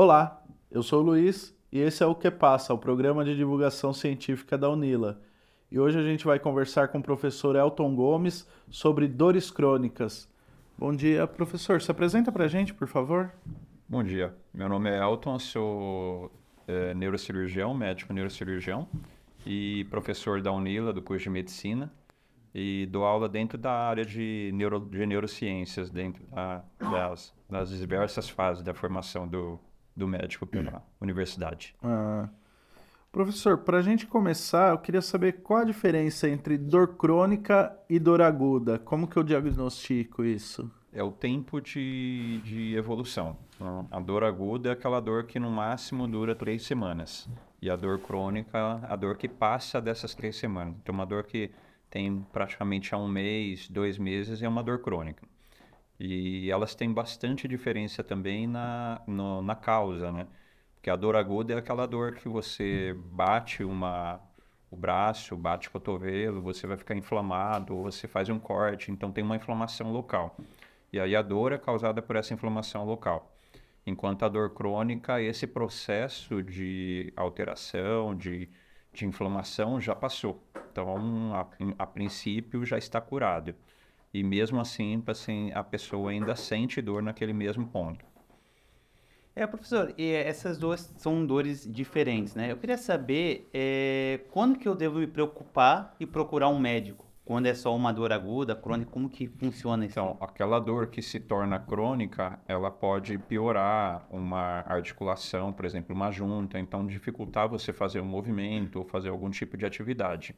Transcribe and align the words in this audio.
Olá, 0.00 0.40
eu 0.70 0.80
sou 0.80 1.00
o 1.00 1.04
Luiz 1.04 1.52
e 1.72 1.80
esse 1.80 2.04
é 2.04 2.06
o 2.06 2.14
Que 2.14 2.30
Passa, 2.30 2.72
o 2.72 2.78
programa 2.78 3.24
de 3.24 3.34
divulgação 3.34 3.92
científica 3.92 4.56
da 4.56 4.70
Unila. 4.70 5.20
E 5.72 5.80
hoje 5.80 5.98
a 5.98 6.02
gente 6.04 6.24
vai 6.24 6.38
conversar 6.38 6.86
com 6.86 6.98
o 6.98 7.02
professor 7.02 7.56
Elton 7.56 7.96
Gomes 7.96 8.48
sobre 8.70 9.08
dores 9.08 9.50
crônicas. 9.50 10.32
Bom 10.78 10.94
dia, 10.94 11.26
professor. 11.26 11.82
Se 11.82 11.90
apresenta 11.90 12.30
para 12.30 12.44
a 12.44 12.46
gente, 12.46 12.72
por 12.72 12.86
favor. 12.86 13.32
Bom 13.88 14.04
dia. 14.04 14.32
Meu 14.54 14.68
nome 14.68 14.88
é 14.88 15.02
Elton, 15.02 15.36
sou 15.40 16.30
é, 16.68 16.94
neurocirurgião, 16.94 17.74
médico 17.74 18.12
neurocirurgião 18.12 18.86
e 19.44 19.84
professor 19.90 20.40
da 20.40 20.52
Unila, 20.52 20.92
do 20.92 21.02
curso 21.02 21.24
de 21.24 21.30
medicina. 21.30 21.92
E 22.54 22.86
dou 22.86 23.04
aula 23.04 23.28
dentro 23.28 23.58
da 23.58 23.72
área 23.72 24.04
de, 24.04 24.52
neuro, 24.54 24.78
de 24.78 25.04
neurociências, 25.04 25.90
dentro 25.90 26.24
da, 26.28 26.62
das, 26.78 27.34
das 27.50 27.70
diversas 27.70 28.28
fases 28.28 28.62
da 28.62 28.72
formação 28.72 29.26
do, 29.26 29.60
do 29.98 30.06
médico 30.06 30.46
pela 30.46 30.82
universidade. 31.00 31.74
Ah, 31.82 32.28
professor, 33.10 33.58
para 33.58 33.78
a 33.78 33.82
gente 33.82 34.06
começar, 34.06 34.70
eu 34.70 34.78
queria 34.78 35.02
saber 35.02 35.42
qual 35.42 35.60
a 35.60 35.64
diferença 35.64 36.28
entre 36.28 36.56
dor 36.56 36.96
crônica 36.96 37.76
e 37.90 37.98
dor 37.98 38.22
aguda. 38.22 38.78
Como 38.78 39.08
que 39.08 39.16
eu 39.16 39.24
diagnostico 39.24 40.24
isso? 40.24 40.70
É 40.92 41.02
o 41.02 41.10
tempo 41.10 41.60
de, 41.60 42.40
de 42.44 42.74
evolução. 42.74 43.36
A 43.90 44.00
dor 44.00 44.24
aguda 44.24 44.70
é 44.70 44.72
aquela 44.72 45.00
dor 45.00 45.24
que 45.24 45.38
no 45.38 45.50
máximo 45.50 46.06
dura 46.06 46.34
três 46.34 46.62
semanas. 46.62 47.28
E 47.60 47.68
a 47.68 47.74
dor 47.74 47.98
crônica, 47.98 48.80
a 48.88 48.96
dor 48.96 49.16
que 49.16 49.28
passa 49.28 49.80
dessas 49.80 50.14
três 50.14 50.36
semanas. 50.36 50.76
Então, 50.80 50.94
uma 50.94 51.04
dor 51.04 51.24
que 51.24 51.50
tem 51.90 52.24
praticamente 52.32 52.94
há 52.94 52.98
um 52.98 53.08
mês, 53.08 53.68
dois 53.68 53.98
meses, 53.98 54.40
é 54.42 54.48
uma 54.48 54.62
dor 54.62 54.78
crônica. 54.78 55.26
E 55.98 56.50
elas 56.50 56.74
têm 56.74 56.92
bastante 56.92 57.48
diferença 57.48 58.04
também 58.04 58.46
na, 58.46 59.02
no, 59.06 59.42
na 59.42 59.56
causa, 59.56 60.12
né? 60.12 60.26
Porque 60.74 60.90
a 60.90 60.96
dor 60.96 61.16
aguda 61.16 61.54
é 61.54 61.56
aquela 61.58 61.86
dor 61.86 62.14
que 62.14 62.28
você 62.28 62.94
bate 63.10 63.64
uma, 63.64 64.20
o 64.70 64.76
braço, 64.76 65.36
bate 65.36 65.68
o 65.68 65.70
cotovelo, 65.72 66.40
você 66.40 66.66
vai 66.66 66.76
ficar 66.76 66.94
inflamado, 66.94 67.76
ou 67.76 67.84
você 67.84 68.06
faz 68.06 68.28
um 68.28 68.38
corte, 68.38 68.92
então 68.92 69.10
tem 69.10 69.24
uma 69.24 69.36
inflamação 69.36 69.92
local. 69.92 70.36
E 70.92 71.00
aí 71.00 71.16
a 71.16 71.22
dor 71.22 71.52
é 71.52 71.58
causada 71.58 72.00
por 72.00 72.16
essa 72.16 72.32
inflamação 72.32 72.84
local. 72.84 73.34
Enquanto 73.86 74.24
a 74.24 74.28
dor 74.28 74.50
crônica, 74.50 75.20
esse 75.20 75.46
processo 75.46 76.42
de 76.42 77.12
alteração, 77.16 78.14
de, 78.14 78.48
de 78.92 79.06
inflamação 79.06 79.80
já 79.80 79.94
passou. 79.94 80.42
Então, 80.70 81.34
a, 81.34 81.46
a 81.78 81.86
princípio, 81.86 82.64
já 82.64 82.78
está 82.78 83.00
curado. 83.00 83.54
E 84.12 84.22
mesmo 84.22 84.60
assim, 84.60 85.02
assim, 85.06 85.50
a 85.52 85.62
pessoa 85.62 86.10
ainda 86.10 86.34
sente 86.34 86.80
dor 86.80 87.02
naquele 87.02 87.32
mesmo 87.32 87.66
ponto. 87.66 88.04
É, 89.38 89.46
professor, 89.46 89.94
e 89.96 90.10
essas 90.10 90.58
duas 90.58 90.92
são 90.96 91.24
dores 91.24 91.64
diferentes, 91.72 92.34
né? 92.34 92.50
Eu 92.50 92.56
queria 92.56 92.76
saber 92.76 93.48
é, 93.54 94.18
quando 94.32 94.58
que 94.58 94.66
eu 94.66 94.74
devo 94.74 94.98
me 94.98 95.06
preocupar 95.06 95.94
e 96.00 96.04
procurar 96.04 96.48
um 96.48 96.58
médico? 96.58 97.06
Quando 97.24 97.46
é 97.46 97.54
só 97.54 97.76
uma 97.76 97.92
dor 97.92 98.10
aguda, 98.10 98.56
crônica, 98.56 98.90
como 98.90 99.08
que 99.08 99.28
funciona 99.28 99.84
isso? 99.84 99.92
Então, 99.92 100.16
aquela 100.18 100.58
dor 100.58 100.86
que 100.86 101.02
se 101.02 101.20
torna 101.20 101.58
crônica, 101.58 102.40
ela 102.48 102.70
pode 102.70 103.18
piorar 103.18 104.08
uma 104.10 104.64
articulação, 104.66 105.52
por 105.52 105.66
exemplo, 105.66 105.94
uma 105.94 106.10
junta, 106.10 106.58
então 106.58 106.86
dificultar 106.86 107.46
você 107.46 107.70
fazer 107.70 108.00
um 108.00 108.06
movimento 108.06 108.80
ou 108.80 108.84
fazer 108.84 109.10
algum 109.10 109.30
tipo 109.30 109.58
de 109.58 109.66
atividade. 109.66 110.34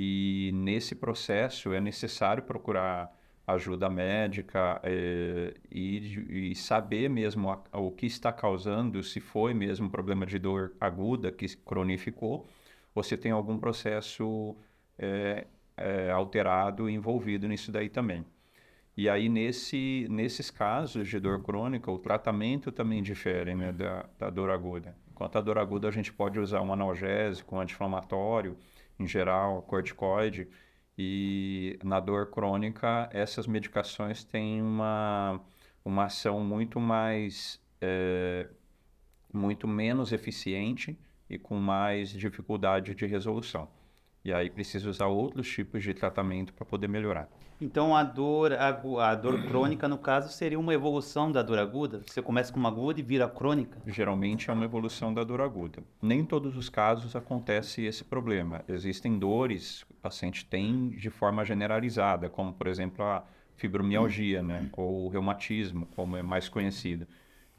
E 0.00 0.52
nesse 0.54 0.94
processo 0.94 1.72
é 1.72 1.80
necessário 1.80 2.44
procurar 2.44 3.12
ajuda 3.44 3.90
médica 3.90 4.80
é, 4.84 5.54
e, 5.72 6.50
e, 6.50 6.54
saber 6.54 7.10
mesmo 7.10 7.50
a, 7.50 7.60
o 7.76 7.90
que 7.90 8.06
está 8.06 8.32
causando, 8.32 9.02
se 9.02 9.18
foi 9.18 9.52
mesmo 9.52 9.90
problema 9.90 10.24
de 10.24 10.38
dor 10.38 10.72
aguda 10.80 11.32
que 11.32 11.48
cronificou, 11.56 12.46
ou 12.94 13.02
se 13.02 13.16
tem 13.16 13.32
algum 13.32 13.58
processo 13.58 14.54
é, 14.96 15.48
é, 15.76 16.12
alterado 16.12 16.88
envolvido 16.88 17.48
nisso 17.48 17.72
daí 17.72 17.88
também. 17.88 18.24
E 18.96 19.08
aí, 19.08 19.28
nesse, 19.28 20.06
nesses 20.08 20.48
casos 20.48 21.08
de 21.08 21.18
dor 21.18 21.42
crônica, 21.42 21.90
o 21.90 21.98
tratamento 21.98 22.70
também 22.70 23.02
difere 23.02 23.52
né, 23.52 23.72
da, 23.72 24.08
da 24.16 24.30
dor 24.30 24.50
aguda. 24.50 24.94
Enquanto 25.10 25.38
a 25.38 25.40
dor 25.40 25.58
aguda, 25.58 25.88
a 25.88 25.90
gente 25.90 26.12
pode 26.12 26.38
usar 26.38 26.62
um 26.62 26.72
analgésico, 26.72 27.56
um 27.56 27.60
anti-inflamatório, 27.60 28.56
em 28.98 29.06
geral, 29.06 29.62
corticoide, 29.62 30.48
e 30.96 31.78
na 31.84 32.00
dor 32.00 32.30
crônica, 32.30 33.08
essas 33.12 33.46
medicações 33.46 34.24
têm 34.24 34.60
uma, 34.60 35.40
uma 35.84 36.06
ação 36.06 36.40
muito 36.40 36.80
mais, 36.80 37.60
é, 37.80 38.48
muito 39.32 39.68
menos 39.68 40.12
eficiente 40.12 40.98
e 41.30 41.38
com 41.38 41.56
mais 41.56 42.10
dificuldade 42.10 42.96
de 42.96 43.06
resolução. 43.06 43.68
E 44.24 44.32
aí 44.32 44.50
precisa 44.50 44.90
usar 44.90 45.06
outros 45.06 45.48
tipos 45.48 45.84
de 45.84 45.94
tratamento 45.94 46.52
para 46.52 46.66
poder 46.66 46.88
melhorar. 46.88 47.28
Então 47.60 47.94
a 47.94 48.04
dor, 48.04 48.52
a, 48.52 48.68
a, 48.68 49.14
dor 49.16 49.42
crônica, 49.44 49.88
no 49.88 49.98
caso, 49.98 50.32
seria 50.32 50.58
uma 50.58 50.72
evolução 50.72 51.32
da 51.32 51.42
dor 51.42 51.58
aguda? 51.58 52.02
Você 52.06 52.22
começa 52.22 52.52
com 52.52 52.60
uma 52.60 52.68
aguda 52.68 53.00
e 53.00 53.02
vira 53.02 53.28
crônica? 53.28 53.78
Geralmente 53.84 54.48
é 54.48 54.52
uma 54.52 54.64
evolução 54.64 55.12
da 55.12 55.24
dor 55.24 55.40
aguda. 55.40 55.82
Nem 56.00 56.20
em 56.20 56.24
todos 56.24 56.56
os 56.56 56.68
casos 56.68 57.16
acontece 57.16 57.84
esse 57.84 58.04
problema. 58.04 58.64
Existem 58.68 59.18
dores 59.18 59.82
que 59.82 59.92
o 59.92 59.96
paciente 59.96 60.44
tem 60.44 60.90
de 60.90 61.10
forma 61.10 61.44
generalizada, 61.44 62.28
como 62.28 62.52
por 62.52 62.68
exemplo 62.68 63.04
a 63.04 63.24
fibromialgia, 63.56 64.40
né? 64.40 64.70
ou 64.76 65.06
o 65.06 65.08
reumatismo, 65.08 65.86
como 65.96 66.16
é 66.16 66.22
mais 66.22 66.48
conhecido. 66.48 67.08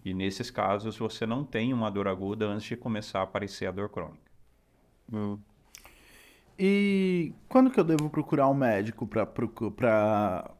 E 0.06 0.14
nesses 0.14 0.50
casos 0.50 0.98
você 0.98 1.26
não 1.26 1.44
tem 1.44 1.74
uma 1.74 1.92
dor 1.92 2.08
aguda 2.08 2.48
antes 2.48 2.68
de 2.68 2.78
começar 2.78 3.20
a 3.20 3.24
aparecer 3.24 3.66
a 3.66 3.72
dor 3.72 3.90
crônica. 3.90 4.32
Hum. 5.12 5.38
E 6.62 7.34
quando 7.48 7.72
que 7.72 7.80
eu 7.80 7.86
devo 7.86 8.10
procurar 8.10 8.50
um 8.50 8.54
médico 8.54 9.08
para 9.08 10.52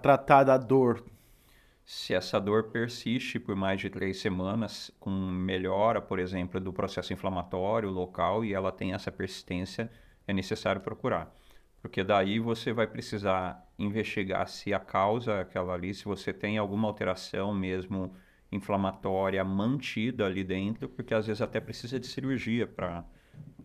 tratar 0.00 0.44
da 0.44 0.56
dor? 0.56 1.04
Se 1.84 2.14
essa 2.14 2.40
dor 2.40 2.70
persiste 2.70 3.38
por 3.38 3.54
mais 3.54 3.78
de 3.78 3.90
três 3.90 4.18
semanas, 4.18 4.90
com 4.98 5.10
melhora, 5.10 6.00
por 6.00 6.18
exemplo, 6.18 6.58
do 6.58 6.72
processo 6.72 7.12
inflamatório 7.12 7.90
local 7.90 8.46
e 8.46 8.54
ela 8.54 8.72
tem 8.72 8.94
essa 8.94 9.12
persistência, 9.12 9.90
é 10.26 10.32
necessário 10.32 10.80
procurar. 10.80 11.30
Porque 11.82 12.02
daí 12.02 12.38
você 12.40 12.72
vai 12.72 12.86
precisar 12.86 13.62
investigar 13.78 14.48
se 14.48 14.72
a 14.72 14.80
causa 14.80 15.32
é 15.32 15.40
aquela 15.42 15.74
ali, 15.74 15.92
se 15.92 16.06
você 16.06 16.32
tem 16.32 16.56
alguma 16.56 16.88
alteração 16.88 17.54
mesmo 17.54 18.14
inflamatória 18.50 19.44
mantida 19.44 20.24
ali 20.24 20.42
dentro, 20.42 20.88
porque 20.88 21.12
às 21.12 21.26
vezes 21.26 21.42
até 21.42 21.60
precisa 21.60 22.00
de 22.00 22.06
cirurgia 22.06 22.66
para 22.66 23.04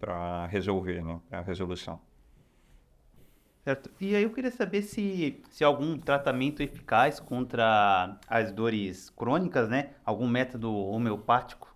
para 0.01 0.47
resolver 0.47 1.03
né, 1.03 1.21
a 1.31 1.41
resolução. 1.41 2.01
Certo. 3.63 3.91
E 4.01 4.15
aí 4.15 4.23
eu 4.23 4.31
queria 4.31 4.49
saber 4.49 4.81
se, 4.81 5.39
se 5.51 5.63
algum 5.63 5.95
tratamento 5.95 6.63
eficaz 6.63 7.19
contra 7.19 8.17
as 8.27 8.51
dores 8.51 9.11
crônicas, 9.11 9.69
né? 9.69 9.91
Algum 10.03 10.27
método 10.27 10.75
homeopático? 10.75 11.73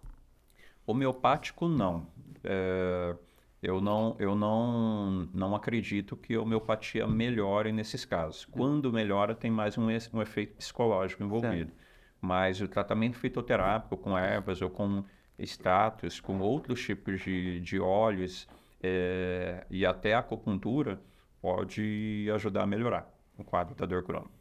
Homeopático, 0.88 1.68
não. 1.68 2.08
É, 2.44 3.16
eu 3.62 3.80
não, 3.80 4.16
eu 4.18 4.35
não, 4.35 5.30
não 5.31 5.56
acredito 5.56 6.18
que 6.18 6.34
a 6.34 6.41
homeopatia 6.41 7.06
melhore 7.06 7.72
nesses 7.72 8.03
casos. 8.03 8.46
Quando 8.46 8.91
melhora, 8.91 9.35
tem 9.35 9.52
mais 9.52 9.78
um, 9.78 9.85
um 9.85 10.22
efeito 10.22 10.56
psicológico 10.56 11.24
envolvido. 11.24 11.72
Certo. 11.72 11.85
Mas 12.19 12.59
o 12.62 12.68
tratamento 12.68 13.18
fitoterápico 13.18 13.96
com 13.96 14.18
ervas 14.18 14.59
ou 14.59 14.72
com 14.72 15.03
extratos, 15.38 16.19
com 16.19 16.40
outros 16.40 16.81
tipos 16.81 17.22
de, 17.22 17.59
de 17.59 17.79
óleos 17.79 18.47
é, 18.81 19.66
e 19.69 19.85
até 19.85 20.13
a 20.13 20.19
acupuntura 20.19 21.00
pode 21.41 22.28
ajudar 22.34 22.63
a 22.63 22.68
melhorar 22.68 23.13
o 23.38 23.44
quadro 23.44 23.75
da 23.75 23.85
dor 23.85 24.03
crônica. 24.03 24.34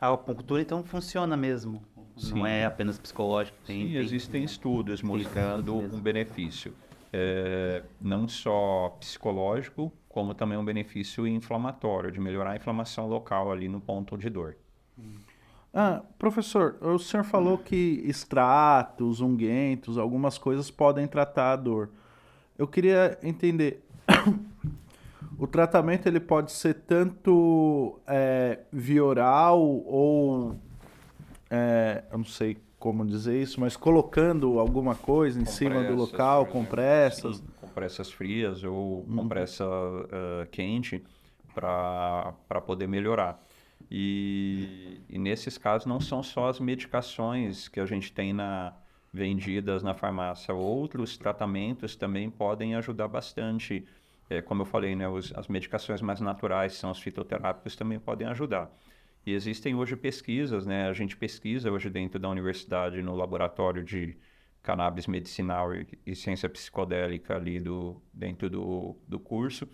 A 0.00 0.12
acupuntura 0.12 0.60
então 0.60 0.84
funciona 0.84 1.36
mesmo, 1.36 1.82
Sim. 2.16 2.34
não 2.34 2.46
é 2.46 2.64
apenas 2.66 2.98
psicológico. 2.98 3.56
Tem, 3.66 3.86
Sim, 3.86 3.92
tem, 3.92 3.96
existem 3.96 4.44
estudos 4.44 5.02
mostrando 5.02 5.76
um 5.76 6.00
benefício, 6.00 6.74
é, 7.12 7.82
não 8.00 8.28
só 8.28 8.96
psicológico, 9.00 9.90
como 10.08 10.34
também 10.34 10.58
um 10.58 10.64
benefício 10.64 11.26
inflamatório, 11.26 12.10
de 12.10 12.20
melhorar 12.20 12.52
a 12.52 12.56
inflamação 12.56 13.08
local 13.08 13.50
ali 13.50 13.68
no 13.68 13.80
ponto 13.80 14.18
de 14.18 14.28
dor. 14.28 14.56
Hum. 14.98 15.14
Ah, 15.78 16.00
professor, 16.18 16.78
o 16.80 16.98
senhor 16.98 17.22
falou 17.22 17.58
que 17.58 18.02
extratos, 18.06 19.20
unguentos, 19.20 19.98
algumas 19.98 20.38
coisas 20.38 20.70
podem 20.70 21.06
tratar 21.06 21.52
a 21.52 21.56
dor. 21.56 21.90
Eu 22.56 22.66
queria 22.66 23.18
entender. 23.22 23.84
o 25.38 25.46
tratamento 25.46 26.06
ele 26.06 26.18
pode 26.18 26.50
ser 26.50 26.72
tanto 26.72 28.00
é, 28.06 28.60
via 28.72 29.04
oral 29.04 29.60
ou 29.60 30.56
é, 31.50 32.04
eu 32.10 32.16
não 32.16 32.24
sei 32.24 32.56
como 32.78 33.04
dizer 33.04 33.42
isso, 33.42 33.60
mas 33.60 33.76
colocando 33.76 34.58
alguma 34.58 34.94
coisa 34.94 35.38
em 35.38 35.44
compressas, 35.44 35.58
cima 35.58 35.84
do 35.84 35.94
local, 35.94 36.46
compressas. 36.46 37.36
Sim, 37.36 37.44
compressas 37.60 38.10
frias 38.10 38.64
ou 38.64 39.00
hum. 39.00 39.16
compressa 39.16 39.66
uh, 39.66 40.46
quente 40.50 41.04
para 41.54 42.62
poder 42.64 42.86
melhorar. 42.86 43.45
E, 43.90 45.00
e, 45.08 45.18
nesses 45.18 45.56
casos 45.56 45.86
não 45.86 46.00
são 46.00 46.22
só 46.22 46.48
as 46.48 46.58
medicações 46.58 47.68
que 47.68 47.78
a 47.78 47.86
gente 47.86 48.12
tem 48.12 48.32
na 48.32 48.74
vendidas 49.12 49.82
na 49.82 49.94
farmácia. 49.94 50.52
Outros 50.52 51.16
tratamentos 51.16 51.96
também 51.96 52.30
podem 52.30 52.74
ajudar 52.74 53.08
bastante. 53.08 53.86
É, 54.28 54.42
como 54.42 54.62
eu 54.62 54.66
falei, 54.66 54.94
né, 54.94 55.08
os, 55.08 55.32
as 55.34 55.48
medicações 55.48 56.02
mais 56.02 56.20
naturais, 56.20 56.74
são 56.74 56.90
os 56.90 56.98
fitoterápicos, 56.98 57.76
também 57.76 57.98
podem 57.98 58.26
ajudar. 58.26 58.70
E 59.24 59.32
existem 59.32 59.74
hoje 59.74 59.96
pesquisas, 59.96 60.66
né? 60.66 60.88
A 60.88 60.92
gente 60.92 61.16
pesquisa 61.16 61.70
hoje 61.70 61.90
dentro 61.90 62.18
da 62.18 62.28
universidade 62.28 63.02
no 63.02 63.16
laboratório 63.16 63.82
de 63.82 64.16
cannabis 64.62 65.06
medicinal 65.06 65.74
e, 65.74 65.86
e 66.04 66.14
ciência 66.14 66.48
psicodélica 66.48 67.36
ali 67.36 67.58
do, 67.58 68.00
dentro 68.12 68.50
do, 68.50 68.96
do 69.08 69.18
curso, 69.18 69.68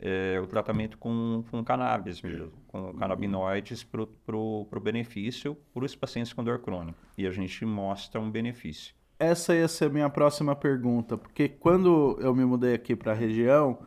é, 0.00 0.40
o 0.40 0.46
tratamento 0.46 0.96
com, 0.98 1.44
com 1.50 1.62
cannabis 1.62 2.22
mesmo, 2.22 2.50
com 2.68 2.92
canabinoides 2.94 3.84
para 3.84 4.02
o 4.36 4.80
benefício 4.82 5.56
para 5.74 5.84
os 5.84 5.94
pacientes 5.94 6.32
com 6.32 6.42
dor 6.42 6.60
crônica. 6.60 6.98
E 7.18 7.26
a 7.26 7.30
gente 7.30 7.64
mostra 7.64 8.20
um 8.20 8.30
benefício. 8.30 8.94
Essa 9.18 9.54
ia 9.54 9.68
ser 9.68 9.86
a 9.86 9.90
minha 9.90 10.08
próxima 10.08 10.56
pergunta, 10.56 11.18
porque 11.18 11.48
quando 11.48 12.16
eu 12.20 12.34
me 12.34 12.44
mudei 12.44 12.72
aqui 12.72 12.96
para 12.96 13.12
a 13.12 13.14
região, 13.14 13.78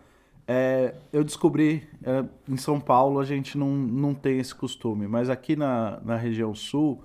é, 0.47 0.93
eu 1.11 1.23
descobri, 1.23 1.87
é, 2.03 2.23
em 2.47 2.57
São 2.57 2.79
Paulo 2.79 3.19
a 3.19 3.25
gente 3.25 3.57
não, 3.57 3.69
não 3.69 4.13
tem 4.13 4.37
esse 4.37 4.53
costume, 4.53 5.07
mas 5.07 5.29
aqui 5.31 5.55
na, 5.55 5.99
na 6.03 6.15
região 6.15 6.53
sul, 6.53 7.03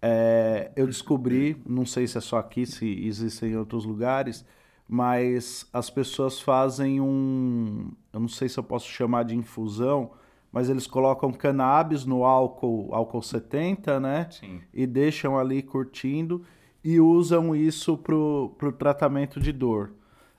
é, 0.00 0.70
eu 0.76 0.86
descobri, 0.86 1.60
não 1.66 1.84
sei 1.84 2.06
se 2.06 2.16
é 2.16 2.20
só 2.20 2.38
aqui, 2.38 2.64
se 2.64 2.86
existem 3.04 3.50
em 3.50 3.56
outros 3.56 3.84
lugares, 3.84 4.46
mas 4.88 5.68
as 5.70 5.90
pessoas 5.90 6.40
fazem 6.40 6.98
um, 6.98 7.90
eu 8.10 8.20
não 8.20 8.28
sei 8.28 8.48
se 8.48 8.58
eu 8.58 8.64
posso 8.64 8.88
chamar 8.88 9.24
de 9.24 9.36
infusão, 9.36 10.12
mas 10.50 10.70
eles 10.70 10.86
colocam 10.86 11.30
cannabis 11.30 12.06
no 12.06 12.24
álcool, 12.24 12.88
álcool 12.94 13.20
70, 13.20 14.00
né? 14.00 14.28
Sim. 14.30 14.62
E 14.72 14.86
deixam 14.86 15.38
ali 15.38 15.62
curtindo 15.62 16.42
e 16.82 16.98
usam 16.98 17.54
isso 17.54 17.98
para 17.98 18.14
o 18.14 18.72
tratamento 18.78 19.38
de 19.38 19.52
dor. 19.52 19.92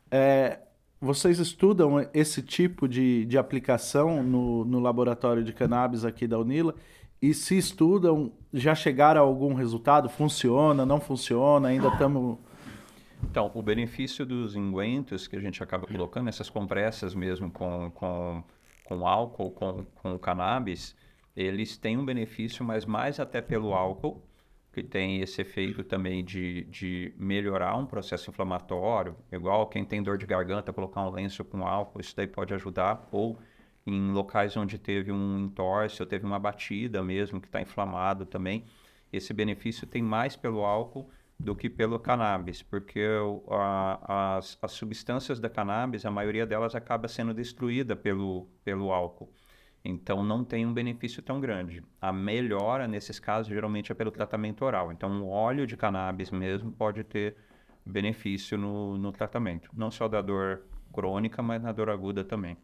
É, 0.09 0.59
vocês 0.99 1.37
estudam 1.37 2.03
esse 2.11 2.41
tipo 2.41 2.87
de, 2.87 3.25
de 3.25 3.37
aplicação 3.37 4.23
no, 4.23 4.65
no 4.65 4.79
laboratório 4.79 5.43
de 5.43 5.53
cannabis 5.53 6.03
aqui 6.03 6.25
da 6.25 6.39
Unila? 6.39 6.73
E 7.21 7.35
se 7.35 7.55
estudam, 7.55 8.31
já 8.51 8.73
chegaram 8.73 9.21
a 9.21 9.23
algum 9.23 9.53
resultado? 9.53 10.09
Funciona, 10.09 10.87
não 10.87 10.99
funciona? 10.99 11.67
Ainda 11.67 11.89
estamos 11.89 12.39
então, 13.23 13.51
o 13.53 13.61
benefício 13.61 14.25
dos 14.25 14.55
ingüentos 14.55 15.27
que 15.27 15.35
a 15.35 15.39
gente 15.39 15.61
acaba 15.61 15.85
colocando, 15.85 16.29
essas 16.29 16.49
compressas 16.49 17.13
mesmo 17.13 17.51
com, 17.51 17.91
com, 17.91 18.43
com 18.85 19.07
álcool, 19.07 19.51
com, 19.51 19.85
com 19.95 20.17
cannabis, 20.17 20.95
eles 21.35 21.77
têm 21.77 21.97
um 21.97 22.05
benefício, 22.05 22.63
mas 22.65 22.85
mais 22.85 23.19
até 23.19 23.41
pelo 23.41 23.73
álcool, 23.73 24.23
que 24.71 24.83
tem 24.83 25.21
esse 25.21 25.41
efeito 25.41 25.83
também 25.83 26.23
de, 26.23 26.63
de 26.65 27.13
melhorar 27.17 27.75
um 27.75 27.85
processo 27.85 28.29
inflamatório, 28.29 29.15
igual 29.31 29.67
quem 29.67 29.83
tem 29.83 30.01
dor 30.01 30.17
de 30.17 30.25
garganta, 30.25 30.71
colocar 30.71 31.01
um 31.01 31.09
lenço 31.09 31.43
com 31.43 31.65
álcool, 31.65 31.99
isso 31.99 32.15
daí 32.15 32.27
pode 32.27 32.53
ajudar, 32.53 33.07
ou 33.11 33.37
em 33.85 34.11
locais 34.11 34.55
onde 34.55 34.77
teve 34.77 35.11
um 35.11 35.39
entorse 35.39 36.01
ou 36.01 36.07
teve 36.07 36.25
uma 36.25 36.39
batida 36.39 37.03
mesmo, 37.03 37.41
que 37.41 37.47
está 37.47 37.61
inflamado 37.61 38.25
também, 38.25 38.63
esse 39.11 39.33
benefício 39.33 39.87
tem 39.87 40.01
mais 40.01 40.35
pelo 40.35 40.63
álcool 40.63 41.09
do 41.39 41.55
que 41.55 41.69
pelo 41.69 41.97
cannabis, 41.97 42.61
porque 42.61 43.01
a, 43.49 44.37
as, 44.37 44.57
as 44.61 44.71
substâncias 44.73 45.39
da 45.39 45.49
cannabis, 45.49 46.05
a 46.05 46.11
maioria 46.11 46.45
delas 46.45 46.75
acaba 46.75 47.07
sendo 47.07 47.33
destruída 47.33 47.95
pelo, 47.95 48.49
pelo 48.63 48.91
álcool. 48.91 49.31
Então 49.83 50.21
não 50.21 50.43
tem 50.43 50.65
um 50.65 50.73
benefício 50.73 51.23
tão 51.23 51.39
grande. 51.39 51.81
A 52.01 52.11
melhora 52.11 52.87
nesses 52.87 53.19
casos 53.19 53.47
geralmente 53.47 53.89
é 53.89 53.95
pelo 53.95 54.11
tratamento 54.11 54.65
oral. 54.65 54.91
Então 54.91 55.23
o 55.23 55.29
óleo 55.29 55.65
de 55.65 55.77
cannabis 55.77 56.29
mesmo 56.29 56.73
pode 56.73 57.05
ter 57.05 57.37
benefício 57.85 58.57
no, 58.57 58.97
no 58.97 59.11
tratamento, 59.13 59.69
não 59.73 59.89
só 59.89 60.09
da 60.09 60.21
dor 60.21 60.63
crônica, 60.91 61.41
mas 61.41 61.61
na 61.61 61.71
dor 61.71 61.89
aguda 61.89 62.23
também. 62.23 62.57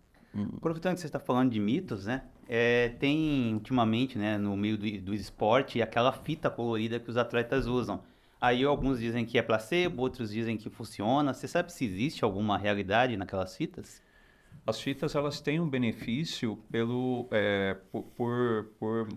Aproveitando 0.58 0.96
que 0.96 1.00
você 1.00 1.06
está 1.06 1.20
falando 1.20 1.52
de 1.52 1.62
mitos, 1.62 2.06
né? 2.06 2.24
É, 2.50 2.90
tem 3.00 3.54
ultimamente, 3.54 4.18
né, 4.18 4.38
no 4.38 4.58
meio 4.58 4.78
do, 4.78 5.02
do 5.02 5.14
esporte, 5.14 5.82
aquela 5.82 6.12
fita 6.12 6.50
colorida 6.50 7.00
que 7.00 7.10
os 7.10 7.16
atletas 7.16 7.68
usam. 7.68 8.04
Aí 8.46 8.64
alguns 8.64 9.00
dizem 9.00 9.26
que 9.26 9.40
é 9.40 9.42
placebo, 9.42 10.04
outros 10.04 10.30
dizem 10.30 10.56
que 10.56 10.70
funciona. 10.70 11.34
Você 11.34 11.48
sabe 11.48 11.74
se 11.74 11.84
existe 11.84 12.24
alguma 12.24 12.60
realidade 12.60 13.18
naquelas 13.18 13.58
fitas? 13.58 14.04
As 14.68 14.80
fitas 14.80 15.16
elas 15.16 15.42
têm 15.42 15.60
um 15.60 15.68
benefício 15.68 16.56
pelo 16.70 17.28
é, 17.32 17.76
por, 17.92 18.04
por, 18.04 18.66
por 18.78 19.08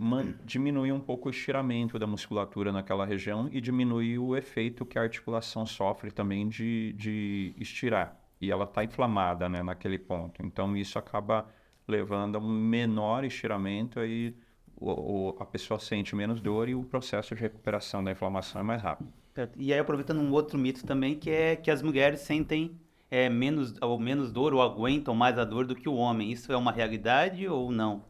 diminuir 0.47 0.93
um 0.93 1.01
pouco 1.01 1.29
o 1.29 1.31
estiramento 1.31 1.99
da 1.99 2.07
musculatura 2.07 2.73
naquela 2.73 3.05
região 3.05 3.51
e 3.53 3.61
diminuir 3.61 4.19
o 4.19 4.35
efeito 4.35 4.87
que 4.87 4.99
a 4.99 5.03
articulação 5.03 5.67
sofre 5.67 6.11
também 6.11 6.49
de, 6.49 6.95
de 6.95 7.53
estirar. 7.59 8.19
E 8.41 8.51
ela 8.51 8.65
está 8.65 8.83
inflamada 8.83 9.47
né, 9.47 9.63
naquele 9.63 9.99
ponto. 9.99 10.43
Então 10.43 10.75
isso 10.75 10.99
acaba 10.99 11.47
levando 11.87 12.37
a 12.37 12.39
um 12.39 12.49
menor 12.49 13.25
estiramento 13.25 14.01
aí 14.01 14.35
o, 14.81 14.91
o, 14.91 15.37
a 15.41 15.45
pessoa 15.45 15.79
sente 15.79 16.15
menos 16.15 16.41
dor 16.41 16.69
e 16.69 16.75
o 16.75 16.83
processo 16.85 17.35
de 17.35 17.41
recuperação 17.41 18.03
da 18.03 18.11
inflamação 18.13 18.61
é 18.61 18.65
mais 18.65 18.83
rápido. 18.83 19.13
E 19.57 19.73
aí, 19.73 19.79
aproveitando 19.79 20.21
um 20.21 20.33
outro 20.33 20.59
mito 20.59 20.85
também, 20.85 21.15
que 21.15 21.31
é 21.31 21.55
que 21.55 21.71
as 21.71 21.81
mulheres 21.81 22.21
sentem 22.21 22.77
é, 23.11 23.29
menos, 23.29 23.75
ou 23.81 23.99
menos 23.99 24.33
dor 24.33 24.53
ou 24.53 24.61
aguentam 24.61 25.15
mais 25.15 25.39
a 25.39 25.45
dor 25.45 25.67
do 25.67 25.75
que 25.75 25.89
o 25.89 25.95
homem. 25.95 26.33
Isso 26.33 26.53
é 26.53 26.57
uma 26.57 26.73
realidade 26.73 27.47
ou 27.47 27.71
não? 27.71 28.03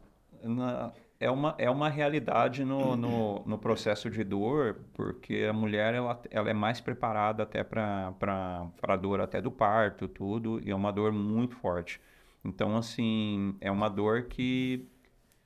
Na, 0.43 0.91
é, 1.19 1.29
uma, 1.29 1.53
é 1.57 1.69
uma 1.69 1.89
realidade 1.89 2.63
no, 2.63 2.95
no, 2.95 3.43
no, 3.45 3.57
processo 3.57 4.09
de 4.09 4.23
dor, 4.23 4.77
porque 4.93 5.45
a 5.49 5.53
mulher 5.53 5.93
ela, 5.93 6.19
ela 6.31 6.49
é 6.49 6.53
mais 6.53 6.79
preparada 6.79 7.43
até 7.43 7.63
para 7.63 8.13
a 8.81 8.95
dor 8.95 9.19
até 9.19 9.41
do 9.41 9.51
parto, 9.51 10.07
tudo, 10.07 10.61
e 10.63 10.71
é 10.71 10.75
uma 10.75 10.91
dor 10.91 11.11
muito 11.11 11.55
forte. 11.57 11.99
Então, 12.43 12.77
assim, 12.77 13.55
é 13.59 13.69
uma 13.69 13.89
dor 13.89 14.23
que 14.23 14.87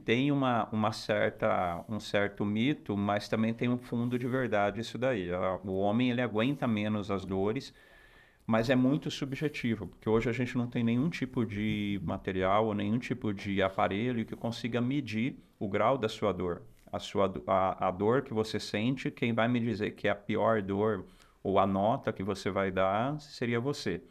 tem 0.05 0.31
uma, 0.31 0.67
uma 0.71 0.91
certa, 0.91 1.83
um 1.87 1.99
certo 1.99 2.45
mito, 2.45 2.95
mas 2.97 3.27
também 3.27 3.53
tem 3.53 3.69
um 3.69 3.77
fundo 3.77 4.17
de 4.19 4.27
verdade 4.27 4.81
isso 4.81 4.97
daí. 4.97 5.29
O 5.63 5.73
homem 5.77 6.11
ele 6.11 6.21
aguenta 6.21 6.67
menos 6.67 7.09
as 7.09 7.25
dores, 7.25 7.73
mas 8.45 8.69
é 8.69 8.75
muito 8.75 9.09
subjetivo, 9.09 9.87
porque 9.87 10.09
hoje 10.09 10.29
a 10.29 10.33
gente 10.33 10.57
não 10.57 10.67
tem 10.67 10.83
nenhum 10.83 11.09
tipo 11.09 11.45
de 11.45 11.99
material 12.03 12.67
ou 12.67 12.73
nenhum 12.73 12.99
tipo 12.99 13.33
de 13.33 13.61
aparelho 13.61 14.25
que 14.25 14.35
consiga 14.35 14.81
medir 14.81 15.37
o 15.57 15.67
grau 15.67 15.97
da 15.97 16.09
sua 16.09 16.33
dor. 16.33 16.61
A, 16.91 16.99
sua, 16.99 17.33
a, 17.47 17.87
a 17.87 17.91
dor 17.91 18.21
que 18.21 18.33
você 18.33 18.59
sente, 18.59 19.09
quem 19.09 19.33
vai 19.33 19.47
me 19.47 19.59
dizer 19.59 19.91
que 19.91 20.07
é 20.07 20.11
a 20.11 20.15
pior 20.15 20.61
dor 20.61 21.05
ou 21.41 21.57
a 21.57 21.65
nota 21.65 22.13
que 22.13 22.21
você 22.23 22.51
vai 22.51 22.71
dar 22.71 23.19
seria 23.19 23.59
você. 23.59 24.01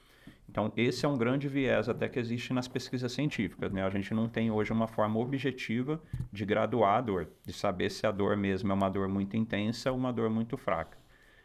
Então, 0.52 0.70
esse 0.76 1.06
é 1.06 1.08
um 1.08 1.16
grande 1.16 1.48
viés 1.48 1.88
até 1.88 2.10
que 2.10 2.18
existe 2.18 2.52
nas 2.52 2.68
pesquisas 2.68 3.10
científicas. 3.10 3.72
Né? 3.72 3.82
A 3.82 3.88
gente 3.88 4.12
não 4.12 4.28
tem 4.28 4.50
hoje 4.50 4.70
uma 4.70 4.86
forma 4.86 5.18
objetiva 5.18 5.98
de 6.30 6.44
graduar 6.44 6.98
a 6.98 7.00
dor, 7.00 7.30
de 7.42 7.54
saber 7.54 7.88
se 7.88 8.06
a 8.06 8.10
dor 8.10 8.36
mesmo 8.36 8.70
é 8.70 8.74
uma 8.74 8.90
dor 8.90 9.08
muito 9.08 9.34
intensa 9.34 9.90
ou 9.90 9.96
uma 9.96 10.12
dor 10.12 10.28
muito 10.28 10.58
fraca. 10.58 10.98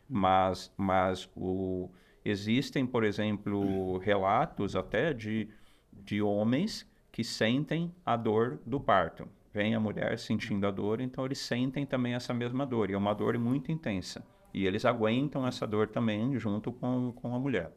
Mas, 0.10 0.74
mas 0.76 1.30
o, 1.38 1.90
existem, 2.26 2.86
por 2.86 3.06
exemplo, 3.06 3.98
relatos 4.00 4.76
até 4.76 5.14
de, 5.14 5.48
de 5.94 6.22
homens 6.22 6.86
que 7.10 7.24
sentem 7.24 7.96
a 8.06 8.18
dor 8.18 8.60
do 8.66 8.78
parto. 8.78 9.26
Vem 9.54 9.74
a 9.74 9.80
mulher 9.80 10.20
sentindo 10.20 10.68
a 10.68 10.72
dor, 10.72 11.00
então 11.00 11.24
eles 11.24 11.40
sentem 11.40 11.86
também 11.86 12.14
essa 12.14 12.34
mesma 12.34 12.66
dor, 12.66 12.90
e 12.90 12.94
é 12.94 12.98
uma 12.98 13.14
dor 13.14 13.40
muito 13.40 13.72
intensa. 13.72 14.22
E 14.54 14.68
eles 14.68 14.84
aguentam 14.84 15.48
essa 15.48 15.66
dor 15.66 15.88
também 15.88 16.38
junto 16.38 16.74
com, 16.74 17.14
com 17.14 17.34
a 17.34 17.40
mulher. 17.40 17.72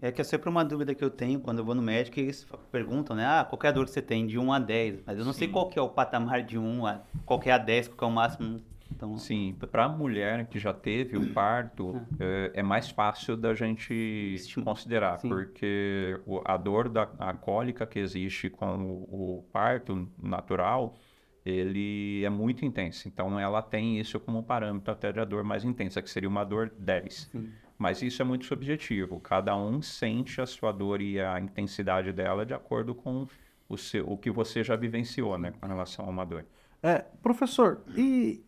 É 0.00 0.12
que 0.12 0.20
é 0.20 0.24
sempre 0.24 0.48
uma 0.48 0.64
dúvida 0.64 0.94
que 0.94 1.02
eu 1.02 1.10
tenho 1.10 1.40
quando 1.40 1.58
eu 1.58 1.64
vou 1.64 1.74
no 1.74 1.82
médico, 1.82 2.18
eles 2.20 2.46
perguntam, 2.70 3.16
né? 3.16 3.26
Ah, 3.26 3.44
qual 3.48 3.58
é 3.62 3.68
a 3.68 3.72
dor 3.72 3.84
que 3.84 3.90
você 3.90 4.02
tem? 4.02 4.26
De 4.26 4.38
1 4.38 4.52
a 4.52 4.58
10. 4.58 5.02
Mas 5.06 5.18
eu 5.18 5.24
não 5.24 5.32
Sim. 5.32 5.40
sei 5.40 5.48
qual 5.48 5.68
que 5.68 5.78
é 5.78 5.82
o 5.82 5.88
patamar 5.88 6.42
de 6.42 6.58
1 6.58 6.86
a... 6.86 7.00
Qual 7.24 7.38
que 7.40 7.50
é 7.50 7.52
a 7.52 7.58
10, 7.58 7.88
qual 7.88 8.10
é 8.10 8.12
o 8.12 8.14
máximo. 8.14 8.62
Então... 8.90 9.16
Sim, 9.16 9.54
para 9.70 9.84
a 9.84 9.88
mulher 9.88 10.46
que 10.46 10.58
já 10.58 10.72
teve 10.72 11.16
o 11.16 11.32
parto, 11.32 12.00
é, 12.18 12.52
é 12.54 12.62
mais 12.62 12.90
fácil 12.90 13.36
da 13.36 13.54
gente 13.54 14.36
considerar, 14.64 15.18
Sim. 15.18 15.28
porque 15.28 16.18
a 16.44 16.56
dor 16.56 16.88
da 16.88 17.08
a 17.18 17.34
cólica 17.34 17.86
que 17.86 17.98
existe 17.98 18.48
com 18.48 18.66
o, 18.76 19.38
o 19.38 19.42
parto 19.52 20.08
natural, 20.20 20.96
ele 21.44 22.24
é 22.24 22.30
muito 22.30 22.64
intenso. 22.64 23.06
Então, 23.06 23.38
ela 23.38 23.62
tem 23.62 24.00
isso 24.00 24.18
como 24.18 24.42
parâmetro 24.42 24.92
até 24.92 25.12
de 25.12 25.20
a 25.20 25.24
dor 25.24 25.44
mais 25.44 25.64
intensa, 25.64 26.02
que 26.02 26.10
seria 26.10 26.28
uma 26.28 26.44
dor 26.44 26.72
10. 26.78 27.30
Sim. 27.30 27.50
Mas 27.78 28.02
isso 28.02 28.20
é 28.20 28.24
muito 28.24 28.44
subjetivo. 28.44 29.20
Cada 29.20 29.56
um 29.56 29.80
sente 29.80 30.40
a 30.40 30.46
sua 30.46 30.72
dor 30.72 31.00
e 31.00 31.20
a 31.20 31.38
intensidade 31.38 32.12
dela 32.12 32.44
de 32.44 32.52
acordo 32.52 32.94
com 32.94 33.26
o, 33.68 33.78
seu, 33.78 34.10
o 34.10 34.18
que 34.18 34.30
você 34.30 34.64
já 34.64 34.74
vivenciou, 34.74 35.38
né, 35.38 35.52
com 35.60 35.66
relação 35.66 36.04
a 36.04 36.08
uma 36.08 36.26
dor. 36.26 36.44
É, 36.82 37.04
professor, 37.22 37.82
e, 37.96 38.42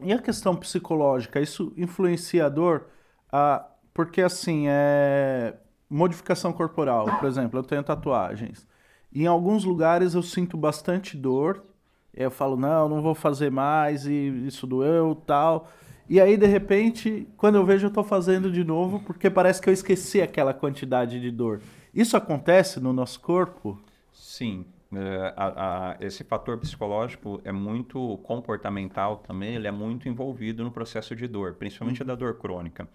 e 0.00 0.12
a 0.12 0.20
questão 0.20 0.54
psicológica? 0.54 1.40
Isso 1.40 1.72
influencia 1.76 2.46
a 2.46 2.48
dor? 2.48 2.88
Ah, 3.32 3.66
porque, 3.94 4.20
assim, 4.20 4.64
é 4.68 5.54
modificação 5.88 6.52
corporal. 6.52 7.06
Por 7.18 7.28
exemplo, 7.28 7.58
eu 7.58 7.62
tenho 7.62 7.82
tatuagens. 7.82 8.66
Em 9.14 9.26
alguns 9.26 9.64
lugares 9.64 10.14
eu 10.14 10.22
sinto 10.22 10.56
bastante 10.56 11.16
dor. 11.16 11.64
Eu 12.12 12.30
falo, 12.30 12.56
não, 12.56 12.88
não 12.88 13.00
vou 13.00 13.14
fazer 13.14 13.50
mais, 13.50 14.06
e 14.06 14.46
isso 14.46 14.66
doeu, 14.66 15.14
tal. 15.14 15.68
E 16.08 16.20
aí, 16.20 16.36
de 16.36 16.46
repente, 16.46 17.26
quando 17.36 17.56
eu 17.56 17.64
vejo, 17.64 17.86
eu 17.86 17.88
estou 17.88 18.04
fazendo 18.04 18.50
de 18.50 18.62
novo, 18.62 19.00
porque 19.00 19.30
parece 19.30 19.60
que 19.60 19.68
eu 19.68 19.72
esqueci 19.72 20.20
aquela 20.20 20.52
quantidade 20.52 21.20
de 21.20 21.30
dor. 21.30 21.60
Isso 21.94 22.16
acontece 22.16 22.78
no 22.78 22.92
nosso 22.92 23.20
corpo? 23.20 23.80
Sim. 24.12 24.66
É, 24.96 25.34
a, 25.36 25.92
a, 25.92 25.96
esse 26.00 26.22
fator 26.22 26.58
psicológico 26.58 27.40
é 27.44 27.50
muito 27.50 28.18
comportamental 28.18 29.16
também, 29.16 29.56
ele 29.56 29.66
é 29.66 29.70
muito 29.70 30.08
envolvido 30.08 30.62
no 30.62 30.70
processo 30.70 31.16
de 31.16 31.26
dor, 31.26 31.54
principalmente 31.54 32.02
uhum. 32.02 32.06
da 32.06 32.14
dor 32.14 32.38
crônica. 32.38 32.88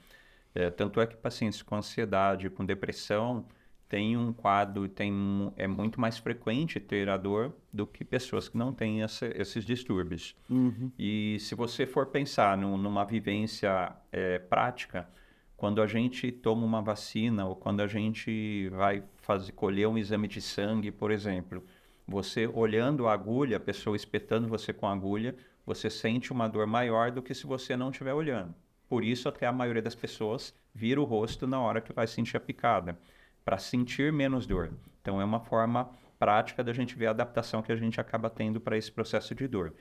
É, 0.55 0.69
tanto 0.69 1.01
é 1.01 1.07
que 1.07 1.17
pacientes 1.17 1.61
com 1.61 1.75
ansiedade, 1.75 2.49
com 2.49 2.65
depressão, 2.65 3.45
têm 3.89 4.15
um 4.15 4.31
quadro, 4.31 4.87
tem, 4.87 5.11
é 5.57 5.67
muito 5.67 5.99
mais 5.99 6.19
frequente 6.19 6.79
ter 6.79 7.09
a 7.09 7.17
dor 7.17 7.51
do 7.73 7.87
que 7.87 8.05
pessoas 8.05 8.47
que 8.47 8.55
não 8.55 8.71
têm 8.71 9.01
essa, 9.01 9.25
esses 9.35 9.65
distúrbios. 9.65 10.35
Uhum. 10.47 10.91
E 10.97 11.37
se 11.39 11.55
você 11.55 11.87
for 11.87 12.05
pensar 12.05 12.55
no, 12.55 12.77
numa 12.77 13.03
vivência 13.03 13.91
é, 14.11 14.37
prática, 14.37 15.09
quando 15.57 15.81
a 15.81 15.87
gente 15.87 16.31
toma 16.31 16.63
uma 16.65 16.81
vacina 16.83 17.47
ou 17.47 17.55
quando 17.55 17.81
a 17.81 17.87
gente 17.87 18.69
vai 18.69 19.03
fazer, 19.17 19.51
colher 19.53 19.87
um 19.87 19.97
exame 19.97 20.27
de 20.27 20.39
sangue, 20.39 20.91
por 20.91 21.09
exemplo, 21.09 21.65
você 22.07 22.47
olhando 22.47 23.07
a 23.07 23.13
agulha, 23.13 23.57
a 23.57 23.59
pessoa 23.59 23.95
espetando 23.95 24.47
você 24.47 24.71
com 24.71 24.87
a 24.87 24.93
agulha, 24.93 25.35
você 25.65 25.89
sente 25.89 26.31
uma 26.31 26.47
dor 26.47 26.67
maior 26.67 27.11
do 27.11 27.23
que 27.23 27.33
se 27.33 27.47
você 27.47 27.75
não 27.75 27.89
estiver 27.89 28.13
olhando. 28.13 28.53
Por 28.87 29.03
isso, 29.03 29.27
até 29.27 29.47
a 29.47 29.51
maioria 29.51 29.81
das 29.81 29.95
pessoas 29.95 30.53
vira 30.73 31.01
o 31.01 31.03
rosto 31.03 31.45
na 31.45 31.59
hora 31.59 31.81
que 31.81 31.91
vai 31.91 32.07
sentir 32.07 32.37
a 32.37 32.39
picada, 32.39 32.97
para 33.49 33.57
sentir 33.57 34.13
menos 34.13 34.45
dor. 34.45 34.69
Então, 35.01 35.19
é 35.19 35.25
uma 35.25 35.39
forma 35.39 35.89
prática 36.19 36.63
da 36.63 36.71
gente 36.71 36.95
ver 36.95 37.07
a 37.07 37.09
adaptação 37.09 37.63
que 37.63 37.71
a 37.71 37.75
gente 37.75 37.99
acaba 37.99 38.29
tendo 38.29 38.61
para 38.61 38.77
esse 38.77 38.91
processo 38.91 39.33
de 39.33 39.47
dor. 39.47 39.73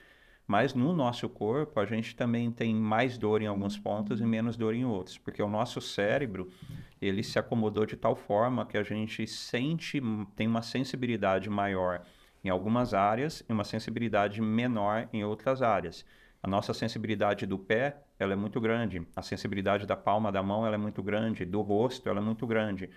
Mas 0.47 0.73
no 0.73 0.95
nosso 0.95 1.29
corpo, 1.29 1.79
a 1.79 1.85
gente 1.85 2.17
também 2.17 2.51
tem 2.51 2.75
mais 2.75 3.19
dor 3.19 3.43
em 3.43 3.47
alguns 3.47 3.77
pontos 3.77 4.23
e 4.23 4.25
menos 4.25 4.57
dor 4.57 4.73
em 4.73 4.87
outros, 4.87 5.19
porque 5.19 5.43
o 5.43 5.49
nosso 5.51 5.83
cérebro, 5.83 6.51
ele 6.99 7.23
se 7.23 7.39
acomodou 7.39 7.85
de 7.85 7.95
tal 7.95 8.17
forma 8.17 8.65
que 8.65 8.79
a 8.79 8.83
gente 8.83 9.27
sente, 9.27 10.01
tem 10.35 10.47
uma 10.47 10.63
sensibilidade 10.63 11.51
maior 11.51 12.01
em 12.43 12.49
algumas 12.49 12.95
áreas 12.95 13.45
e 13.47 13.53
uma 13.53 13.65
sensibilidade 13.65 14.41
menor 14.41 15.11
em 15.13 15.25
outras 15.25 15.61
áreas. 15.61 16.07
A 16.43 16.49
nossa 16.49 16.73
sensibilidade 16.73 17.45
do 17.45 17.59
pé, 17.59 17.99
ela 18.19 18.33
é 18.33 18.37
muito 18.37 18.63
grande. 18.63 19.07
A 19.15 19.21
sensibilidade 19.21 19.87
da 19.87 19.95
palma 19.95 20.33
da 20.33 20.43
mão, 20.43 20.65
ela 20.65 20.77
é 20.77 20.79
muito 20.79 21.03
grande. 21.03 21.45
Do 21.45 21.61
rosto, 21.61 22.09
ela 22.09 22.19
é 22.19 22.23
muito 22.23 22.47
grande. 22.47 22.89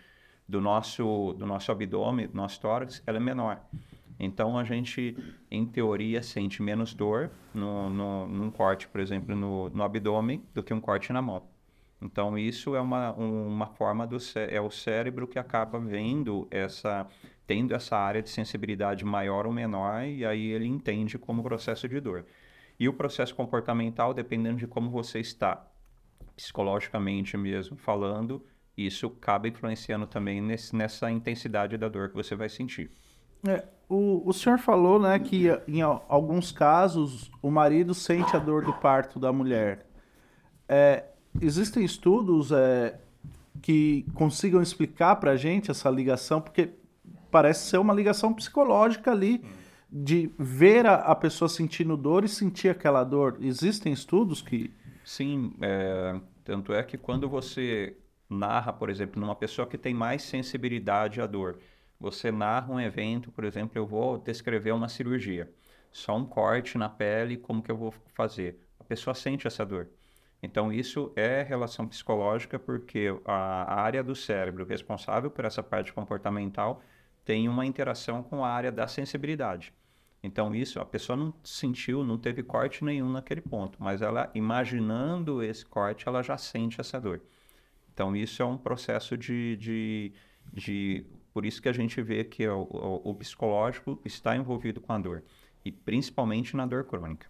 Do 0.51 0.59
nosso, 0.59 1.33
do 1.39 1.45
nosso 1.45 1.71
abdômen, 1.71 2.27
do 2.27 2.35
nosso 2.35 2.59
tórax, 2.59 3.01
ela 3.07 3.15
é 3.15 3.21
menor. 3.21 3.61
Então, 4.19 4.57
a 4.57 4.65
gente, 4.65 5.15
em 5.49 5.65
teoria, 5.65 6.21
sente 6.21 6.61
menos 6.61 6.93
dor 6.93 7.31
no, 7.53 7.89
no, 7.89 8.27
num 8.27 8.51
corte, 8.51 8.85
por 8.85 8.99
exemplo, 8.99 9.33
no, 9.33 9.69
no 9.69 9.81
abdômen, 9.81 10.43
do 10.53 10.61
que 10.61 10.73
um 10.73 10.81
corte 10.81 11.13
na 11.13 11.21
mão. 11.21 11.43
Então, 12.01 12.37
isso 12.37 12.75
é 12.75 12.81
uma, 12.81 13.13
uma 13.13 13.67
forma 13.67 14.05
do 14.05 14.17
é 14.35 14.59
o 14.59 14.69
cérebro 14.69 15.25
que 15.25 15.39
acaba 15.39 15.79
vendo 15.79 16.49
essa, 16.51 17.07
tendo 17.47 17.73
essa 17.73 17.95
área 17.95 18.21
de 18.21 18.29
sensibilidade 18.29 19.05
maior 19.05 19.45
ou 19.45 19.53
menor, 19.53 20.03
e 20.03 20.25
aí 20.25 20.51
ele 20.51 20.67
entende 20.67 21.17
como 21.17 21.41
processo 21.41 21.87
de 21.87 22.01
dor. 22.01 22.25
E 22.77 22.89
o 22.89 22.93
processo 22.93 23.33
comportamental, 23.33 24.13
dependendo 24.13 24.57
de 24.57 24.67
como 24.67 24.89
você 24.89 25.21
está, 25.21 25.65
psicologicamente 26.35 27.37
mesmo 27.37 27.77
falando, 27.77 28.45
isso 28.77 29.07
acaba 29.07 29.47
influenciando 29.47 30.07
também 30.07 30.41
nesse, 30.41 30.75
nessa 30.75 31.11
intensidade 31.11 31.77
da 31.77 31.89
dor 31.89 32.09
que 32.09 32.15
você 32.15 32.35
vai 32.35 32.49
sentir. 32.49 32.89
É, 33.47 33.63
o, 33.89 34.21
o 34.25 34.33
senhor 34.33 34.59
falou 34.59 34.99
né, 34.99 35.17
que 35.19 35.47
em 35.67 35.81
alguns 35.81 36.51
casos 36.51 37.31
o 37.41 37.49
marido 37.49 37.93
sente 37.93 38.35
a 38.35 38.39
dor 38.39 38.63
do 38.63 38.73
parto 38.73 39.19
da 39.19 39.33
mulher. 39.33 39.85
É, 40.67 41.05
existem 41.41 41.83
estudos 41.83 42.51
é, 42.51 42.99
que 43.61 44.05
consigam 44.13 44.61
explicar 44.61 45.17
para 45.17 45.31
a 45.31 45.35
gente 45.35 45.69
essa 45.69 45.89
ligação, 45.89 46.39
porque 46.39 46.69
parece 47.29 47.67
ser 47.67 47.77
uma 47.77 47.93
ligação 47.93 48.33
psicológica 48.33 49.11
ali 49.11 49.43
de 49.91 50.31
ver 50.39 50.85
a, 50.85 50.95
a, 50.95 51.15
pessoa 51.15 51.49
sentindo 51.49 51.97
dor 51.97 52.23
e 52.23 52.29
sentir 52.29 52.69
aquela 52.69 53.03
dor. 53.03 53.37
Existem 53.41 53.91
estudos 53.91 54.41
que. 54.41 54.71
Sim, 55.03 55.53
é, 55.61 56.19
tanto 56.45 56.73
é 56.73 56.81
que 56.83 56.97
quando 56.97 57.27
você 57.27 57.97
narra, 58.31 58.71
por 58.71 58.89
exemplo, 58.89 59.19
numa 59.19 59.35
pessoa 59.35 59.67
que 59.67 59.77
tem 59.77 59.93
mais 59.93 60.23
sensibilidade 60.23 61.21
à 61.21 61.27
dor, 61.27 61.59
você 61.99 62.31
narra 62.31 62.73
um 62.73 62.79
evento, 62.79 63.31
por 63.31 63.43
exemplo, 63.43 63.77
eu 63.77 63.85
vou 63.85 64.17
descrever 64.17 64.71
uma 64.71 64.89
cirurgia, 64.89 65.51
só 65.91 66.17
um 66.17 66.25
corte 66.25 66.77
na 66.77 66.89
pele, 66.89 67.37
como 67.37 67.61
que 67.61 67.69
eu 67.69 67.77
vou 67.77 67.93
fazer? 68.13 68.59
A 68.79 68.83
pessoa 68.83 69.13
sente 69.13 69.45
essa 69.45 69.65
dor. 69.65 69.89
Então, 70.41 70.73
isso 70.73 71.11
é 71.15 71.43
relação 71.43 71.87
psicológica, 71.87 72.57
porque 72.57 73.07
a, 73.25 73.81
área 73.81 74.03
do 74.03 74.15
cérebro 74.15 74.65
responsável 74.65 75.29
por 75.29 75.45
essa 75.45 75.61
parte 75.61 75.93
comportamental 75.93 76.81
tem 77.23 77.47
uma 77.47 77.65
interação 77.65 78.23
com 78.23 78.43
a 78.43 78.49
área 78.49 78.71
da 78.71 78.87
sensibilidade. 78.87 79.71
Então, 80.23 80.55
isso, 80.55 80.79
a 80.79 80.85
pessoa 80.85 81.15
não 81.15 81.33
sentiu, 81.43 82.03
não 82.03 82.17
teve 82.17 82.41
corte 82.41 82.83
nenhum 82.83 83.11
naquele 83.11 83.41
ponto, 83.41 83.77
mas 83.81 84.01
ela, 84.01 84.31
imaginando 84.33 85.43
esse 85.43 85.65
corte, 85.65 86.07
ela 86.07 86.23
já 86.23 86.37
sente 86.37 86.79
essa 86.81 86.99
dor. 86.99 87.21
Então, 87.93 88.15
isso 88.15 88.41
é 88.41 88.45
um 88.45 88.57
processo 88.57 89.17
de. 89.17 89.55
de, 89.57 90.13
de 90.53 91.05
por 91.33 91.45
isso 91.45 91.61
que 91.61 91.69
a 91.69 91.73
gente 91.73 92.01
vê 92.01 92.23
que 92.23 92.47
o, 92.47 92.63
o, 92.63 93.11
o 93.11 93.15
psicológico 93.15 93.99
está 94.03 94.35
envolvido 94.35 94.81
com 94.81 94.91
a 94.93 94.99
dor, 94.99 95.23
e 95.63 95.71
principalmente 95.71 96.55
na 96.55 96.65
dor 96.65 96.83
crônica. 96.83 97.27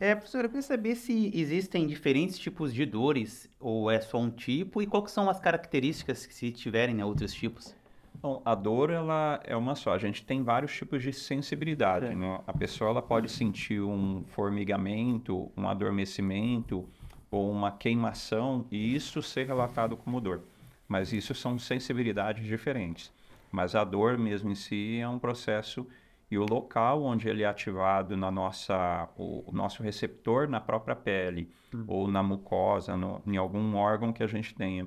É, 0.00 0.16
professor, 0.16 0.44
eu 0.44 0.48
queria 0.48 0.62
saber 0.62 0.96
se 0.96 1.30
existem 1.32 1.86
diferentes 1.86 2.36
tipos 2.36 2.74
de 2.74 2.84
dores, 2.84 3.48
ou 3.60 3.88
é 3.88 4.00
só 4.00 4.18
um 4.18 4.30
tipo, 4.30 4.82
e 4.82 4.86
quais 4.86 5.12
são 5.12 5.30
as 5.30 5.38
características 5.38 6.26
que 6.26 6.34
se 6.34 6.50
tiverem 6.50 6.96
né, 6.96 7.04
outros 7.04 7.32
tipos? 7.32 7.72
Bom, 8.20 8.42
a 8.44 8.54
dor 8.54 8.90
ela 8.90 9.40
é 9.44 9.56
uma 9.56 9.74
só. 9.74 9.92
A 9.92 9.98
gente 9.98 10.24
tem 10.24 10.42
vários 10.42 10.72
tipos 10.72 11.02
de 11.02 11.12
sensibilidade. 11.12 12.14
Né? 12.14 12.40
A 12.46 12.52
pessoa 12.52 12.90
ela 12.90 13.02
pode 13.02 13.30
sentir 13.30 13.80
um 13.80 14.24
formigamento, 14.26 15.50
um 15.56 15.68
adormecimento 15.68 16.88
ou 17.32 17.50
uma 17.50 17.72
queimação 17.72 18.66
e 18.70 18.94
isso 18.94 19.22
ser 19.22 19.46
relatado 19.46 19.96
como 19.96 20.20
dor. 20.20 20.42
Mas 20.86 21.12
isso 21.12 21.34
são 21.34 21.58
sensibilidades 21.58 22.44
diferentes. 22.46 23.10
Mas 23.50 23.74
a 23.74 23.82
dor 23.82 24.18
mesmo 24.18 24.50
em 24.50 24.54
si 24.54 24.98
é 25.00 25.08
um 25.08 25.18
processo 25.18 25.86
e 26.30 26.38
o 26.38 26.44
local 26.44 27.02
onde 27.02 27.28
ele 27.28 27.42
é 27.42 27.46
ativado 27.46 28.16
na 28.16 28.30
nossa 28.30 29.08
o, 29.16 29.50
o 29.50 29.52
nosso 29.52 29.82
receptor 29.82 30.46
na 30.46 30.60
própria 30.60 30.94
pele 30.94 31.50
hum. 31.74 31.84
ou 31.88 32.08
na 32.08 32.22
mucosa, 32.22 32.96
no, 32.96 33.22
em 33.26 33.36
algum 33.36 33.76
órgão 33.76 34.12
que 34.12 34.22
a 34.22 34.26
gente 34.26 34.54
tenha, 34.54 34.86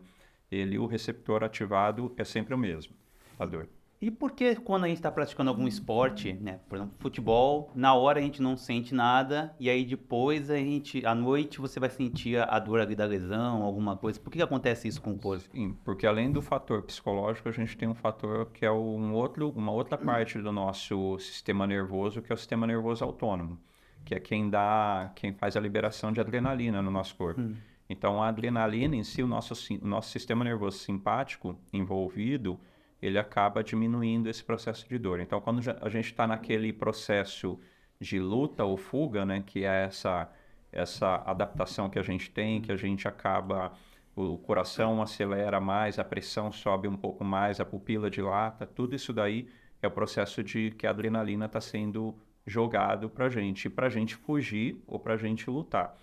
ele 0.52 0.78
o 0.78 0.86
receptor 0.86 1.44
ativado 1.44 2.14
é 2.16 2.24
sempre 2.24 2.54
o 2.54 2.58
mesmo 2.58 2.96
a 3.40 3.46
dor. 3.46 3.68
E 4.06 4.12
por 4.12 4.34
que 4.34 4.56
quando 4.58 4.84
a 4.84 4.88
gente 4.88 4.98
está 4.98 5.12
praticando 5.12 5.50
algum 5.50 5.68
esporte, 5.68 6.34
né, 6.34 6.60
por 6.70 6.76
exemplo, 6.76 6.94
futebol, 7.00 7.72
na 7.74 7.96
hora 7.96 8.20
a 8.20 8.22
gente 8.22 8.40
não 8.40 8.56
sente 8.56 8.94
nada 8.94 9.56
e 9.60 9.68
aí 9.68 9.84
depois 9.84 10.52
a 10.52 10.58
gente, 10.58 11.04
à 11.04 11.16
noite 11.16 11.60
você 11.60 11.80
vai 11.80 11.90
sentir 11.90 12.38
a 12.38 12.60
dor 12.60 12.80
ali 12.80 12.96
da 12.96 13.04
lesão, 13.04 13.64
alguma 13.64 13.98
coisa. 13.98 14.20
Por 14.20 14.30
que, 14.30 14.38
que 14.38 14.44
acontece 14.44 14.88
isso 14.88 15.02
com 15.02 15.14
o 15.14 15.18
corpo? 15.18 15.44
Sim, 15.52 15.76
porque 15.84 16.06
além 16.06 16.32
do 16.32 16.40
fator 16.40 16.84
psicológico, 16.84 17.50
a 17.50 17.52
gente 17.52 17.76
tem 17.76 17.90
um 17.90 17.96
fator 17.96 18.46
que 18.52 18.64
é 18.64 18.72
um 18.72 19.12
outro, 19.12 19.52
uma 19.56 19.72
outra 19.72 19.98
parte 19.98 20.38
do 20.38 20.52
nosso 20.52 21.18
sistema 21.18 21.66
nervoso, 21.66 22.22
que 22.22 22.32
é 22.32 22.36
o 22.36 22.38
sistema 22.38 22.68
nervoso 22.68 23.04
autônomo, 23.04 23.58
que 24.06 24.14
é 24.14 24.20
quem 24.20 24.52
dá, 24.52 25.12
quem 25.16 25.34
faz 25.34 25.58
a 25.58 25.60
liberação 25.60 26.12
de 26.12 26.22
adrenalina 26.22 26.80
no 26.80 26.92
nosso 26.92 27.16
corpo. 27.16 27.42
Hum. 27.42 27.56
Então, 27.90 28.22
a 28.22 28.28
adrenalina 28.28 28.96
em 28.96 29.04
si, 29.04 29.24
o 29.24 29.28
nosso, 29.28 29.56
o 29.82 29.88
nosso 29.88 30.12
sistema 30.12 30.44
nervoso 30.44 30.78
simpático 30.78 31.58
envolvido, 31.74 32.60
ele 33.02 33.20
acaba 33.20 33.64
diminuindo 33.64 34.30
esse 34.30 34.44
processo 34.44 34.88
de 34.88 34.98
dor. 34.98 35.20
Então, 35.20 35.40
quando 35.42 35.62
a 35.82 35.90
gente 35.90 36.06
está 36.06 36.26
naquele 36.26 36.72
processo 36.74 37.60
de 38.00 38.20
luta 38.20 38.64
ou 38.64 38.78
fuga, 38.78 39.26
né, 39.26 39.44
que 39.46 39.64
é 39.64 39.86
essa 39.86 40.30
essa 40.72 41.24
adaptação 41.26 41.90
que 41.90 41.98
a 41.98 42.04
gente 42.04 42.30
tem, 42.30 42.62
que 42.62 42.70
a 42.70 42.76
gente 42.76 43.08
acaba 43.08 43.72
o 44.16 44.38
coração 44.38 45.02
acelera 45.02 45.60
mais, 45.60 46.00
a 46.00 46.04
pressão 46.04 46.52
sobe 46.52 46.88
um 46.88 46.96
pouco 46.96 47.24
mais, 47.24 47.60
a 47.60 47.66
pupila 47.66 48.10
dilata, 48.10 48.66
tudo 48.66 48.96
isso 48.96 49.12
daí 49.12 49.48
é 49.82 49.88
o 49.88 49.92
processo 49.92 50.44
de 50.44 50.72
que 50.72 50.88
a 50.88 50.90
adrenalina 50.90 51.46
está 51.46 51.60
sendo 51.60 52.16
jogado 52.46 53.10
para 53.10 53.26
a 53.26 53.30
gente, 53.30 53.70
para 53.70 53.88
a 53.88 53.90
gente 53.90 54.16
fugir 54.16 54.82
ou 54.88 55.00
para 55.00 55.16
a 55.16 55.18
gente 55.18 55.50
lutar. 55.50 55.98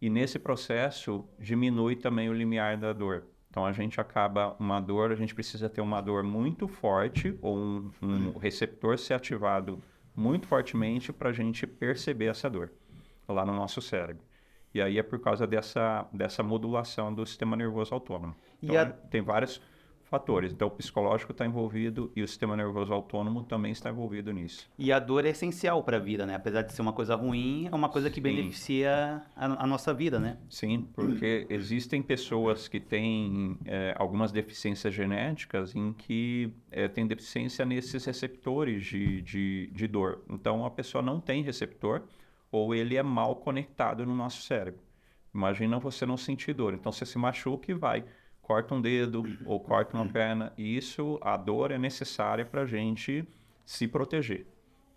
E 0.00 0.08
nesse 0.08 0.38
processo 0.38 1.24
diminui 1.38 1.96
também 1.96 2.28
o 2.28 2.32
limiar 2.32 2.76
da 2.76 2.92
dor. 2.92 3.24
Então 3.50 3.64
a 3.64 3.72
gente 3.72 4.00
acaba 4.00 4.54
uma 4.58 4.80
dor, 4.80 5.10
a 5.10 5.14
gente 5.14 5.34
precisa 5.34 5.68
ter 5.68 5.80
uma 5.80 6.00
dor 6.00 6.22
muito 6.22 6.68
forte 6.68 7.36
ou 7.40 7.56
um, 7.56 7.90
um 8.02 8.38
receptor 8.38 8.98
ser 8.98 9.14
ativado 9.14 9.82
muito 10.14 10.46
fortemente 10.46 11.12
para 11.12 11.30
a 11.30 11.32
gente 11.32 11.66
perceber 11.66 12.26
essa 12.26 12.50
dor 12.50 12.72
lá 13.26 13.44
no 13.44 13.54
nosso 13.54 13.80
cérebro. 13.80 14.24
E 14.74 14.82
aí 14.82 14.98
é 14.98 15.02
por 15.02 15.18
causa 15.18 15.46
dessa, 15.46 16.06
dessa 16.12 16.42
modulação 16.42 17.12
do 17.14 17.24
sistema 17.24 17.56
nervoso 17.56 17.94
autônomo. 17.94 18.34
Então, 18.62 18.76
a... 18.76 18.86
tem 18.86 19.22
vários 19.22 19.60
fatores. 20.08 20.52
Então, 20.52 20.68
o 20.68 20.70
psicológico 20.70 21.32
está 21.32 21.46
envolvido 21.46 22.10
e 22.16 22.22
o 22.22 22.28
sistema 22.28 22.56
nervoso 22.56 22.92
autônomo 22.92 23.44
também 23.44 23.72
está 23.72 23.90
envolvido 23.90 24.32
nisso. 24.32 24.68
E 24.78 24.92
a 24.92 24.98
dor 24.98 25.24
é 25.24 25.28
essencial 25.30 25.82
para 25.82 25.98
a 25.98 26.00
vida, 26.00 26.26
né? 26.26 26.34
Apesar 26.34 26.62
de 26.62 26.72
ser 26.72 26.82
uma 26.82 26.92
coisa 26.92 27.14
ruim, 27.14 27.68
é 27.70 27.74
uma 27.74 27.88
coisa 27.88 28.08
que 28.08 28.16
Sim. 28.16 28.22
beneficia 28.22 29.22
a, 29.36 29.64
a 29.64 29.66
nossa 29.66 29.92
vida, 29.92 30.18
né? 30.18 30.38
Sim, 30.48 30.88
porque 30.94 31.46
existem 31.50 32.02
pessoas 32.02 32.68
que 32.68 32.80
têm 32.80 33.58
é, 33.64 33.94
algumas 33.96 34.32
deficiências 34.32 34.92
genéticas 34.92 35.74
em 35.74 35.92
que 35.92 36.52
é, 36.70 36.88
tem 36.88 37.06
deficiência 37.06 37.64
nesses 37.64 38.04
receptores 38.04 38.84
de, 38.84 39.22
de, 39.22 39.70
de 39.72 39.86
dor. 39.86 40.22
Então, 40.28 40.64
a 40.64 40.70
pessoa 40.70 41.02
não 41.02 41.20
tem 41.20 41.42
receptor 41.42 42.02
ou 42.50 42.74
ele 42.74 42.96
é 42.96 43.02
mal 43.02 43.36
conectado 43.36 44.06
no 44.06 44.14
nosso 44.14 44.42
cérebro. 44.42 44.80
Imagina 45.34 45.78
você 45.78 46.06
não 46.06 46.16
sentir 46.16 46.54
dor. 46.54 46.72
Então, 46.74 46.90
você 46.90 47.04
se 47.04 47.18
machuca 47.18 47.70
e 47.70 47.74
vai, 47.74 48.04
corta 48.48 48.74
um 48.74 48.80
dedo 48.80 49.22
ou 49.44 49.60
corta 49.60 49.94
uma 49.94 50.06
perna. 50.06 50.54
E 50.56 50.74
isso, 50.74 51.18
a 51.20 51.36
dor 51.36 51.70
é 51.70 51.76
necessária 51.76 52.46
para 52.46 52.62
a 52.62 52.66
gente 52.66 53.28
se 53.64 53.86
proteger. 53.86 54.46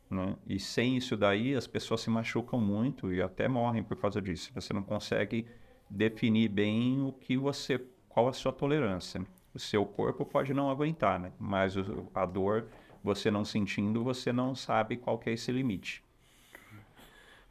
Né? 0.10 0.38
E 0.48 0.58
sem 0.58 0.96
isso 0.96 1.18
daí, 1.18 1.54
as 1.54 1.68
pessoas 1.68 2.00
se 2.00 2.10
machucam 2.10 2.60
muito 2.62 3.14
e 3.14 3.22
até 3.22 3.50
morrem 3.50 3.84
por 3.84 3.98
causa 3.98 4.22
disso. 4.22 4.52
Você 4.56 4.74
não 4.74 4.82
consegue 4.82 5.46
definir 5.90 6.48
bem 6.48 7.02
o 7.02 7.12
que 7.12 7.36
você, 7.36 7.78
qual 8.08 8.30
a 8.30 8.34
sua 8.34 8.54
tolerância. 8.54 9.22
O 9.54 9.60
seu 9.60 9.86
corpo 9.86 10.26
pode 10.26 10.54
não 10.54 10.70
aguentar, 10.70 11.20
né? 11.20 11.34
Mas 11.38 11.76
o- 11.76 12.08
a 12.16 12.26
dor, 12.26 12.68
você 13.04 13.30
não 13.30 13.44
sentindo, 13.44 14.02
você 14.02 14.32
não 14.32 14.56
sabe 14.56 14.96
qual 14.96 15.18
que 15.20 15.30
é 15.30 15.34
esse 15.34 15.52
limite. 15.52 16.02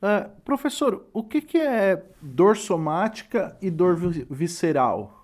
Ah, 0.01 0.31
professor, 0.47 1.07
o 1.13 1.23
que, 1.23 1.43
que 1.43 1.59
é 1.59 2.03
dor 2.23 2.57
somática 2.57 3.55
e 3.61 3.71
dor 3.71 3.97
vi- 3.97 4.27
visceral? 4.31 5.20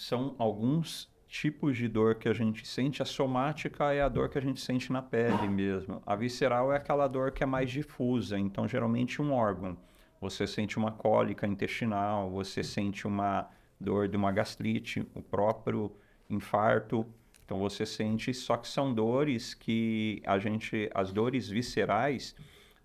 São 0.00 0.34
alguns 0.38 1.10
tipos 1.28 1.76
de 1.76 1.86
dor 1.86 2.14
que 2.14 2.26
a 2.26 2.32
gente 2.32 2.66
sente. 2.66 3.02
A 3.02 3.04
somática 3.04 3.92
é 3.92 4.00
a 4.00 4.08
dor 4.08 4.30
que 4.30 4.38
a 4.38 4.40
gente 4.40 4.58
sente 4.58 4.90
na 4.90 5.02
pele 5.02 5.46
mesmo. 5.46 6.02
A 6.06 6.16
visceral 6.16 6.72
é 6.72 6.76
aquela 6.76 7.06
dor 7.06 7.32
que 7.32 7.42
é 7.42 7.46
mais 7.46 7.70
difusa, 7.70 8.38
então 8.38 8.66
geralmente 8.66 9.20
um 9.20 9.30
órgão. 9.30 9.76
Você 10.18 10.46
sente 10.46 10.78
uma 10.78 10.90
cólica 10.90 11.46
intestinal, 11.46 12.30
você 12.30 12.62
sente 12.62 13.06
uma 13.06 13.50
dor 13.78 14.08
de 14.08 14.16
uma 14.16 14.32
gastrite, 14.32 15.06
o 15.14 15.20
próprio 15.20 15.92
infarto. 16.30 17.04
Então 17.44 17.58
você 17.58 17.84
sente, 17.84 18.32
só 18.32 18.56
que 18.56 18.68
são 18.68 18.94
dores 18.94 19.52
que 19.52 20.22
a 20.24 20.38
gente, 20.38 20.90
as 20.94 21.12
dores 21.12 21.46
viscerais, 21.46 22.34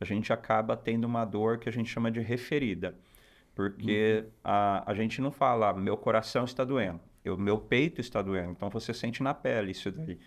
a 0.02 0.04
gente 0.04 0.34
acaba 0.34 0.76
tendo 0.76 1.06
uma 1.06 1.24
dor 1.24 1.60
que 1.60 1.70
a 1.70 1.72
gente 1.72 1.90
chama 1.90 2.12
de 2.12 2.20
referida. 2.20 2.94
Porque 3.56 4.26
a, 4.44 4.84
a 4.92 4.94
gente 4.94 5.22
não 5.22 5.32
fala, 5.32 5.74
meu 5.74 5.96
coração 5.98 6.44
está 6.44 6.64
doendo, 6.66 7.00
o 7.26 7.38
meu 7.38 7.58
peito 7.58 8.02
está 8.02 8.22
doendo. 8.22 8.52
Então 8.52 8.70
você 8.70 8.94
sente 8.94 9.24
na 9.24 9.34
pele 9.34 9.72
isso 9.72 9.90
daí. 9.92 10.20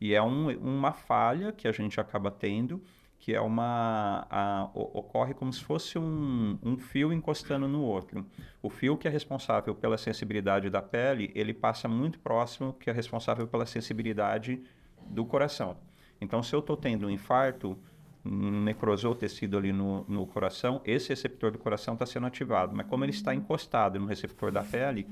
E 0.00 0.14
é 0.14 0.22
um, 0.22 0.50
uma 0.58 0.92
falha 0.92 1.50
que 1.52 1.66
a 1.66 1.72
gente 1.72 1.98
acaba 1.98 2.30
tendo, 2.30 2.82
que 3.18 3.34
é 3.34 3.40
uma. 3.40 4.26
a- 4.30 4.70
o- 4.74 4.98
ocorre 4.98 5.32
como 5.32 5.50
se 5.52 5.64
fosse 5.64 5.98
um, 5.98 6.58
um 6.62 6.76
fio 6.76 7.10
encostando 7.12 7.66
no 7.66 7.80
outro. 7.82 8.26
O 8.62 8.68
fio 8.68 8.98
que 8.98 9.08
é 9.08 9.10
responsável 9.10 9.74
pela 9.74 9.96
sensibilidade 9.96 10.68
da 10.68 10.82
pele, 10.82 11.32
ele 11.34 11.54
passa 11.54 11.88
muito 11.88 12.18
próximo 12.18 12.74
que 12.74 12.90
é 12.90 12.92
responsável 12.92 13.46
pela 13.48 13.64
sensibilidade 13.64 14.62
do 15.06 15.24
coração. 15.24 15.78
Então, 16.20 16.42
se 16.42 16.54
eu 16.54 16.60
estou 16.60 16.76
tendo 16.76 17.06
um 17.06 17.10
infarto, 17.10 17.78
necrosou 18.24 19.12
o 19.12 19.14
tecido 19.14 19.58
ali 19.58 19.72
no, 19.72 20.04
no 20.08 20.26
coração, 20.26 20.80
esse 20.84 21.10
receptor 21.10 21.50
do 21.50 21.58
coração 21.58 21.94
está 21.94 22.06
sendo 22.06 22.26
ativado. 22.26 22.74
Mas 22.74 22.86
como 22.86 23.04
ele 23.04 23.12
está 23.12 23.34
encostado 23.34 23.98
no 24.00 24.06
receptor 24.06 24.50
da 24.50 24.62
pele, 24.62 25.06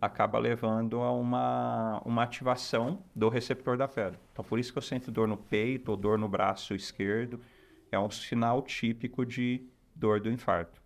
acaba 0.00 0.38
levando 0.38 1.00
a 1.00 1.12
uma, 1.12 2.00
uma 2.04 2.22
ativação 2.22 3.04
do 3.14 3.28
receptor 3.28 3.76
da 3.76 3.86
pele. 3.86 4.16
Então, 4.32 4.44
por 4.44 4.58
isso 4.58 4.72
que 4.72 4.78
eu 4.78 4.82
sinto 4.82 5.10
dor 5.10 5.28
no 5.28 5.36
peito 5.36 5.90
ou 5.90 5.96
dor 5.96 6.18
no 6.18 6.28
braço 6.28 6.74
esquerdo. 6.74 7.40
É 7.92 7.98
um 7.98 8.10
sinal 8.10 8.62
típico 8.62 9.24
de 9.24 9.68
dor 9.94 10.20
do 10.20 10.30
infarto. 10.30 10.82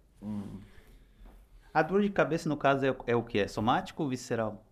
A 1.72 1.82
dor 1.82 2.02
de 2.02 2.10
cabeça, 2.10 2.48
no 2.48 2.56
caso, 2.56 2.84
é, 2.84 2.96
é 3.06 3.16
o 3.16 3.22
que? 3.22 3.38
É 3.38 3.48
somático 3.48 4.02
ou 4.02 4.08
visceral? 4.08 4.64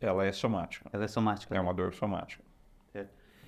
Ela 0.00 0.26
é 0.26 0.32
somática. 0.32 0.90
Ela 0.92 1.04
é 1.04 1.08
somática. 1.08 1.54
É 1.56 1.60
uma 1.60 1.72
dor 1.72 1.94
somática. 1.94 2.43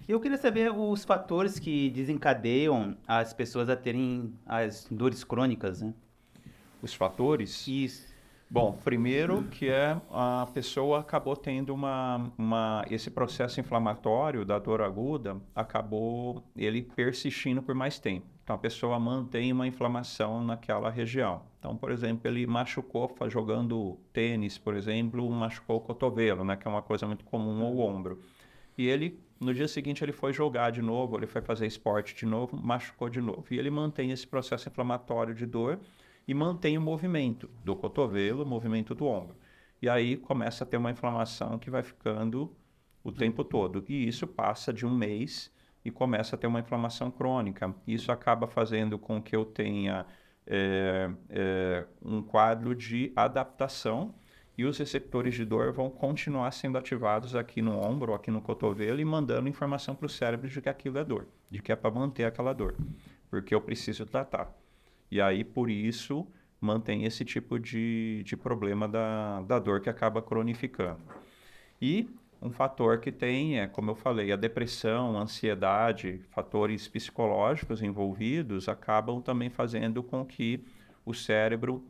Eu 0.09 0.21
queria 0.21 0.39
saber 0.39 0.71
os 0.71 1.05
fatores 1.05 1.59
que 1.59 1.91
desencadeiam 1.91 2.97
as 3.09 3.33
pessoas 3.33 3.69
a 3.69 3.75
terem 3.75 4.33
as 4.47 4.87
dores 4.89 5.25
crônicas, 5.25 5.83
né? 5.83 5.93
Os 6.81 6.95
fatores. 6.95 7.67
Isso. 7.67 8.15
Bom, 8.49 8.79
primeiro 8.85 9.43
que 9.51 9.69
é 9.69 10.01
a 10.13 10.47
pessoa 10.55 11.01
acabou 11.01 11.35
tendo 11.35 11.75
uma, 11.75 12.31
uma 12.39 12.85
esse 12.89 13.11
processo 13.11 13.59
inflamatório 13.59 14.45
da 14.45 14.57
dor 14.61 14.81
aguda 14.81 15.37
acabou 15.53 16.45
ele 16.57 16.83
persistindo 16.83 17.61
por 17.61 17.75
mais 17.75 17.99
tempo. 17.99 18.27
Então 18.45 18.55
a 18.55 18.59
pessoa 18.59 19.01
mantém 19.01 19.53
uma 19.53 19.67
inflamação 19.67 20.45
naquela 20.45 20.89
região. 20.89 21.43
Então, 21.59 21.77
por 21.77 21.91
exemplo, 21.91 22.31
ele 22.31 22.47
machucou 22.47 23.13
jogando 23.29 23.99
tênis, 24.13 24.57
por 24.57 24.77
exemplo, 24.77 25.29
machucou 25.29 25.79
o 25.79 25.81
cotovelo, 25.81 26.45
né, 26.45 26.55
que 26.55 26.69
é 26.69 26.71
uma 26.71 26.83
coisa 26.83 27.09
muito 27.09 27.25
comum 27.25 27.65
ao 27.67 27.77
ombro. 27.79 28.21
E 28.79 28.87
ele 28.87 29.19
no 29.39 29.53
dia 29.53 29.69
seguinte 29.69 30.03
ele 30.03 30.13
foi 30.13 30.33
jogar 30.33 30.71
de 30.71 30.81
novo, 30.81 31.17
ele 31.17 31.27
foi 31.27 31.43
fazer 31.43 31.67
esporte 31.67 32.15
de 32.15 32.25
novo, 32.25 32.57
machucou 32.57 33.09
de 33.09 33.21
novo. 33.21 33.45
E 33.51 33.59
ele 33.59 33.71
mantém 33.71 34.11
esse 34.11 34.27
processo 34.27 34.69
inflamatório 34.69 35.35
de 35.35 35.47
dor 35.47 35.79
e 36.27 36.35
mantém 36.35 36.77
o 36.79 36.81
movimento 36.81 37.49
do 37.65 37.77
cotovelo, 37.77 38.43
o 38.43 38.47
movimento 38.47 38.95
do 38.95 39.07
ombro. 39.07 39.37
E 39.81 39.89
aí 39.89 40.17
começa 40.17 40.65
a 40.65 40.67
ter 40.67 40.77
uma 40.77 40.91
inflamação 40.91 41.59
que 41.59 41.71
vai 41.71 41.83
ficando 41.83 42.55
o 43.05 43.13
tempo 43.13 43.45
todo. 43.45 43.85
E 43.89 44.09
isso 44.09 44.27
passa 44.27 44.73
de 44.73 44.87
um 44.87 44.95
mês 44.95 45.53
e 45.85 45.91
começa 45.91 46.35
a 46.35 46.39
ter 46.39 46.47
uma 46.47 46.61
inflamação 46.61 47.11
crônica. 47.11 47.73
Isso 47.87 48.11
acaba 48.11 48.47
fazendo 48.47 48.99
com 48.99 49.23
que 49.23 49.37
eu 49.37 49.45
tenha 49.45 50.07
eh, 50.47 51.11
eh, 51.29 51.87
um 52.03 52.23
quadro 52.23 52.75
de 52.75 53.13
adaptação 53.15 54.15
e 54.59 54.65
os 54.65 54.79
receptores 54.79 55.35
de 55.35 55.45
dor 55.45 55.73
vão 55.73 55.91
continuar 55.91 56.51
sendo 56.51 56.79
ativados 56.79 57.35
aqui 57.35 57.61
no 57.61 57.79
ombro, 57.79 58.15
aqui 58.15 58.31
no 58.31 58.41
cotovelo 58.41 59.01
e 59.01 59.05
mandando 59.05 59.49
informação 59.49 59.95
para 59.95 60.07
o 60.07 60.09
cérebro 60.09 60.49
de 60.49 60.61
que 60.61 60.69
aquilo 60.69 60.99
é 60.99 61.05
dor, 61.05 61.27
de 61.51 61.61
que 61.61 61.71
é 61.71 61.77
para 61.77 61.91
manter 61.91 62.25
aquela 62.25 62.53
dor, 62.53 62.75
porque 63.29 63.55
eu 63.55 63.61
preciso 63.61 64.07
tratar. 64.07 64.55
E 65.11 65.21
aí, 65.21 65.45
por 65.45 65.71
isso, 65.71 66.27
mantém 66.61 67.05
esse 67.05 67.25
tipo 67.25 67.59
de, 67.59 68.23
de 68.25 68.37
problema 68.37 68.89
da, 68.89 69.43
da 69.43 69.59
dor 69.59 69.81
que 69.81 69.91
acaba 69.91 70.23
cronificando. 70.23 71.01
E 71.81 72.09
um 72.41 72.51
fator 72.51 72.99
que 72.99 73.13
tem 73.13 73.61
é, 73.61 73.67
como 73.67 73.91
eu 73.91 73.95
falei, 73.95 74.33
a 74.33 74.37
depressão, 74.37 75.19
a 75.19 75.23
ansiedade, 75.23 76.21
fatores 76.31 76.89
psicológicos 76.89 77.83
envolvidos 77.83 78.69
acabam 78.69 79.21
também 79.21 79.51
fazendo 79.51 80.03
com 80.03 80.25
que 80.25 80.65
o 81.05 81.13
cérebro 81.13 81.85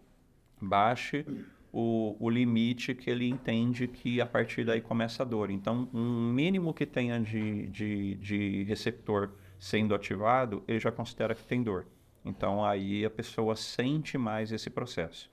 baixe 0.61 1.24
o, 1.72 2.16
o 2.18 2.31
limite 2.31 2.94
que 2.94 3.11
ele 3.11 3.29
entende 3.29 3.87
que 3.87 4.20
a 4.20 4.26
partir 4.26 4.64
daí 4.64 4.81
começa 4.81 5.22
a 5.22 5.26
dor. 5.26 5.50
Então, 5.50 5.88
um 5.92 6.33
mínimo 6.33 6.72
que 6.72 6.87
tenha 6.87 7.20
de, 7.20 7.66
de, 7.68 8.14
de 8.16 8.64
receptor 8.64 9.31
sendo 9.59 9.94
ativado, 9.94 10.62
ele 10.66 10.79
já 10.79 10.90
considera 10.92 11.35
que 11.35 11.44
tem 11.44 11.62
dor. 11.62 11.87
Então, 12.24 12.64
aí 12.64 13.05
a 13.05 13.11
pessoa 13.11 13.55
sente 13.55 14.18
mais 14.18 14.52
esse 14.52 14.68
processo. 14.68 15.31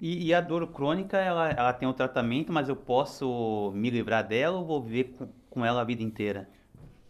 E, 0.00 0.26
e 0.26 0.34
a 0.34 0.40
dor 0.40 0.66
crônica, 0.68 1.16
ela, 1.16 1.50
ela 1.50 1.72
tem 1.72 1.88
um 1.88 1.92
tratamento, 1.92 2.52
mas 2.52 2.68
eu 2.68 2.76
posso 2.76 3.72
me 3.74 3.88
livrar 3.88 4.26
dela 4.26 4.58
ou 4.58 4.64
vou 4.64 4.82
viver 4.82 5.14
com, 5.16 5.28
com 5.48 5.64
ela 5.64 5.80
a 5.80 5.84
vida 5.84 6.02
inteira? 6.02 6.48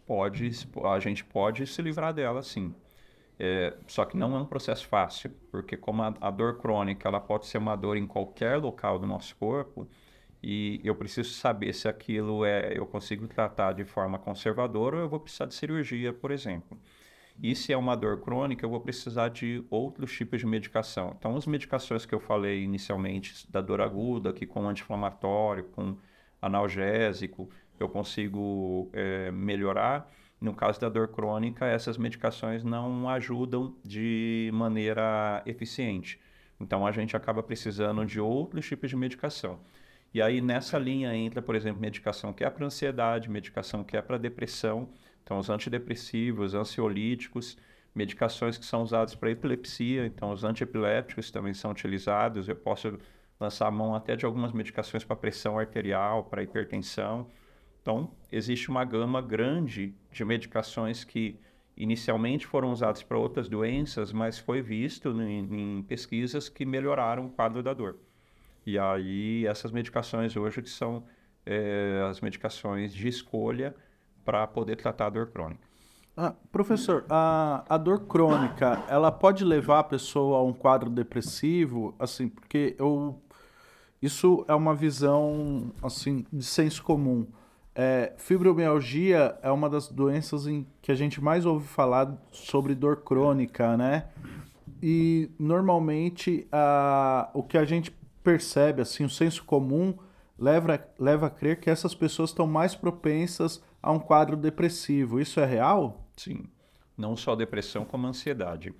Pode, 0.05 0.49
a 0.85 0.99
gente 0.99 1.25
pode 1.25 1.67
se 1.67 1.81
livrar 1.81 2.13
dela, 2.13 2.41
sim. 2.41 2.73
É, 3.39 3.77
só 3.87 4.03
que 4.05 4.17
não 4.17 4.35
é 4.35 4.39
um 4.39 4.45
processo 4.45 4.87
fácil, 4.87 5.31
porque 5.51 5.77
como 5.77 6.01
a, 6.01 6.13
a 6.21 6.31
dor 6.31 6.57
crônica, 6.57 7.07
ela 7.07 7.19
pode 7.19 7.45
ser 7.45 7.59
uma 7.59 7.75
dor 7.75 7.95
em 7.97 8.07
qualquer 8.07 8.57
local 8.57 8.97
do 8.97 9.05
nosso 9.05 9.35
corpo, 9.35 9.87
e 10.41 10.81
eu 10.83 10.95
preciso 10.95 11.33
saber 11.33 11.73
se 11.73 11.87
aquilo 11.87 12.45
é 12.45 12.77
eu 12.77 12.85
consigo 12.85 13.27
tratar 13.27 13.73
de 13.73 13.83
forma 13.85 14.19
conservadora 14.19 14.97
ou 14.97 15.01
eu 15.03 15.09
vou 15.09 15.19
precisar 15.19 15.45
de 15.45 15.55
cirurgia, 15.55 16.13
por 16.13 16.31
exemplo. 16.31 16.79
E 17.41 17.55
se 17.55 17.71
é 17.71 17.77
uma 17.77 17.95
dor 17.95 18.21
crônica, 18.21 18.65
eu 18.65 18.69
vou 18.69 18.81
precisar 18.81 19.29
de 19.29 19.63
outros 19.69 20.11
tipos 20.11 20.39
de 20.39 20.45
medicação. 20.45 21.15
Então, 21.17 21.35
as 21.35 21.45
medicações 21.45 22.05
que 22.05 22.13
eu 22.15 22.19
falei 22.19 22.63
inicialmente, 22.63 23.49
da 23.51 23.61
dor 23.61 23.79
aguda, 23.81 24.33
que 24.33 24.45
com 24.45 24.67
anti-inflamatório, 24.67 25.65
com 25.65 25.97
analgésico, 26.41 27.49
eu 27.79 27.87
consigo 27.89 28.89
é, 28.93 29.31
melhorar. 29.31 30.11
No 30.39 30.53
caso 30.53 30.79
da 30.79 30.87
dor 30.87 31.07
crônica, 31.07 31.65
essas 31.65 31.97
medicações 31.97 32.63
não 32.63 33.09
ajudam 33.09 33.75
de 33.83 34.51
maneira 34.53 35.41
eficiente. 35.45 36.19
Então, 36.59 36.85
a 36.85 36.91
gente 36.91 37.15
acaba 37.17 37.41
precisando 37.41 38.05
de 38.05 38.19
outros 38.19 38.65
tipos 38.67 38.89
de 38.89 38.95
medicação. 38.95 39.59
E 40.13 40.21
aí, 40.21 40.41
nessa 40.41 40.77
linha 40.77 41.13
entra, 41.15 41.41
por 41.41 41.55
exemplo, 41.55 41.81
medicação 41.81 42.33
que 42.33 42.43
é 42.43 42.49
para 42.49 42.65
ansiedade, 42.65 43.29
medicação 43.29 43.83
que 43.83 43.97
é 43.97 44.01
para 44.01 44.17
depressão. 44.17 44.89
Então, 45.23 45.37
os 45.37 45.49
antidepressivos, 45.49 46.53
ansiolíticos, 46.53 47.57
medicações 47.93 48.57
que 48.57 48.65
são 48.65 48.83
usadas 48.83 49.15
para 49.15 49.31
epilepsia. 49.31 50.05
Então, 50.05 50.31
os 50.31 50.43
antiepilépticos 50.43 51.31
também 51.31 51.53
são 51.53 51.71
utilizados. 51.71 52.47
Eu 52.47 52.55
posso 52.55 52.97
lançar 53.39 53.67
a 53.67 53.71
mão 53.71 53.95
até 53.95 54.15
de 54.15 54.25
algumas 54.25 54.51
medicações 54.51 55.03
para 55.03 55.15
pressão 55.15 55.59
arterial, 55.59 56.23
para 56.25 56.43
hipertensão. 56.43 57.27
Então, 57.87 58.11
existe 58.29 58.69
uma 58.69 58.83
gama 58.83 59.21
grande 59.21 59.95
de 60.11 60.25
medicações 60.25 61.05
que 61.05 61.39
inicialmente 61.77 62.45
foram 62.45 62.73
usadas 62.73 63.01
para 63.01 63.17
outras 63.17 63.47
doenças, 63.47 64.11
mas 64.11 64.37
foi 64.37 64.61
visto 64.61 65.09
em, 65.21 65.77
em, 65.77 65.83
pesquisas 65.83 66.49
que 66.49 66.65
melhoraram 66.65 67.27
o 67.27 67.29
quadro 67.29 67.63
da 67.63 67.73
dor. 67.73 67.95
E 68.65 68.77
aí, 68.77 69.47
essas 69.47 69.71
medicações 69.71 70.35
hoje 70.35 70.61
que 70.61 70.69
são 70.69 71.05
é, 71.45 72.05
as 72.09 72.19
medicações 72.19 72.93
de 72.93 73.07
escolha 73.07 73.73
para 74.25 74.45
poder 74.45 74.75
tratar 74.75 75.05
a 75.05 75.09
dor 75.09 75.27
crônica. 75.27 75.65
Ah, 76.17 76.33
professor, 76.51 77.05
a, 77.09 77.63
a 77.69 77.77
dor 77.77 78.01
crônica, 78.01 78.83
ela 78.89 79.13
pode 79.13 79.45
levar 79.45 79.79
a 79.79 79.83
pessoa 79.85 80.39
a 80.39 80.43
um 80.43 80.51
quadro 80.51 80.89
depressivo, 80.89 81.95
assim, 81.97 82.27
porque 82.27 82.75
eu, 82.77 83.17
isso 84.01 84.43
é 84.45 84.53
uma 84.53 84.75
visão, 84.75 85.71
assim, 85.81 86.25
de 86.33 86.43
senso 86.43 86.83
comum. 86.83 87.25
É, 87.79 88.13
fibromialgia 88.17 89.37
é 89.43 89.51
uma 89.51 89.69
das 89.69 89.87
doenças 89.87 90.47
em 90.47 90.65
que 90.81 90.91
a 90.91 90.95
gente 90.95 91.21
mais 91.23 91.45
ouve 91.45 91.67
falar 91.67 92.17
sobre 92.31 92.73
dor 92.73 93.03
crônica, 93.03 93.77
né? 93.77 94.07
E 94.81 95.29
normalmente 95.37 96.47
a, 96.51 97.29
o 97.35 97.43
que 97.43 97.55
a 97.55 97.63
gente 97.65 97.95
percebe, 98.23 98.81
assim, 98.81 99.05
o 99.05 99.09
senso 99.09 99.43
comum 99.43 99.93
leva, 100.39 100.83
leva 100.97 101.27
a 101.27 101.29
crer 101.29 101.59
que 101.59 101.69
essas 101.69 101.93
pessoas 101.93 102.31
estão 102.31 102.47
mais 102.47 102.73
propensas 102.73 103.63
a 103.79 103.91
um 103.91 103.99
quadro 103.99 104.35
depressivo. 104.35 105.19
Isso 105.19 105.39
é 105.39 105.45
real? 105.45 106.03
Sim. 106.15 106.45
Não 106.97 107.15
só 107.15 107.35
depressão, 107.35 107.85
como 107.85 108.07
ansiedade. 108.07 108.73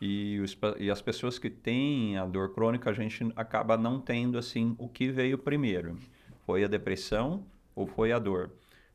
E, 0.00 0.40
os, 0.40 0.58
e, 0.76 0.90
as 0.90 1.00
pessoas 1.00 1.38
que 1.38 1.50
têm 1.50 2.18
a 2.18 2.26
dor 2.26 2.52
crônica, 2.52 2.90
a 2.90 2.92
gente 2.92 3.32
acaba 3.36 3.76
não 3.76 4.00
tendo 4.00 4.36
assim 4.36 4.74
o 4.76 4.88
que 4.88 5.08
veio 5.08 5.38
primeiro. 5.38 5.96
Foi 6.44 6.64
a 6.64 6.68
depressão 6.68 7.44
ou 7.74 7.86
foi 7.86 8.12
a 8.12 8.18
dor? 8.18 8.50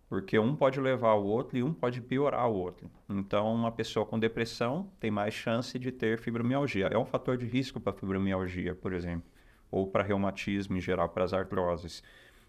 Porque 0.08 0.38
um 0.38 0.56
pode 0.56 0.80
levar 0.80 1.14
o 1.16 1.26
outro 1.26 1.58
e 1.58 1.64
um 1.64 1.74
pode 1.74 2.00
piorar 2.00 2.48
o 2.48 2.54
outro. 2.54 2.90
Então, 3.10 3.54
uma 3.54 3.72
pessoa 3.72 4.06
com 4.06 4.20
depressão 4.20 4.90
tem 5.00 5.10
mais 5.10 5.34
chance 5.34 5.78
de 5.80 5.92
ter 5.92 6.20
fibromialgia. 6.20 6.88
É 6.88 6.98
um 6.98 7.06
fator 7.06 7.38
de 7.38 7.46
risco 7.46 7.80
para 7.80 7.94
fibromialgia, 7.94 8.76
por 8.76 8.94
exemplo, 8.94 9.28
ou 9.72 9.88
para 9.88 10.04
reumatismo 10.04 10.78
em 10.78 10.82
geral, 10.82 11.10
para 11.10 11.24
as 11.24 11.34
artroses. 11.34 12.04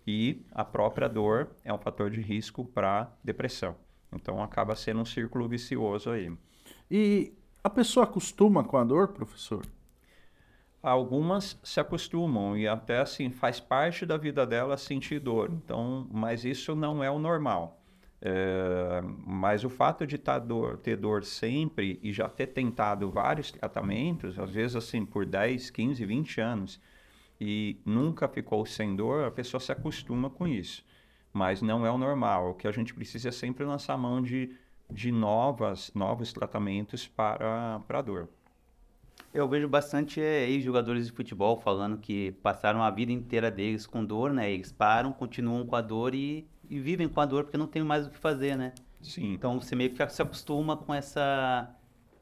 E 0.07 0.45
a 0.53 0.65
própria 0.65 1.09
dor 1.09 1.49
é 1.65 1.73
um 1.73 1.79
fator 1.79 2.11
de 2.11 2.21
risco 2.21 2.65
para 2.65 3.11
depressão. 3.25 3.75
Então 4.13 4.43
acaba 4.43 4.77
sendo 4.77 5.01
um 5.01 5.05
círculo 5.05 5.49
vicioso 5.49 6.11
aí. 6.11 6.33
E 6.91 7.33
a 7.65 7.71
pessoa 7.71 8.05
acostuma 8.05 8.63
com 8.63 8.77
a 8.77 8.85
dor, 8.85 9.09
professor? 9.09 9.67
Algumas 10.83 11.59
se 11.63 11.81
acostumam 11.81 12.57
e 12.57 12.69
até 12.69 13.01
assim 13.01 13.31
faz 13.31 13.59
parte 13.59 14.07
da 14.07 14.17
vida 14.17 14.47
dela 14.47 14.77
sentir 14.77 15.19
dor. 15.19 15.51
Então, 15.53 16.07
mas 16.11 16.45
isso 16.45 16.75
não 16.77 17.03
é 17.03 17.11
o 17.11 17.19
normal. 17.19 17.81
É, 18.21 19.03
mas 19.27 19.65
o 19.65 19.69
fato 19.69 20.07
de 20.07 20.17
tá 20.17 20.39
dor, 20.39 20.79
ter 20.79 20.97
dor 20.97 21.25
sempre 21.25 21.99
e 22.03 22.13
já 22.13 22.29
ter 22.29 22.49
tentado 22.49 23.11
vários 23.11 23.51
tratamentos, 23.53 24.39
às 24.39 24.51
vezes 24.51 24.77
assim 24.77 25.05
por 25.05 25.27
10, 25.27 25.71
15, 25.71 26.05
20 26.05 26.41
anos, 26.41 26.81
e 27.41 27.77
nunca 27.85 28.27
ficou 28.27 28.65
sem 28.65 28.97
dor, 28.97 29.25
a 29.25 29.31
pessoa 29.31 29.61
se 29.61 29.71
acostuma 29.71 30.31
com 30.31 30.47
isso. 30.47 30.85
Mas 31.33 31.61
não 31.61 31.85
é 31.87 31.91
o 31.91 31.99
normal. 31.99 32.51
O 32.51 32.55
que 32.55 32.67
a 32.67 32.73
gente 32.73 32.95
precisa 32.95 33.29
é 33.29 33.33
sempre 33.33 33.65
lançar 33.65 33.97
mão 33.99 34.23
de, 34.23 34.57
de 34.91 35.13
novas, 35.13 35.93
novos 35.95 36.33
tratamentos 36.33 37.07
para, 37.07 37.83
a 37.89 38.03
dor. 38.03 38.29
Eu 39.33 39.49
vejo 39.49 39.69
bastante 39.69 40.21
é, 40.21 40.49
ex-jogadores 40.49 41.07
de 41.07 41.13
futebol 41.13 41.61
falando 41.61 41.99
que 41.99 42.33
passaram 42.43 42.83
a 42.83 42.91
vida 42.91 43.13
inteira 43.13 43.51
deles 43.51 43.87
com 43.87 44.05
dor, 44.05 44.33
né? 44.33 44.51
Eles 44.51 44.73
param, 44.73 45.13
continuam 45.13 45.67
com 45.67 45.77
a 45.77 45.81
dor 45.81 46.15
e, 46.15 46.47
e 46.71 46.81
vivem 46.81 47.09
com 47.09 47.21
a 47.21 47.27
dor 47.27 47.45
porque 47.45 47.59
não 47.59 47.67
tem 47.67 47.83
mais 47.83 48.07
o 48.07 48.11
que 48.11 48.19
fazer, 48.19 48.57
né? 48.57 48.73
Sim. 49.03 49.35
Então 49.35 49.61
você 49.61 49.77
meio 49.77 49.91
que 49.91 50.09
se 50.09 50.23
acostuma 50.23 50.77
com 50.77 50.95
essa, 50.95 51.71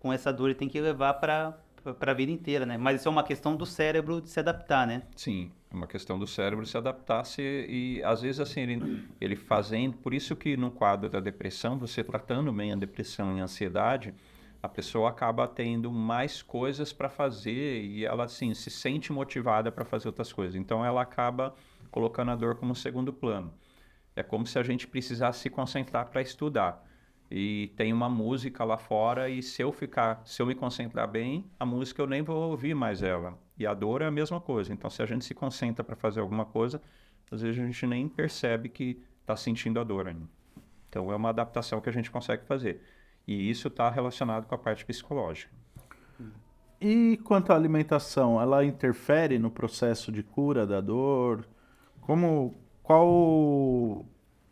com 0.00 0.12
essa 0.12 0.32
dor 0.32 0.50
e 0.50 0.54
tem 0.54 0.68
que 0.68 0.80
levar 0.80 1.14
para 1.14 1.56
para 1.92 2.12
a 2.12 2.14
vida 2.14 2.32
inteira, 2.32 2.64
né? 2.64 2.78
Mas 2.78 3.00
isso 3.00 3.08
é 3.08 3.10
uma 3.10 3.22
questão 3.22 3.54
do 3.54 3.66
cérebro 3.66 4.22
de 4.22 4.30
se 4.30 4.40
adaptar, 4.40 4.86
né? 4.86 5.02
Sim, 5.14 5.50
é 5.70 5.74
uma 5.74 5.86
questão 5.86 6.18
do 6.18 6.26
cérebro 6.26 6.64
se 6.64 6.78
adaptar 6.78 7.24
se, 7.24 7.42
e 7.42 8.02
às 8.02 8.22
vezes 8.22 8.40
assim 8.40 8.60
ele, 8.60 9.06
ele 9.20 9.36
fazendo, 9.36 9.98
por 9.98 10.14
isso 10.14 10.34
que 10.34 10.56
no 10.56 10.70
quadro 10.70 11.10
da 11.10 11.20
depressão, 11.20 11.78
você 11.78 12.02
tratando 12.02 12.50
bem 12.52 12.72
a 12.72 12.76
depressão 12.76 13.36
e 13.36 13.40
a 13.40 13.44
ansiedade, 13.44 14.14
a 14.64 14.68
pessoa 14.68 15.10
acaba 15.10 15.46
tendo 15.46 15.92
mais 15.92 16.40
coisas 16.40 16.90
para 16.90 17.10
fazer 17.10 17.82
e 17.82 18.02
ela 18.06 18.24
assim 18.24 18.54
se 18.54 18.70
sente 18.70 19.12
motivada 19.12 19.70
para 19.70 19.84
fazer 19.84 20.08
outras 20.08 20.32
coisas. 20.32 20.54
Então 20.54 20.82
ela 20.82 21.02
acaba 21.02 21.54
colocando 21.90 22.30
a 22.30 22.34
dor 22.34 22.56
como 22.56 22.74
segundo 22.74 23.12
plano. 23.12 23.52
É 24.16 24.22
como 24.22 24.46
se 24.46 24.58
a 24.58 24.62
gente 24.62 24.86
precisasse 24.86 25.40
se 25.40 25.50
concentrar 25.50 26.06
para 26.06 26.22
estudar 26.22 26.82
e 27.30 27.74
tem 27.76 27.92
uma 27.92 28.08
música 28.08 28.64
lá 28.64 28.78
fora 28.78 29.28
e 29.28 29.42
se 29.42 29.60
eu 29.60 29.70
ficar, 29.70 30.22
se 30.24 30.40
eu 30.40 30.46
me 30.46 30.54
concentrar 30.54 31.08
bem, 31.08 31.44
a 31.60 31.66
música 31.66 32.00
eu 32.00 32.06
nem 32.06 32.22
vou 32.22 32.50
ouvir 32.50 32.74
mais 32.74 33.02
ela. 33.02 33.38
E 33.58 33.66
a 33.66 33.74
dor 33.74 34.00
é 34.00 34.06
a 34.06 34.10
mesma 34.10 34.40
coisa. 34.40 34.72
Então, 34.72 34.88
se 34.88 35.02
a 35.02 35.06
gente 35.06 35.26
se 35.26 35.34
concentra 35.34 35.84
para 35.84 35.94
fazer 35.94 36.20
alguma 36.20 36.46
coisa, 36.46 36.80
às 37.30 37.42
vezes 37.42 37.62
a 37.62 37.66
gente 37.66 37.86
nem 37.86 38.08
percebe 38.08 38.70
que 38.70 38.98
está 39.20 39.36
sentindo 39.36 39.78
a 39.78 39.84
dor 39.84 40.08
ainda. 40.08 40.26
Então, 40.88 41.12
é 41.12 41.16
uma 41.16 41.28
adaptação 41.28 41.82
que 41.82 41.90
a 41.90 41.92
gente 41.92 42.10
consegue 42.10 42.46
fazer. 42.46 42.80
E 43.26 43.50
isso 43.50 43.68
está 43.68 43.90
relacionado 43.90 44.46
com 44.46 44.54
a 44.54 44.58
parte 44.58 44.84
psicológica. 44.84 45.52
E 46.80 47.18
quanto 47.24 47.52
à 47.52 47.56
alimentação, 47.56 48.40
ela 48.40 48.64
interfere 48.64 49.38
no 49.38 49.50
processo 49.50 50.12
de 50.12 50.22
cura 50.22 50.66
da 50.66 50.80
dor? 50.80 51.46
Como 52.02 52.54
qual 52.82 54.04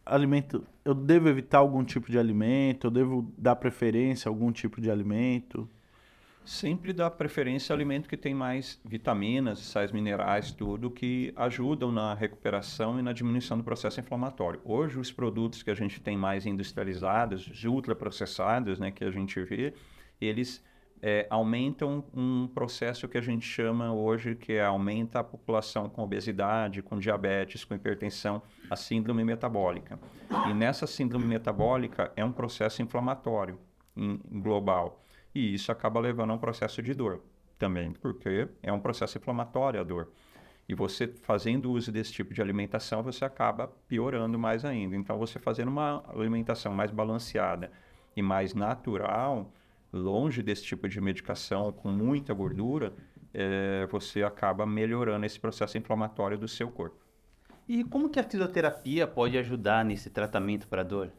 alimento, 0.07 0.65
eu 0.85 0.95
devo 0.95 1.29
evitar 1.29 1.59
algum 1.59 1.85
tipo 1.85 2.11
de 2.11 2.19
alimento, 2.19 2.87
eu 2.87 2.91
devo 2.91 3.31
dar 3.37 3.57
preferência 3.57 4.29
a 4.29 4.31
algum 4.31 4.51
tipo 4.51 4.81
de 4.81 4.91
alimento? 4.91 5.69
Sempre 6.45 6.93
dá 6.93 7.09
preferência 7.09 7.73
ao 7.73 7.77
alimento 7.77 8.09
que 8.09 8.17
tem 8.17 8.35
mais 8.35 8.81
vitaminas, 8.85 9.61
sais 9.61 9.93
minerais, 9.93 10.51
tudo 10.51 10.91
que 10.91 11.33
ajudam 11.37 11.93
na 11.93 12.15
recuperação 12.15 12.99
e 12.99 13.03
na 13.03 13.13
diminuição 13.13 13.57
do 13.57 13.63
processo 13.63 14.01
inflamatório. 14.01 14.61
Hoje, 14.65 14.99
os 14.99 15.13
produtos 15.13 15.63
que 15.63 15.71
a 15.71 15.75
gente 15.75 16.01
tem 16.01 16.17
mais 16.17 16.45
industrializados, 16.45 17.65
ultraprocessados, 17.65 18.81
né, 18.81 18.91
que 18.91 19.05
a 19.05 19.11
gente 19.11 19.41
vê, 19.41 19.73
eles 20.21 20.65
é, 21.01 21.27
aumentam 21.31 22.05
um 22.15 22.49
processo 22.49 23.09
que 23.09 23.19
a 23.19 23.21
gente 23.21 23.45
chama 23.45 23.93
hoje, 23.93 24.35
que 24.35 24.53
é, 24.53 24.65
aumenta 24.65 25.21
a 25.21 25.25
população 25.25 25.89
com 25.89 26.03
obesidade, 26.03 26.83
com 26.83 26.99
diabetes, 26.99 27.65
com 27.65 27.75
hipertensão, 27.75 28.43
a 28.69 28.77
síndrome 28.77 29.25
metabólica. 29.25 29.99
E 30.49 30.55
nessa 30.55 30.87
síndrome 30.87 31.25
metabólica 31.25 32.13
é 32.17 32.25
um 32.25 32.33
processo 32.33 32.83
inflamatório 32.83 33.59
em 33.97 34.21
global. 34.41 35.05
E 35.35 35.55
isso 35.55 35.73
acaba 35.73 36.01
levando 36.01 36.31
a 36.31 36.35
um 36.35 36.39
processo 36.39 36.83
de 36.83 36.95
dor 36.95 37.23
também, 37.59 37.93
porque 37.93 38.49
é 38.63 38.73
um 38.73 38.81
processo 38.81 39.19
inflamatório 39.19 39.81
a 39.81 39.85
dor. 39.85 40.11
E 40.69 40.75
você 40.75 41.07
fazendo 41.07 41.73
uso 41.73 41.91
desse 41.91 42.13
tipo 42.13 42.33
de 42.33 42.41
alimentação, 42.41 43.03
você 43.03 43.25
acaba 43.25 43.69
piorando 43.89 44.39
mais 44.39 44.65
ainda. 44.65 44.97
Então, 44.97 45.19
você 45.19 45.39
fazendo 45.39 45.69
uma 45.69 46.03
alimentação 46.09 46.73
mais 46.73 46.91
balanceada 46.91 47.71
e 48.17 48.23
mais 48.23 48.55
natural, 48.55 49.53
longe 49.93 50.43
desse 50.43 50.65
tipo 50.65 50.89
de 50.89 51.01
medicação 51.01 51.73
com 51.73 51.91
muita 51.91 52.33
gordura, 52.33 52.95
é, 53.35 53.87
você 53.91 54.23
acaba 54.23 54.67
melhorando 54.67 55.27
esse 55.27 55.39
processo 55.39 55.77
inflamatório 55.77 56.39
do 56.39 56.49
seu 56.49 56.71
corpo. 56.71 56.97
E 57.69 57.85
como 57.85 58.09
que 58.09 58.19
a 58.19 58.25
fisioterapia 58.25 59.07
pode 59.07 59.39
ajudar 59.39 59.85
nesse 59.85 60.11
tratamento 60.11 60.67
para 60.69 60.83
dor? 60.83 61.13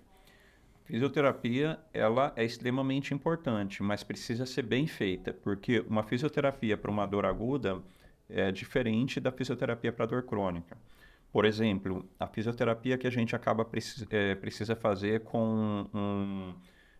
Fisioterapia, 0.85 1.79
ela 1.93 2.33
é 2.35 2.43
extremamente 2.43 3.13
importante, 3.13 3.81
mas 3.81 4.03
precisa 4.03 4.45
ser 4.45 4.63
bem 4.63 4.85
feita, 4.85 5.33
porque 5.33 5.79
uma 5.87 6.03
fisioterapia 6.03 6.77
para 6.77 6.91
uma 6.91 7.05
dor 7.05 7.25
aguda 7.25 7.81
é 8.29 8.51
diferente 8.51 9.19
da 9.19 9.31
fisioterapia 9.31 9.93
para 9.93 10.05
dor 10.05 10.23
crônica. 10.23 10.77
Por 11.31 11.45
exemplo, 11.45 12.07
a 12.19 12.27
fisioterapia 12.27 12.97
que 12.97 13.07
a 13.07 13.09
gente 13.09 13.35
acaba 13.35 13.67
é, 14.09 14.35
precisa 14.35 14.75
fazer 14.75 15.21
com 15.21 15.87
um, 15.93 16.53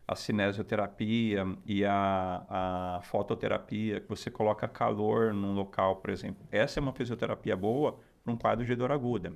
a 0.08 0.16
cinesioterapia 0.16 1.46
e 1.66 1.86
a, 1.86 2.46
a 2.50 3.02
fototerapia, 3.04 4.00
que 4.00 4.10
você 4.10 4.32
coloca 4.32 4.68
calor 4.68 5.34
num 5.34 5.54
local, 5.54 5.98
por 5.98 6.10
exemplo. 6.10 6.44
Essa 6.52 6.80
é 6.80 6.82
uma 6.82 6.94
fisioterapia 6.94 7.56
boa 7.56 8.00
para 8.24 8.34
um 8.34 8.38
quadro 8.38 8.66
de 8.66 8.76
dor 8.76 8.92
aguda. 8.92 9.34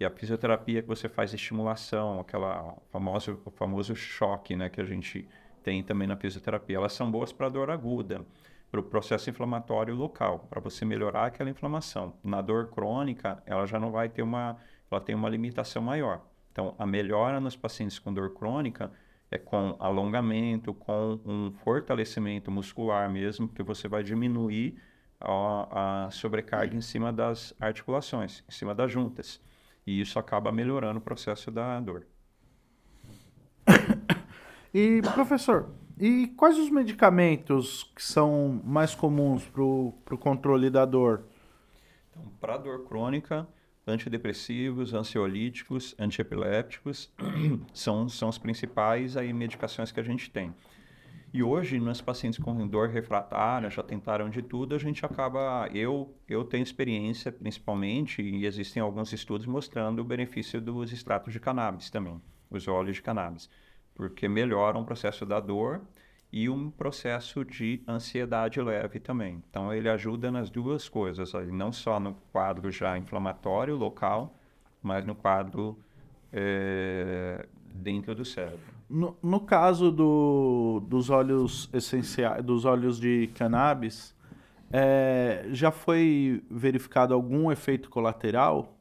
E 0.00 0.04
a 0.04 0.10
fisioterapia 0.10 0.80
que 0.80 0.88
você 0.88 1.10
faz 1.10 1.34
estimulação, 1.34 2.20
aquela 2.20 2.74
famosa, 2.90 3.36
o 3.44 3.50
famoso 3.50 3.94
choque 3.94 4.56
né, 4.56 4.70
que 4.70 4.80
a 4.80 4.84
gente 4.84 5.28
tem 5.62 5.82
também 5.82 6.08
na 6.08 6.16
fisioterapia, 6.16 6.78
elas 6.78 6.94
são 6.94 7.10
boas 7.10 7.34
para 7.34 7.50
dor 7.50 7.70
aguda, 7.70 8.24
para 8.70 8.80
o 8.80 8.82
processo 8.82 9.28
inflamatório 9.28 9.94
local, 9.94 10.46
para 10.48 10.58
você 10.58 10.86
melhorar 10.86 11.26
aquela 11.26 11.50
inflamação. 11.50 12.14
Na 12.24 12.40
dor 12.40 12.70
crônica, 12.70 13.42
ela 13.44 13.66
já 13.66 13.78
não 13.78 13.90
vai 13.90 14.08
ter 14.08 14.22
uma, 14.22 14.56
ela 14.90 15.02
tem 15.02 15.14
uma 15.14 15.28
limitação 15.28 15.82
maior. 15.82 16.22
Então, 16.50 16.74
a 16.78 16.86
melhora 16.86 17.38
nos 17.38 17.54
pacientes 17.54 17.98
com 17.98 18.10
dor 18.10 18.32
crônica 18.32 18.90
é 19.30 19.36
com 19.36 19.76
alongamento, 19.78 20.72
com 20.72 21.20
um 21.26 21.52
fortalecimento 21.62 22.50
muscular 22.50 23.10
mesmo, 23.10 23.48
que 23.48 23.62
você 23.62 23.86
vai 23.86 24.02
diminuir 24.02 24.80
a, 25.20 26.06
a 26.06 26.10
sobrecarga 26.10 26.74
em 26.74 26.80
cima 26.80 27.12
das 27.12 27.54
articulações, 27.60 28.42
em 28.48 28.50
cima 28.50 28.74
das 28.74 28.90
juntas. 28.90 29.42
E 29.86 30.00
isso 30.00 30.18
acaba 30.18 30.52
melhorando 30.52 30.98
o 30.98 31.02
processo 31.02 31.50
da 31.50 31.78
dor. 31.80 32.06
E, 34.72 35.02
professor, 35.14 35.68
e 35.98 36.28
quais 36.28 36.56
os 36.56 36.70
medicamentos 36.70 37.82
que 37.92 38.00
são 38.00 38.60
mais 38.64 38.94
comuns 38.94 39.44
para 39.44 39.64
o 39.64 40.18
controle 40.18 40.70
da 40.70 40.84
dor? 40.84 41.24
Então, 42.08 42.22
para 42.40 42.56
dor 42.56 42.86
crônica, 42.86 43.48
antidepressivos, 43.86 44.94
ansiolíticos, 44.94 45.94
antiepilépticos 45.98 47.12
são, 47.74 48.08
são 48.08 48.28
os 48.28 48.38
principais 48.38 49.16
aí, 49.16 49.32
medicações 49.32 49.90
que 49.90 50.00
a 50.00 50.02
gente 50.04 50.30
tem. 50.30 50.54
E 51.32 51.44
hoje, 51.44 51.78
nos 51.78 52.00
pacientes 52.00 52.40
com 52.40 52.66
dor 52.66 52.88
refratária, 52.88 53.70
já 53.70 53.84
tentaram 53.84 54.28
de 54.28 54.42
tudo, 54.42 54.74
a 54.74 54.78
gente 54.78 55.06
acaba. 55.06 55.68
Eu, 55.72 56.12
eu 56.28 56.42
tenho 56.42 56.64
experiência, 56.64 57.30
principalmente, 57.30 58.20
e 58.20 58.44
existem 58.44 58.82
alguns 58.82 59.12
estudos 59.12 59.46
mostrando 59.46 60.00
o 60.00 60.04
benefício 60.04 60.60
dos 60.60 60.92
extratos 60.92 61.32
de 61.32 61.38
cannabis 61.38 61.88
também, 61.88 62.20
os 62.50 62.66
óleos 62.66 62.96
de 62.96 63.02
cannabis, 63.02 63.48
porque 63.94 64.28
melhoram 64.28 64.80
o 64.80 64.84
processo 64.84 65.24
da 65.24 65.38
dor 65.38 65.82
e 66.32 66.48
um 66.48 66.68
processo 66.68 67.44
de 67.44 67.80
ansiedade 67.86 68.60
leve 68.60 68.98
também. 68.98 69.40
Então, 69.48 69.72
ele 69.72 69.88
ajuda 69.88 70.32
nas 70.32 70.50
duas 70.50 70.88
coisas, 70.88 71.32
não 71.52 71.70
só 71.70 72.00
no 72.00 72.14
quadro 72.32 72.72
já 72.72 72.98
inflamatório 72.98 73.76
local, 73.76 74.36
mas 74.82 75.06
no 75.06 75.14
quadro 75.14 75.78
é, 76.32 77.46
dentro 77.72 78.16
do 78.16 78.24
cérebro. 78.24 78.79
No, 78.90 79.16
no 79.22 79.38
caso 79.38 79.92
do, 79.92 80.82
dos 80.88 81.10
óleos 81.10 81.70
essenciais, 81.72 82.44
dos 82.44 82.64
óleos 82.64 82.98
de 82.98 83.28
cannabis, 83.28 84.12
é, 84.72 85.46
já 85.52 85.70
foi 85.70 86.42
verificado 86.50 87.14
algum 87.14 87.52
efeito 87.52 87.88
colateral? 87.88 88.76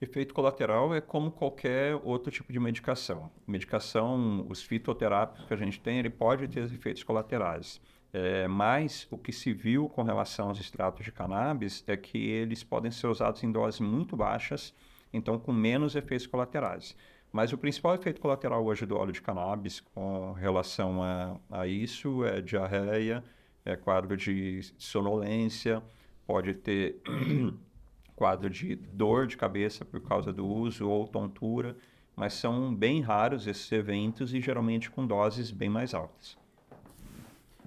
Efeito 0.00 0.32
colateral 0.32 0.94
é 0.94 1.00
como 1.00 1.32
qualquer 1.32 2.00
outro 2.04 2.30
tipo 2.30 2.52
de 2.52 2.60
medicação. 2.60 3.28
Medicação, 3.44 4.46
os 4.48 4.62
fitoterápicos 4.62 5.46
que 5.46 5.54
a 5.54 5.56
gente 5.56 5.80
tem, 5.80 5.98
ele 5.98 6.10
pode 6.10 6.46
ter 6.46 6.62
efeitos 6.62 7.02
colaterais. 7.02 7.80
É, 8.12 8.46
mas 8.46 9.08
o 9.10 9.18
que 9.18 9.32
se 9.32 9.52
viu 9.52 9.88
com 9.88 10.04
relação 10.04 10.48
aos 10.48 10.60
extratos 10.60 11.04
de 11.04 11.10
cannabis 11.10 11.82
é 11.88 11.96
que 11.96 12.18
eles 12.30 12.62
podem 12.62 12.92
ser 12.92 13.08
usados 13.08 13.42
em 13.42 13.50
doses 13.50 13.80
muito 13.80 14.16
baixas, 14.16 14.72
então 15.12 15.40
com 15.40 15.52
menos 15.52 15.96
efeitos 15.96 16.26
colaterais. 16.28 16.96
Mas 17.32 17.52
o 17.52 17.58
principal 17.58 17.94
efeito 17.94 18.20
colateral 18.20 18.64
hoje 18.64 18.86
do 18.86 18.96
óleo 18.96 19.12
de 19.12 19.20
cannabis 19.20 19.80
com 19.80 20.32
relação 20.32 21.02
a, 21.02 21.36
a 21.50 21.66
isso 21.66 22.24
é 22.24 22.40
diarreia, 22.40 23.22
é 23.64 23.76
quadro 23.76 24.16
de 24.16 24.62
sonolência, 24.78 25.82
pode 26.26 26.54
ter 26.54 27.00
quadro 28.16 28.48
de 28.48 28.74
dor 28.76 29.26
de 29.26 29.36
cabeça 29.36 29.84
por 29.84 30.00
causa 30.00 30.32
do 30.32 30.46
uso 30.46 30.88
ou 30.88 31.06
tontura, 31.06 31.76
mas 32.16 32.32
são 32.32 32.74
bem 32.74 33.00
raros 33.00 33.46
esses 33.46 33.70
eventos 33.70 34.32
e 34.32 34.40
geralmente 34.40 34.90
com 34.90 35.06
doses 35.06 35.50
bem 35.50 35.68
mais 35.68 35.94
altas. 35.94 36.36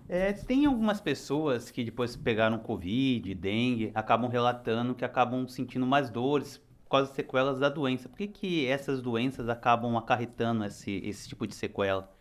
É, 0.09 0.33
tem 0.33 0.65
algumas 0.65 0.99
pessoas 0.99 1.71
que 1.71 1.85
depois 1.85 2.17
pegaram 2.17 2.57
Covid, 2.59 3.33
dengue, 3.33 3.91
acabam 3.95 4.29
relatando 4.29 4.93
que 4.93 5.05
acabam 5.05 5.47
sentindo 5.47 5.87
mais 5.87 6.09
dores 6.09 6.61
causa 6.91 7.13
sequelas 7.13 7.59
da 7.59 7.69
doença. 7.69 8.09
Por 8.09 8.17
que, 8.17 8.27
que 8.27 8.67
essas 8.67 9.01
doenças 9.01 9.49
acabam 9.49 9.97
acarretando 9.97 10.65
esse, 10.65 11.01
esse 11.03 11.27
tipo 11.27 11.47
de 11.47 11.55
sequela? 11.55 12.11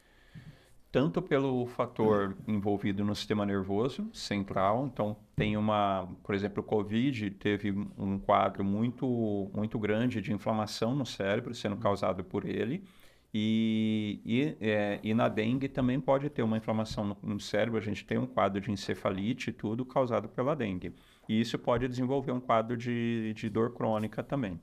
Tanto 0.92 1.22
pelo 1.22 1.66
fator 1.66 2.37
envolvido 2.48 3.04
no 3.04 3.14
sistema 3.14 3.46
nervoso 3.46 4.11
central, 4.12 4.90
então 4.92 5.16
tem 5.37 5.56
uma, 5.56 6.09
por 6.24 6.35
exemplo, 6.35 6.62
o 6.62 6.66
COVID 6.66 7.30
teve 7.33 7.70
um 7.96 8.18
quadro 8.18 8.64
muito, 8.64 9.48
muito 9.54 9.78
grande 9.78 10.20
de 10.20 10.33
inflamação 10.33 10.92
no 10.92 11.06
cérebro 11.06 11.54
sendo 11.54 11.76
causado 11.76 12.24
por 12.24 12.44
ele. 12.44 12.85
E, 13.33 14.20
e, 14.24 14.56
é, 14.61 14.98
e, 15.04 15.14
na 15.14 15.28
dengue 15.28 15.68
também 15.68 16.00
pode 16.00 16.28
ter 16.28 16.42
uma 16.42 16.56
inflamação 16.56 17.04
no, 17.04 17.16
no, 17.22 17.40
cérebro, 17.40 17.78
a 17.78 17.83
gente 17.83 18.04
tem 18.04 18.18
um 18.18 18.26
quadro 18.26 18.61
de 18.61 18.72
encefalite 18.72 19.50
e 19.50 19.52
tudo 19.52 19.85
causado 19.85 20.28
pela 20.28 20.56
dengue. 20.56 20.92
E 21.28 21.40
isso 21.40 21.59
pode 21.59 21.87
desenvolver 21.87 22.33
um 22.33 22.40
quadro 22.40 22.76
de, 22.76 23.33
de 23.35 23.48
dor 23.48 23.72
crônica 23.72 24.22
também. 24.22 24.61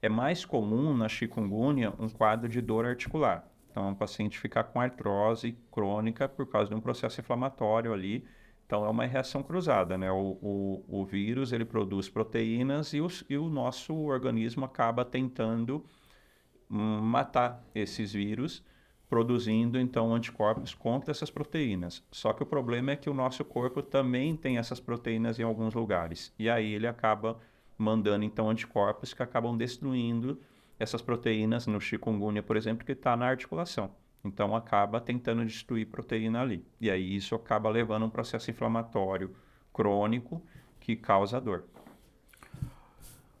É 0.00 0.08
mais 0.08 0.44
comum 0.44 0.94
na 0.96 1.08
chikungunya 1.08 1.92
um 1.98 2.08
quadro 2.08 2.48
de 2.48 2.60
dor 2.60 2.84
articular. 2.84 3.48
Então, 3.70 3.90
o 3.90 3.96
paciente 3.96 4.38
ficar 4.38 4.64
com 4.64 4.80
artrose 4.80 5.58
crônica 5.72 6.28
por 6.28 6.46
causa 6.46 6.68
de 6.68 6.76
um 6.76 6.80
processo 6.80 7.20
inflamatório 7.20 7.92
ali. 7.92 8.24
Então, 8.66 8.84
é 8.84 8.88
uma 8.88 9.04
reação 9.04 9.42
cruzada, 9.42 9.98
né? 9.98 10.10
O, 10.12 10.38
o, 10.40 10.84
o 11.00 11.04
vírus, 11.04 11.52
ele 11.52 11.64
produz 11.64 12.08
proteínas 12.08 12.92
e, 12.94 13.00
os, 13.00 13.24
e 13.28 13.36
o 13.36 13.48
nosso 13.48 13.94
organismo 13.94 14.64
acaba 14.64 15.04
tentando 15.04 15.84
hum, 16.70 17.00
matar 17.00 17.64
esses 17.74 18.12
vírus 18.12 18.64
produzindo 19.14 19.78
então 19.78 20.12
anticorpos 20.12 20.74
contra 20.74 21.12
essas 21.12 21.30
proteínas. 21.30 22.02
Só 22.10 22.32
que 22.32 22.42
o 22.42 22.46
problema 22.46 22.90
é 22.90 22.96
que 22.96 23.08
o 23.08 23.14
nosso 23.14 23.44
corpo 23.44 23.80
também 23.80 24.36
tem 24.36 24.58
essas 24.58 24.80
proteínas 24.80 25.38
em 25.38 25.44
alguns 25.44 25.72
lugares. 25.72 26.34
E 26.36 26.50
aí 26.50 26.72
ele 26.72 26.88
acaba 26.88 27.38
mandando 27.78 28.24
então 28.24 28.50
anticorpos 28.50 29.14
que 29.14 29.22
acabam 29.22 29.56
destruindo 29.56 30.40
essas 30.80 31.00
proteínas 31.00 31.64
no 31.68 31.80
chikungunya, 31.80 32.42
por 32.42 32.56
exemplo, 32.56 32.84
que 32.84 32.90
está 32.90 33.16
na 33.16 33.28
articulação. 33.28 33.92
Então 34.24 34.56
acaba 34.56 35.00
tentando 35.00 35.44
destruir 35.44 35.86
proteína 35.86 36.40
ali. 36.40 36.66
E 36.80 36.90
aí 36.90 37.14
isso 37.14 37.36
acaba 37.36 37.70
levando 37.70 38.02
a 38.02 38.06
um 38.06 38.10
processo 38.10 38.50
inflamatório 38.50 39.32
crônico 39.72 40.42
que 40.80 40.96
causa 40.96 41.40
dor. 41.40 41.62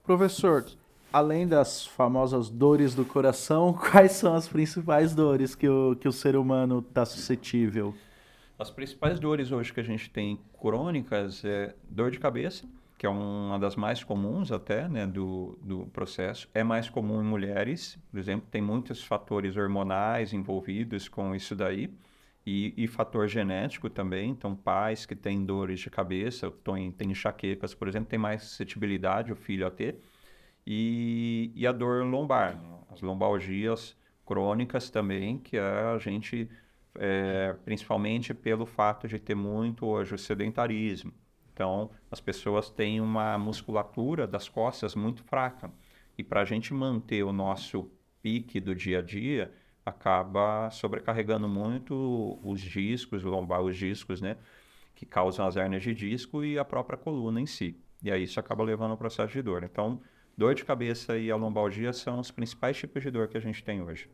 Professor, 0.04 0.66
além 1.14 1.46
das 1.46 1.86
famosas 1.86 2.50
dores 2.50 2.92
do 2.92 3.04
coração, 3.04 3.72
quais 3.78 4.12
são 4.12 4.34
as 4.34 4.48
principais 4.48 5.14
dores 5.14 5.54
que 5.54 5.68
o, 5.68 5.94
que 5.94 6.08
o 6.08 6.12
ser 6.12 6.34
humano 6.34 6.80
está 6.80 7.06
suscetível? 7.06 7.94
As 8.58 8.68
principais 8.68 9.20
dores 9.20 9.52
hoje 9.52 9.72
que 9.72 9.78
a 9.78 9.84
gente 9.84 10.10
tem 10.10 10.40
crônicas 10.60 11.44
é 11.44 11.72
dor 11.88 12.10
de 12.10 12.18
cabeça, 12.18 12.66
que 12.98 13.06
é 13.06 13.08
uma 13.08 13.60
das 13.60 13.76
mais 13.76 14.02
comuns 14.02 14.50
até 14.50 14.88
né, 14.88 15.06
do, 15.06 15.56
do 15.62 15.86
processo. 15.86 16.48
É 16.52 16.64
mais 16.64 16.90
comum 16.90 17.22
em 17.22 17.24
mulheres, 17.24 17.96
por 18.10 18.18
exemplo, 18.18 18.48
tem 18.50 18.60
muitos 18.60 19.00
fatores 19.00 19.56
hormonais 19.56 20.32
envolvidos 20.32 21.08
com 21.08 21.32
isso 21.32 21.54
daí. 21.54 21.94
E, 22.46 22.74
e, 22.76 22.86
fator 22.86 23.26
genético 23.26 23.88
também. 23.88 24.28
Então, 24.28 24.54
pais 24.54 25.06
que 25.06 25.16
têm 25.16 25.46
dores 25.46 25.80
de 25.80 25.88
cabeça, 25.88 26.50
têm, 26.50 26.92
têm 26.92 27.10
enxaquecas, 27.12 27.72
por 27.72 27.88
exemplo, 27.88 28.10
têm 28.10 28.18
mais 28.18 28.42
suscetibilidade 28.42 29.32
o 29.32 29.36
filho 29.36 29.66
a 29.66 29.70
ter 29.70 29.98
e, 30.66 31.52
e 31.54 31.66
a 31.66 31.72
dor 31.72 32.04
lombar, 32.04 32.58
as 32.90 33.00
lombalgias 33.00 33.96
crônicas 34.24 34.90
também, 34.90 35.38
que 35.38 35.58
a 35.58 35.98
gente, 35.98 36.48
é, 36.94 37.54
principalmente 37.64 38.32
pelo 38.32 38.64
fato 38.64 39.06
de 39.06 39.18
ter 39.18 39.34
muito 39.34 39.86
hoje 39.86 40.14
o 40.14 40.18
sedentarismo. 40.18 41.12
Então, 41.52 41.90
as 42.10 42.20
pessoas 42.20 42.70
têm 42.70 43.00
uma 43.00 43.38
musculatura 43.38 44.26
das 44.26 44.48
costas 44.48 44.94
muito 44.94 45.22
fraca. 45.22 45.70
E 46.18 46.24
para 46.24 46.40
a 46.40 46.44
gente 46.44 46.74
manter 46.74 47.22
o 47.22 47.32
nosso 47.32 47.90
pique 48.22 48.58
do 48.58 48.74
dia 48.74 48.98
a 48.98 49.02
dia, 49.02 49.52
acaba 49.84 50.70
sobrecarregando 50.70 51.48
muito 51.48 52.40
os 52.42 52.60
discos, 52.60 53.22
lombar, 53.22 53.60
os 53.60 53.76
discos, 53.76 54.20
né? 54.20 54.36
Que 54.94 55.04
causam 55.04 55.46
as 55.46 55.56
hernias 55.56 55.82
de 55.82 55.94
disco 55.94 56.44
e 56.44 56.58
a 56.58 56.64
própria 56.64 56.96
coluna 56.96 57.40
em 57.40 57.46
si. 57.46 57.78
E 58.02 58.10
aí 58.10 58.22
isso 58.24 58.40
acaba 58.40 58.64
levando 58.64 58.92
ao 58.92 58.96
processo 58.96 59.32
de 59.32 59.42
dor. 59.42 59.62
Então, 59.62 60.00
dor 60.36 60.54
de 60.54 60.64
cabeça 60.64 61.16
e 61.16 61.30
a 61.30 61.36
lombalgia 61.36 61.92
são 61.92 62.18
os 62.18 62.30
principais 62.30 62.76
tipos 62.76 63.02
de 63.02 63.10
dor 63.10 63.28
que 63.28 63.36
a 63.36 63.40
gente 63.40 63.62
tem 63.62 63.82
hoje. 63.82 64.08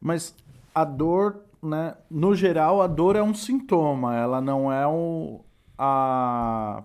Mas 0.00 0.36
a 0.74 0.84
dor, 0.84 1.44
né, 1.62 1.96
no 2.10 2.34
geral, 2.34 2.82
a 2.82 2.86
dor 2.86 3.16
é 3.16 3.22
um 3.22 3.34
sintoma, 3.34 4.16
ela 4.16 4.40
não 4.40 4.72
é 4.72 4.86
um, 4.86 5.40
a, 5.78 6.84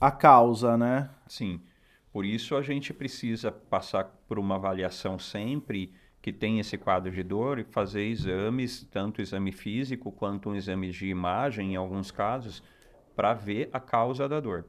a 0.00 0.10
causa, 0.10 0.76
né? 0.76 1.10
Sim. 1.26 1.60
Por 2.12 2.24
isso 2.24 2.54
a 2.54 2.62
gente 2.62 2.92
precisa 2.92 3.50
passar 3.50 4.04
por 4.28 4.38
uma 4.38 4.56
avaliação 4.56 5.18
sempre 5.18 5.92
que 6.20 6.32
tem 6.32 6.60
esse 6.60 6.78
quadro 6.78 7.10
de 7.10 7.22
dor 7.22 7.58
e 7.58 7.64
fazer 7.64 8.02
exames, 8.02 8.86
tanto 8.90 9.20
exame 9.20 9.50
físico 9.50 10.12
quanto 10.12 10.50
um 10.50 10.54
exame 10.54 10.90
de 10.90 11.06
imagem, 11.06 11.72
em 11.72 11.76
alguns 11.76 12.10
casos, 12.10 12.62
para 13.16 13.34
ver 13.34 13.68
a 13.72 13.80
causa 13.80 14.28
da 14.28 14.38
dor 14.38 14.66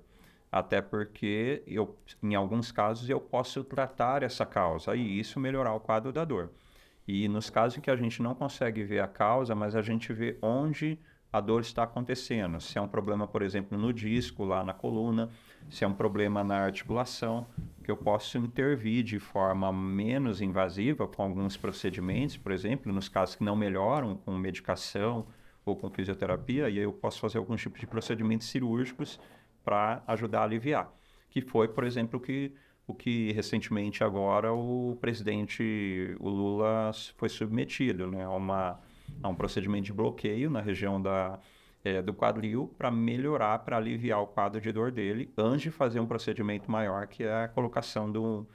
até 0.54 0.84
porque 0.84 1.64
eu, 1.66 1.98
em 2.22 2.36
alguns 2.36 2.72
casos 2.72 3.10
eu 3.10 3.20
posso 3.20 3.64
tratar 3.64 4.22
essa 4.22 4.46
causa 4.46 4.96
e 4.96 5.20
isso 5.20 5.40
melhorar 5.40 5.74
o 5.74 5.80
quadro 5.80 6.14
da 6.14 6.24
dor. 6.24 6.52
E 7.08 7.28
nos 7.28 7.50
casos 7.50 7.80
em 7.80 7.82
que 7.82 7.90
a 7.90 7.96
gente 7.96 8.22
não 8.22 8.36
consegue 8.36 8.84
ver 8.84 9.00
a 9.00 9.08
causa, 9.08 9.56
mas 9.56 9.76
a 9.76 9.82
gente 9.82 10.14
vê 10.14 10.38
onde 10.44 11.00
a 11.34 11.42
dor 11.42 11.62
está 11.62 11.82
acontecendo. 11.82 12.62
Se 12.62 12.78
é 12.78 12.82
um 12.82 12.88
problema, 12.88 13.28
por 13.28 13.42
exemplo, 13.42 13.76
no 13.76 13.92
disco, 13.92 14.46
lá 14.46 14.64
na 14.64 14.76
coluna, 14.76 15.32
se 15.72 15.84
é 15.84 15.88
um 15.88 15.94
problema 15.94 16.44
na 16.44 16.58
articulação, 16.58 17.48
que 17.84 17.90
eu 17.90 17.98
posso 17.98 18.38
intervir 18.38 19.04
de 19.04 19.18
forma 19.18 19.74
menos 19.74 20.40
invasiva 20.40 21.08
com 21.08 21.24
alguns 21.24 21.58
procedimentos, 21.58 22.38
por 22.38 22.52
exemplo, 22.52 22.94
nos 22.94 23.10
casos 23.10 23.36
que 23.36 23.44
não 23.44 23.56
melhoram 23.56 24.18
com 24.18 24.38
medicação 24.38 25.26
ou 25.66 25.76
com 25.76 25.90
fisioterapia, 25.90 26.70
e 26.70 26.78
aí 26.78 26.84
eu 26.84 26.94
posso 26.94 27.20
fazer 27.20 27.40
alguns 27.40 27.60
tipos 27.60 27.80
de 27.80 27.88
procedimentos 27.88 28.48
cirúrgicos 28.48 29.20
para 29.64 30.04
ajudar 30.08 30.42
a 30.42 30.44
aliviar. 30.44 30.92
Que 31.30 31.42
foi, 31.42 31.68
por 31.68 31.84
exemplo, 31.84 32.20
que, 32.20 32.54
o 32.88 32.94
que 32.94 33.32
recentemente 33.32 34.04
agora 34.04 34.54
o 34.54 34.98
presidente, 35.02 36.16
o 36.20 36.30
Lula, 36.30 36.92
foi 37.18 37.30
submetido 37.30 38.08
né, 38.08 38.24
a, 38.24 38.30
uma, 38.30 38.80
a 39.22 39.30
um 39.30 39.36
procedimento 39.36 39.86
de 39.86 39.94
bloqueio 39.94 40.50
na 40.50 40.62
região 40.62 41.02
da, 41.02 41.40
é, 41.84 42.02
do 42.02 42.14
quadril 42.14 42.74
para 42.78 42.90
melhorar, 42.90 43.60
para 43.60 43.78
aliviar 43.78 44.22
o 44.22 44.28
quadro 44.28 44.62
de 44.62 44.72
dor 44.72 44.92
dele, 44.92 45.32
antes 45.38 45.64
de 45.64 45.72
fazer 45.72 46.00
um 46.00 46.06
procedimento 46.06 46.72
maior, 46.72 47.08
que 47.08 47.24
é 47.24 47.44
a 47.44 47.48
colocação 47.48 48.12
do, 48.12 48.48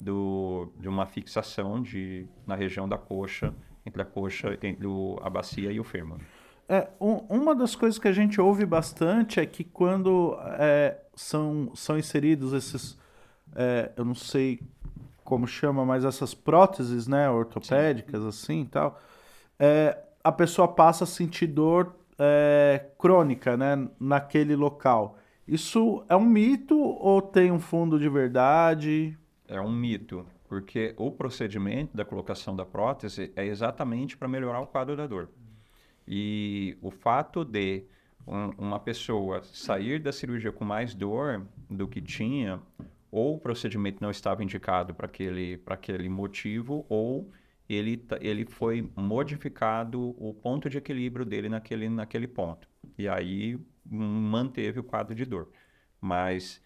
do, 0.00 0.72
de 0.78 0.88
uma 0.88 1.06
fixação 1.06 1.80
de, 1.80 2.26
na 2.46 2.54
região 2.54 2.88
da 2.88 2.98
coxa, 2.98 3.54
entre 3.86 4.02
a 4.02 4.04
coxa, 4.04 4.58
entre 4.62 4.86
o, 4.86 5.18
a 5.22 5.30
bacia 5.30 5.70
e 5.70 5.78
o 5.78 5.84
fêmur. 5.84 6.18
É, 6.68 6.88
um, 7.00 7.16
uma 7.28 7.54
das 7.54 7.76
coisas 7.76 7.98
que 7.98 8.08
a 8.08 8.12
gente 8.12 8.40
ouve 8.40 8.64
bastante 8.64 9.40
é 9.40 9.46
que 9.46 9.64
quando 9.64 10.38
é, 10.58 10.96
são, 11.14 11.72
são 11.74 11.98
inseridos 11.98 12.52
esses, 12.52 12.96
é, 13.54 13.90
eu 13.96 14.04
não 14.04 14.14
sei 14.14 14.60
como 15.24 15.46
chama, 15.46 15.84
mas 15.84 16.04
essas 16.04 16.34
próteses, 16.34 17.06
né, 17.06 17.28
ortopédicas, 17.30 18.22
Sim. 18.22 18.28
assim 18.28 18.64
tal, 18.64 18.98
é, 19.58 19.98
a 20.22 20.32
pessoa 20.32 20.68
passa 20.68 21.04
a 21.04 21.06
sentir 21.06 21.46
dor 21.46 21.94
é, 22.18 22.86
crônica, 22.98 23.56
né, 23.56 23.88
naquele 23.98 24.54
local. 24.56 25.18
Isso 25.46 26.04
é 26.08 26.16
um 26.16 26.24
mito 26.24 26.78
ou 26.78 27.20
tem 27.20 27.50
um 27.50 27.58
fundo 27.58 27.98
de 27.98 28.08
verdade? 28.08 29.16
É 29.48 29.60
um 29.60 29.72
mito, 29.72 30.24
porque 30.48 30.94
o 30.96 31.10
procedimento 31.10 31.96
da 31.96 32.04
colocação 32.04 32.54
da 32.54 32.64
prótese 32.64 33.32
é 33.34 33.44
exatamente 33.44 34.16
para 34.16 34.28
melhorar 34.28 34.60
o 34.60 34.66
quadro 34.66 34.96
da 34.96 35.06
dor. 35.06 35.28
E 36.06 36.76
o 36.80 36.90
fato 36.90 37.44
de 37.44 37.84
um, 38.26 38.50
uma 38.58 38.78
pessoa 38.78 39.42
sair 39.42 39.98
da 39.98 40.12
cirurgia 40.12 40.52
com 40.52 40.64
mais 40.64 40.94
dor 40.94 41.46
do 41.68 41.86
que 41.88 42.00
tinha, 42.00 42.60
ou 43.10 43.36
o 43.36 43.38
procedimento 43.38 43.98
não 44.00 44.10
estava 44.10 44.42
indicado 44.42 44.94
para 44.94 45.06
aquele, 45.06 45.60
aquele 45.66 46.08
motivo, 46.08 46.86
ou 46.88 47.30
ele, 47.68 48.04
ele 48.20 48.44
foi 48.44 48.90
modificado 48.96 50.14
o 50.18 50.34
ponto 50.34 50.68
de 50.68 50.78
equilíbrio 50.78 51.24
dele 51.24 51.48
naquele, 51.48 51.88
naquele 51.88 52.26
ponto. 52.26 52.68
E 52.98 53.08
aí 53.08 53.58
manteve 53.84 54.80
o 54.80 54.84
quadro 54.84 55.14
de 55.14 55.24
dor. 55.24 55.48
Mas 56.00 56.62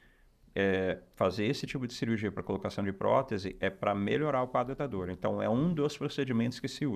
é, 0.55 1.01
fazer 1.14 1.46
esse 1.46 1.66
tipo 1.66 1.87
de 1.87 1.92
cirurgia 1.92 2.33
para 2.33 2.42
colocação 2.42 2.83
de 2.83 2.92
prótese 2.92 3.57
é 3.61 3.68
para 3.68 3.94
melhorar 3.94 4.42
o 4.42 4.49
quadro 4.49 4.75
da 4.75 4.87
dor. 4.87 5.11
Então, 5.11 5.42
é 5.42 5.49
um 5.49 5.72
dos 5.72 5.96
procedimentos 5.96 6.59
que 6.59 6.68
se 6.68 6.87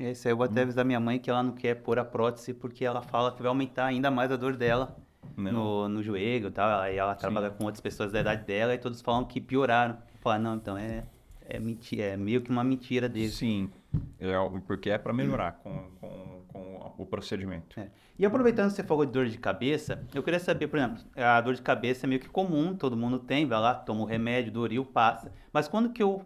Esse 0.00 0.28
aí 0.28 0.32
eu 0.32 0.36
vou 0.36 0.46
até 0.46 0.60
hum. 0.60 0.62
avisar 0.64 0.84
minha 0.84 0.98
mãe 0.98 1.18
que 1.18 1.28
ela 1.28 1.42
não 1.42 1.52
quer 1.52 1.74
pôr 1.74 1.98
a 1.98 2.04
prótese 2.04 2.54
porque 2.54 2.84
ela 2.84 3.02
fala 3.02 3.32
que 3.32 3.42
vai 3.42 3.48
aumentar 3.48 3.84
ainda 3.84 4.10
mais 4.10 4.32
a 4.32 4.36
dor 4.36 4.56
dela 4.56 4.96
no, 5.36 5.88
no 5.88 6.02
joelho 6.02 6.48
e 6.48 6.50
tal. 6.50 6.80
Aí 6.80 6.96
ela 6.96 7.14
trabalha 7.14 7.50
Sim. 7.50 7.56
com 7.58 7.64
outras 7.64 7.80
pessoas 7.80 8.10
da 8.10 8.20
idade 8.20 8.44
dela 8.46 8.74
e 8.74 8.78
todos 8.78 9.02
falam 9.02 9.24
que 9.24 9.40
pioraram. 9.40 9.98
Falar, 10.20 10.38
não, 10.38 10.56
então 10.56 10.76
é, 10.76 11.04
é, 11.42 11.58
mentira, 11.58 12.02
é 12.02 12.16
meio 12.16 12.40
que 12.40 12.50
uma 12.50 12.64
mentira 12.64 13.08
deles. 13.08 13.34
Sim, 13.34 13.70
é, 14.18 14.32
porque 14.66 14.90
é 14.90 14.98
para 14.98 15.12
melhorar 15.12 15.52
com, 15.52 15.90
com, 16.00 16.42
com, 16.48 16.94
o 16.98 17.06
procedimento. 17.06 17.78
É. 17.80 17.88
E 18.18 18.26
aproveitando 18.26 18.68
que 18.68 18.76
você 18.76 18.82
falou 18.82 19.06
de 19.06 19.12
dor 19.12 19.26
de 19.26 19.38
cabeça, 19.38 20.04
eu 20.14 20.22
queria 20.22 20.38
saber, 20.38 20.68
por 20.68 20.78
exemplo, 20.78 21.02
a 21.16 21.40
dor 21.40 21.54
de 21.54 21.62
cabeça 21.62 22.04
é 22.04 22.06
meio 22.06 22.20
que 22.20 22.28
comum, 22.28 22.74
todo 22.74 22.96
mundo 22.96 23.18
tem, 23.18 23.46
vai 23.46 23.58
lá, 23.58 23.74
toma 23.74 24.02
o 24.02 24.04
remédio, 24.04 24.52
Doril, 24.52 24.84
passa. 24.84 25.32
Mas 25.52 25.66
quando 25.66 25.90
que 25.90 26.02
eu 26.02 26.22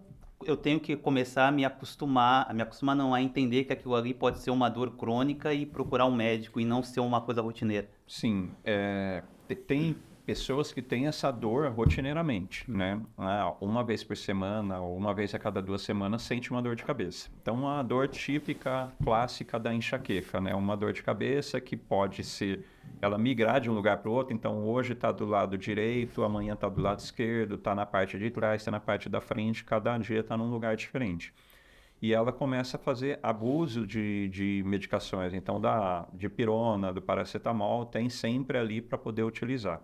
eu 0.47 0.57
tenho 0.57 0.81
que 0.81 0.97
começar 0.97 1.49
a 1.49 1.53
me 1.53 1.65
acostumar, 1.65 2.47
a 2.49 2.55
me 2.55 2.63
acostumar 2.63 2.95
não, 2.95 3.15
a 3.15 3.23
entender 3.23 3.65
que 3.65 3.73
aquilo 3.73 3.95
ali 3.95 4.13
pode 4.13 4.39
ser 4.39 4.51
uma 4.51 4.69
dor 4.69 4.97
crônica 4.97 5.53
e 5.53 5.67
procurar 5.67 6.07
um 6.07 6.15
médico 6.15 6.61
e 6.61 6.65
não 6.65 6.83
ser 6.83 7.01
uma 7.01 7.21
coisa 7.21 7.41
rotineira. 7.41 7.89
Sim, 8.07 8.51
é, 8.65 9.23
tem 9.67 9.97
pessoas 10.25 10.73
que 10.73 10.81
têm 10.81 11.07
essa 11.07 11.31
dor 11.31 11.71
rotineiramente, 11.71 12.71
né? 12.71 13.01
Ah, 13.17 13.55
uma 13.61 13.85
vez 13.85 14.03
por 14.03 14.17
semana 14.17 14.81
ou 14.81 14.97
uma 14.97 15.13
vez 15.13 15.35
a 15.35 15.39
cada 15.39 15.61
duas 15.61 15.83
semanas 15.83 16.23
sente 16.23 16.51
uma 16.51 16.63
dor 16.63 16.75
de 16.75 16.83
cabeça. 16.83 17.29
Então, 17.43 17.55
uma 17.55 17.83
dor 17.83 18.09
típica, 18.09 18.91
clássica 19.03 19.59
da 19.59 19.75
enxaqueca, 19.75 20.41
né? 20.41 20.55
Uma 20.55 20.77
dor 20.77 20.93
de 20.93 21.03
cabeça 21.03 21.61
que 21.61 21.77
pode 21.77 22.25
ser 22.25 22.65
ela 23.03 23.19
migrar 23.19 23.61
de 23.61 23.69
um 23.69 23.75
lugar 23.75 23.99
para 23.99 24.11
o 24.11 24.15
outro. 24.15 24.35
Então, 24.35 24.65
hoje 24.67 24.95
está 24.95 25.13
do 25.13 25.27
lado 25.27 25.59
direito, 25.59 26.25
amanhã 26.25 26.55
está 26.55 26.69
do 26.69 26.81
lado 26.81 27.01
esquerdo, 27.01 27.57
está 27.57 27.75
na 27.75 27.85
parte 27.85 28.19
de 28.19 28.31
trás, 28.31 28.63
está 28.63 28.71
na 28.71 28.81
parte 28.81 29.09
da 29.09 29.21
frente. 29.21 29.65
Cada 29.65 29.97
dia 29.99 30.21
está 30.21 30.37
num 30.37 30.51
lugar 30.51 30.75
diferente 30.77 31.35
e 32.01 32.13
ela 32.13 32.31
começa 32.33 32.77
a 32.77 32.81
fazer 32.81 33.19
abuso 33.23 33.87
de, 33.87 34.29
de 34.29 34.63
medicações. 34.67 35.33
Então, 35.33 35.61
da 35.61 36.07
de 36.13 36.29
pirona, 36.29 36.93
do 36.93 37.01
paracetamol, 37.01 37.87
tem 37.87 38.11
sempre 38.11 38.59
ali 38.59 38.83
para 38.83 38.99
poder 38.99 39.23
utilizar. 39.23 39.81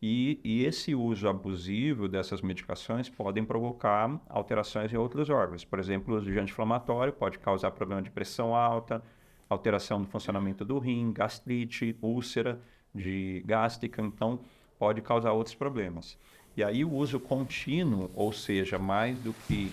E, 0.00 0.38
e, 0.44 0.64
esse 0.64 0.94
uso 0.94 1.26
abusivo 1.26 2.06
dessas 2.06 2.42
medicações 2.42 3.08
podem 3.08 3.44
provocar 3.44 4.20
alterações 4.28 4.92
em 4.92 4.96
outros 4.96 5.30
órgãos. 5.30 5.64
Por 5.64 5.78
exemplo, 5.78 6.14
o 6.14 6.18
uso 6.18 6.30
de 6.30 6.38
anti-inflamatório 6.38 7.12
pode 7.12 7.38
causar 7.38 7.70
problema 7.70 8.02
de 8.02 8.10
pressão 8.10 8.54
alta, 8.54 9.02
alteração 9.48 10.02
do 10.02 10.06
funcionamento 10.06 10.64
do 10.64 10.78
rim, 10.78 11.12
gastrite, 11.12 11.96
úlcera 12.02 12.60
de 12.94 13.42
gástrica, 13.46 14.02
então 14.02 14.40
pode 14.78 15.00
causar 15.00 15.32
outros 15.32 15.54
problemas. 15.54 16.18
E 16.56 16.64
aí 16.64 16.84
o 16.84 16.92
uso 16.92 17.20
contínuo, 17.20 18.10
ou 18.14 18.32
seja, 18.32 18.78
mais 18.78 19.18
do 19.18 19.34
que 19.46 19.72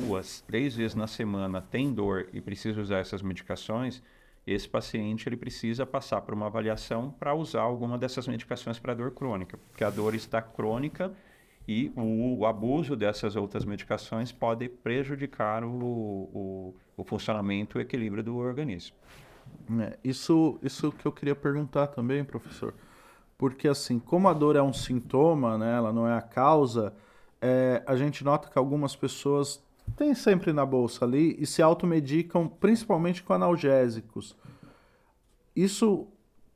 duas, 0.00 0.40
três 0.42 0.74
vezes 0.74 0.94
na 0.94 1.06
semana 1.06 1.60
tem 1.60 1.92
dor 1.92 2.28
e 2.32 2.40
precisa 2.40 2.80
usar 2.80 2.98
essas 2.98 3.22
medicações, 3.22 4.02
esse 4.46 4.68
paciente 4.68 5.28
ele 5.28 5.36
precisa 5.36 5.86
passar 5.86 6.20
por 6.22 6.34
uma 6.34 6.46
avaliação 6.46 7.10
para 7.10 7.34
usar 7.34 7.62
alguma 7.62 7.96
dessas 7.96 8.26
medicações 8.26 8.78
para 8.78 8.94
dor 8.94 9.12
crônica, 9.12 9.58
porque 9.68 9.84
a 9.84 9.90
dor 9.90 10.14
está 10.14 10.42
crônica 10.42 11.12
e 11.66 11.92
o, 11.94 12.38
o 12.38 12.46
abuso 12.46 12.96
dessas 12.96 13.36
outras 13.36 13.64
medicações 13.64 14.32
pode 14.32 14.68
prejudicar 14.68 15.62
o, 15.62 15.72
o, 15.72 16.74
o 16.96 17.04
funcionamento 17.04 17.78
e 17.78 17.80
o 17.80 17.82
equilíbrio 17.82 18.22
do 18.22 18.36
organismo. 18.36 18.96
É, 19.80 19.98
isso, 20.02 20.58
isso 20.62 20.90
que 20.90 21.06
eu 21.06 21.12
queria 21.12 21.36
perguntar 21.36 21.88
também, 21.88 22.24
professor, 22.24 22.74
porque 23.38 23.68
assim, 23.68 23.98
como 23.98 24.28
a 24.28 24.32
dor 24.32 24.56
é 24.56 24.62
um 24.62 24.72
sintoma, 24.72 25.56
né, 25.56 25.76
ela 25.76 25.92
não 25.92 26.06
é 26.08 26.16
a 26.16 26.22
causa, 26.22 26.92
é, 27.40 27.82
a 27.86 27.96
gente 27.96 28.24
nota 28.24 28.48
que 28.48 28.58
algumas 28.58 28.96
pessoas 28.96 29.62
tem 29.96 30.14
sempre 30.14 30.52
na 30.52 30.64
bolsa 30.64 31.04
ali 31.04 31.36
e 31.38 31.46
se 31.46 31.62
automedicam 31.62 32.48
principalmente 32.48 33.22
com 33.22 33.32
analgésicos. 33.32 34.36
Isso 35.54 36.08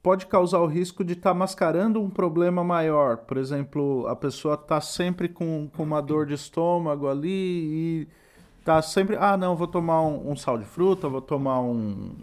pode 0.03 0.27
causar 0.27 0.61
o 0.61 0.67
risco 0.67 1.03
de 1.03 1.15
estar 1.15 1.31
tá 1.31 1.35
mascarando 1.35 2.01
um 2.01 2.09
problema 2.09 2.63
maior. 2.63 3.17
Por 3.19 3.37
exemplo, 3.37 4.07
a 4.07 4.15
pessoa 4.15 4.55
está 4.55 4.81
sempre 4.81 5.29
com, 5.29 5.69
com 5.77 5.83
uma 5.83 6.01
dor 6.01 6.27
de 6.27 6.35
estômago 6.35 7.09
ali 7.09 7.29
e 7.29 8.09
está 8.61 8.81
sempre, 8.81 9.17
ah, 9.19 9.37
não, 9.37 9.57
vou 9.57 9.67
tomar 9.67 10.03
um, 10.03 10.31
um 10.31 10.37
sal 10.37 10.59
de 10.59 10.65
fruta, 10.65 11.09
vou 11.09 11.21
tomar 11.21 11.61
um, 11.61 12.15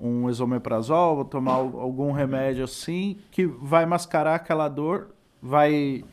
um 0.00 0.28
esomeprazol, 0.28 1.16
vou 1.16 1.24
tomar 1.24 1.54
algum 1.54 2.10
remédio 2.10 2.64
assim 2.64 3.18
que 3.30 3.46
vai 3.46 3.86
mascarar 3.86 4.34
aquela 4.34 4.68
dor, 4.68 5.10
vai 5.40 6.04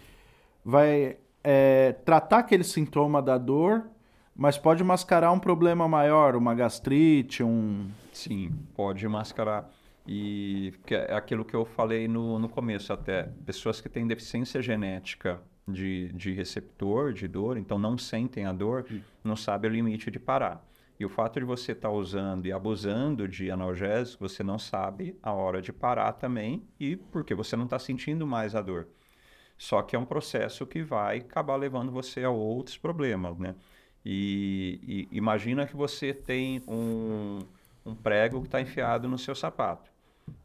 vai 0.63 1.17
é, 1.43 1.93
tratar 2.03 2.39
aquele 2.39 2.63
sintoma 2.63 3.21
da 3.21 3.37
dor, 3.37 3.85
mas 4.37 4.55
pode 4.55 4.83
mascarar 4.83 5.31
um 5.31 5.39
problema 5.39 5.87
maior, 5.87 6.35
uma 6.35 6.53
gastrite, 6.53 7.41
um. 7.43 7.89
Sim, 8.13 8.53
pode 8.75 9.07
mascarar. 9.07 9.67
E 10.07 10.73
é 10.89 11.15
aquilo 11.15 11.43
que 11.43 11.55
eu 11.55 11.65
falei 11.65 12.07
no, 12.07 12.37
no 12.37 12.47
começo 12.47 12.93
até. 12.93 13.23
Pessoas 13.45 13.81
que 13.81 13.89
têm 13.89 14.05
deficiência 14.05 14.61
genética 14.61 15.41
de, 15.67 16.13
de 16.13 16.31
receptor 16.31 17.11
de 17.11 17.27
dor, 17.27 17.57
então 17.57 17.79
não 17.79 17.97
sentem 17.97 18.45
a 18.45 18.53
dor, 18.53 18.85
não 19.23 19.35
sabem 19.35 19.71
o 19.71 19.73
limite 19.73 20.11
de 20.11 20.19
parar. 20.19 20.63
E 20.99 21.05
o 21.05 21.09
fato 21.09 21.39
de 21.39 21.45
você 21.45 21.71
estar 21.71 21.89
tá 21.89 21.93
usando 21.93 22.45
e 22.45 22.51
abusando 22.51 23.27
de 23.27 23.49
analgésicos, 23.49 24.31
você 24.31 24.43
não 24.43 24.59
sabe 24.59 25.17
a 25.21 25.33
hora 25.33 25.61
de 25.61 25.73
parar 25.73 26.13
também, 26.13 26.63
e 26.79 26.95
porque 26.95 27.33
você 27.33 27.55
não 27.55 27.65
está 27.65 27.79
sentindo 27.79 28.25
mais 28.25 28.55
a 28.55 28.61
dor. 28.61 28.87
Só 29.57 29.81
que 29.81 29.95
é 29.95 29.99
um 29.99 30.05
processo 30.05 30.65
que 30.65 30.83
vai 30.83 31.17
acabar 31.17 31.55
levando 31.55 31.91
você 31.91 32.23
a 32.23 32.29
outros 32.29 32.77
problemas, 32.77 33.37
né? 33.39 33.55
E, 34.09 35.07
e 35.11 35.17
imagina 35.17 35.67
que 35.67 35.75
você 35.75 36.13
tem 36.13 36.63
um, 36.65 37.39
um 37.85 37.93
prego 37.93 38.39
que 38.39 38.47
está 38.47 38.61
enfiado 38.61 39.05
no 39.09 39.17
seu 39.17 39.35
sapato. 39.35 39.91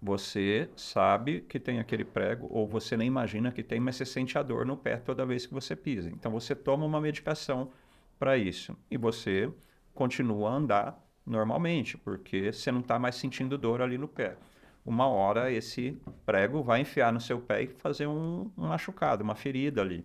Você 0.00 0.68
sabe 0.74 1.42
que 1.42 1.60
tem 1.60 1.78
aquele 1.78 2.04
prego, 2.04 2.48
ou 2.50 2.66
você 2.66 2.96
nem 2.96 3.06
imagina 3.06 3.52
que 3.52 3.62
tem, 3.62 3.78
mas 3.78 3.94
você 3.94 4.04
sente 4.04 4.36
a 4.36 4.42
dor 4.42 4.66
no 4.66 4.76
pé 4.76 4.96
toda 4.96 5.24
vez 5.24 5.46
que 5.46 5.54
você 5.54 5.76
pisa. 5.76 6.10
Então 6.10 6.32
você 6.32 6.56
toma 6.56 6.84
uma 6.84 7.00
medicação 7.00 7.70
para 8.18 8.36
isso 8.36 8.76
e 8.90 8.96
você 8.96 9.48
continua 9.94 10.50
a 10.50 10.54
andar 10.54 11.00
normalmente, 11.24 11.96
porque 11.96 12.52
você 12.52 12.72
não 12.72 12.80
está 12.80 12.98
mais 12.98 13.14
sentindo 13.14 13.56
dor 13.56 13.80
ali 13.80 13.96
no 13.96 14.08
pé 14.08 14.36
uma 14.84 15.06
hora 15.06 15.50
esse 15.52 15.96
prego 16.26 16.62
vai 16.62 16.80
enfiar 16.80 17.12
no 17.12 17.20
seu 17.20 17.40
pé 17.40 17.62
e 17.62 17.66
fazer 17.68 18.06
um, 18.06 18.50
um 18.58 18.66
machucado, 18.66 19.22
uma 19.22 19.34
ferida 19.34 19.80
ali. 19.80 20.04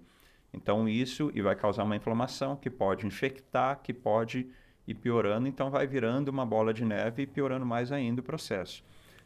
Então 0.54 0.88
isso 0.88 1.32
e 1.34 1.42
vai 1.42 1.56
causar 1.56 1.84
uma 1.84 1.96
inflamação 1.96 2.56
que 2.56 2.70
pode 2.70 3.06
infectar, 3.06 3.80
que 3.82 3.94
pode 3.94 4.50
e 4.88 4.94
piorando, 4.94 5.48
então 5.48 5.70
vai 5.70 5.86
virando 5.86 6.30
uma 6.30 6.46
bola 6.46 6.74
de 6.74 6.86
neve 6.86 7.24
e 7.24 7.28
piorando 7.28 7.66
mais 7.66 7.92
ainda 7.92 8.22
o 8.22 8.24
processo. 8.24 8.84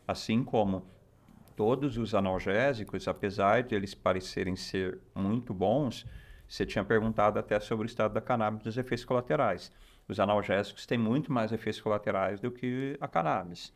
Assim 0.07 0.43
como 0.43 0.83
todos 1.55 1.97
os 1.97 2.15
analgésicos, 2.15 3.07
apesar 3.07 3.61
de 3.61 3.75
eles 3.75 3.93
parecerem 3.93 4.55
ser 4.55 4.99
muito 5.13 5.53
bons, 5.53 6.05
você 6.47 6.65
tinha 6.65 6.83
perguntado 6.83 7.37
até 7.37 7.59
sobre 7.59 7.85
o 7.85 7.87
estado 7.87 8.13
da 8.13 8.21
cannabis 8.21 8.63
dos 8.63 8.77
efeitos 8.77 9.05
colaterais. 9.05 9.71
Os 10.07 10.19
analgésicos 10.19 10.85
têm 10.85 10.97
muito 10.97 11.31
mais 11.31 11.51
efeitos 11.51 11.79
colaterais 11.79 12.39
do 12.39 12.51
que 12.51 12.97
a 12.99 13.07
cannabis. 13.07 13.71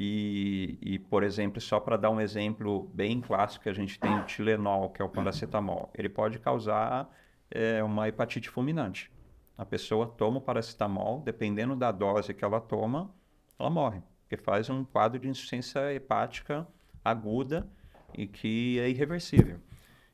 E, 0.00 0.78
e 0.80 0.96
por 0.96 1.24
exemplo, 1.24 1.60
só 1.60 1.80
para 1.80 1.96
dar 1.96 2.10
um 2.10 2.20
exemplo 2.20 2.88
bem 2.94 3.20
clássico 3.20 3.68
a 3.68 3.72
gente 3.72 3.98
tem 3.98 4.16
o 4.16 4.24
Tilenol, 4.24 4.90
que 4.90 5.02
é 5.02 5.04
o 5.04 5.08
paracetamol, 5.08 5.90
ele 5.92 6.08
pode 6.08 6.38
causar 6.38 7.12
é, 7.50 7.82
uma 7.82 8.06
hepatite 8.06 8.48
fulminante. 8.48 9.10
A 9.56 9.66
pessoa 9.66 10.06
toma 10.06 10.38
o 10.38 10.40
paracetamol, 10.40 11.20
dependendo 11.22 11.74
da 11.74 11.90
dose 11.90 12.32
que 12.32 12.44
ela 12.44 12.60
toma, 12.60 13.12
ela 13.58 13.68
morre, 13.68 14.00
porque 14.20 14.36
faz 14.36 14.70
um 14.70 14.84
quadro 14.84 15.18
de 15.18 15.26
insuficiência 15.26 15.92
hepática 15.92 16.64
aguda 17.04 17.68
e 18.14 18.24
que 18.28 18.78
é 18.78 18.88
irreversível. 18.88 19.58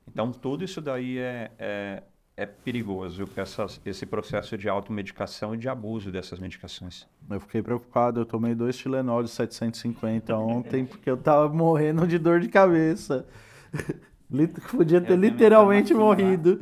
Então, 0.08 0.32
tudo 0.32 0.64
isso 0.64 0.80
daí 0.80 1.18
é, 1.18 1.52
é, 1.58 2.02
é 2.36 2.44
perigoso, 2.44 3.28
essas, 3.36 3.80
esse 3.86 4.04
processo 4.04 4.58
de 4.58 4.68
automedicação 4.68 5.54
e 5.54 5.58
de 5.58 5.68
abuso 5.68 6.10
dessas 6.10 6.38
medicações. 6.38 7.06
Eu 7.30 7.40
fiquei 7.40 7.62
preocupado, 7.62 8.20
eu 8.20 8.26
tomei 8.26 8.54
dois 8.54 8.76
Tilenol 8.76 9.22
de 9.22 9.30
750 9.30 10.36
ontem, 10.36 10.84
porque 10.84 11.08
eu 11.08 11.16
tava 11.16 11.48
morrendo 11.48 12.06
de 12.06 12.18
dor 12.18 12.40
de 12.40 12.48
cabeça. 12.48 13.26
Podia 14.70 15.00
ter 15.00 15.16
literalmente 15.16 15.94
morrido. 15.94 16.58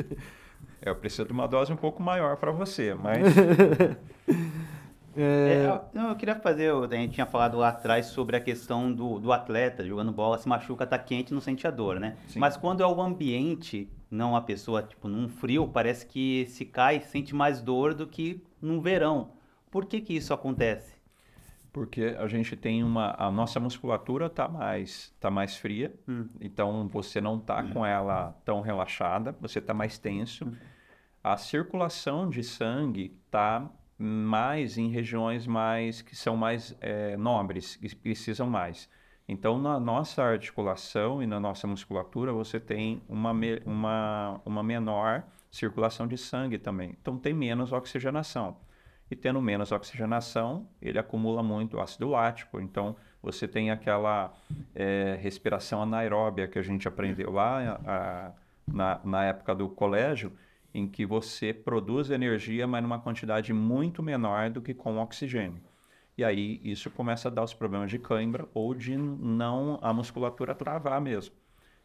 É, 0.82 0.90
eu 0.90 0.96
preciso 0.96 1.26
de 1.26 1.32
uma 1.32 1.46
dose 1.46 1.72
um 1.72 1.76
pouco 1.76 2.02
maior 2.02 2.36
para 2.36 2.50
você, 2.50 2.92
mas 2.94 3.22
É... 5.16 5.66
É, 5.66 5.90
eu, 5.94 6.08
eu 6.08 6.16
queria 6.16 6.34
fazer, 6.36 6.72
a 6.72 6.94
gente 6.94 7.14
tinha 7.14 7.26
falado 7.26 7.58
lá 7.58 7.68
atrás 7.68 8.06
sobre 8.06 8.36
a 8.36 8.40
questão 8.40 8.92
do, 8.92 9.18
do 9.18 9.32
atleta 9.32 9.84
jogando 9.84 10.10
bola, 10.10 10.38
se 10.38 10.48
machuca, 10.48 10.86
tá 10.86 10.98
quente, 10.98 11.34
não 11.34 11.40
sente 11.40 11.66
a 11.66 11.70
dor, 11.70 12.00
né? 12.00 12.16
Sim. 12.28 12.38
Mas 12.38 12.56
quando 12.56 12.82
é 12.82 12.86
o 12.86 13.00
ambiente, 13.00 13.88
não 14.12 14.36
a 14.36 14.42
pessoa, 14.42 14.82
tipo, 14.82 15.08
num 15.08 15.28
frio, 15.28 15.66
parece 15.66 16.06
que 16.06 16.46
se 16.46 16.66
cai, 16.66 17.00
sente 17.00 17.34
mais 17.34 17.62
dor 17.62 17.94
do 17.94 18.06
que 18.06 18.44
no 18.60 18.80
verão. 18.80 19.32
Por 19.70 19.86
que 19.86 20.00
que 20.00 20.14
isso 20.14 20.34
acontece? 20.34 20.94
Porque 21.72 22.14
a 22.18 22.26
gente 22.28 22.54
tem 22.54 22.84
uma, 22.84 23.16
a 23.18 23.30
nossa 23.30 23.58
musculatura 23.58 24.28
tá 24.28 24.46
mais, 24.46 25.14
tá 25.18 25.30
mais 25.30 25.56
fria, 25.56 25.94
hum. 26.06 26.28
então 26.38 26.86
você 26.88 27.18
não 27.18 27.40
tá 27.40 27.62
hum. 27.62 27.70
com 27.72 27.86
ela 27.86 28.38
tão 28.44 28.60
relaxada, 28.60 29.34
você 29.40 29.58
tá 29.58 29.72
mais 29.72 29.98
tenso. 29.98 30.44
Hum. 30.44 30.54
A 31.24 31.38
circulação 31.38 32.28
de 32.28 32.42
sangue 32.44 33.16
tá 33.30 33.70
mais 33.96 34.76
em 34.76 34.90
regiões 34.90 35.46
mais 35.46 36.02
que 36.02 36.14
são 36.14 36.36
mais 36.36 36.76
é, 36.80 37.16
nobres, 37.16 37.76
que 37.76 37.94
precisam 37.96 38.46
mais. 38.46 38.90
Então, 39.28 39.58
na 39.58 39.78
nossa 39.78 40.22
articulação 40.22 41.22
e 41.22 41.26
na 41.26 41.38
nossa 41.38 41.66
musculatura, 41.66 42.32
você 42.32 42.58
tem 42.58 43.02
uma, 43.08 43.32
uma, 43.64 44.40
uma 44.44 44.62
menor 44.62 45.22
circulação 45.50 46.06
de 46.06 46.18
sangue 46.18 46.58
também. 46.58 46.96
Então, 47.00 47.16
tem 47.16 47.32
menos 47.32 47.72
oxigenação. 47.72 48.56
E 49.10 49.16
tendo 49.16 49.40
menos 49.40 49.70
oxigenação, 49.72 50.66
ele 50.80 50.98
acumula 50.98 51.42
muito 51.42 51.80
ácido 51.80 52.08
lático. 52.08 52.60
Então, 52.60 52.96
você 53.22 53.46
tem 53.46 53.70
aquela 53.70 54.32
é, 54.74 55.18
respiração 55.20 55.82
anaeróbia 55.82 56.48
que 56.48 56.58
a 56.58 56.62
gente 56.62 56.88
aprendeu 56.88 57.30
lá 57.30 57.78
a, 57.86 58.32
na, 58.66 59.00
na 59.04 59.24
época 59.24 59.54
do 59.54 59.68
colégio, 59.68 60.32
em 60.74 60.88
que 60.88 61.04
você 61.04 61.52
produz 61.52 62.10
energia, 62.10 62.66
mas 62.66 62.82
numa 62.82 62.98
quantidade 62.98 63.52
muito 63.52 64.02
menor 64.02 64.50
do 64.50 64.62
que 64.62 64.72
com 64.72 64.98
oxigênio. 64.98 65.60
E 66.22 66.24
aí 66.24 66.60
isso 66.62 66.88
começa 66.88 67.26
a 67.26 67.32
dar 67.32 67.42
os 67.42 67.52
problemas 67.52 67.90
de 67.90 67.98
cãibra 67.98 68.48
ou 68.54 68.74
de 68.74 68.96
não 68.96 69.80
a 69.82 69.92
musculatura 69.92 70.54
travar 70.54 71.00
mesmo. 71.00 71.34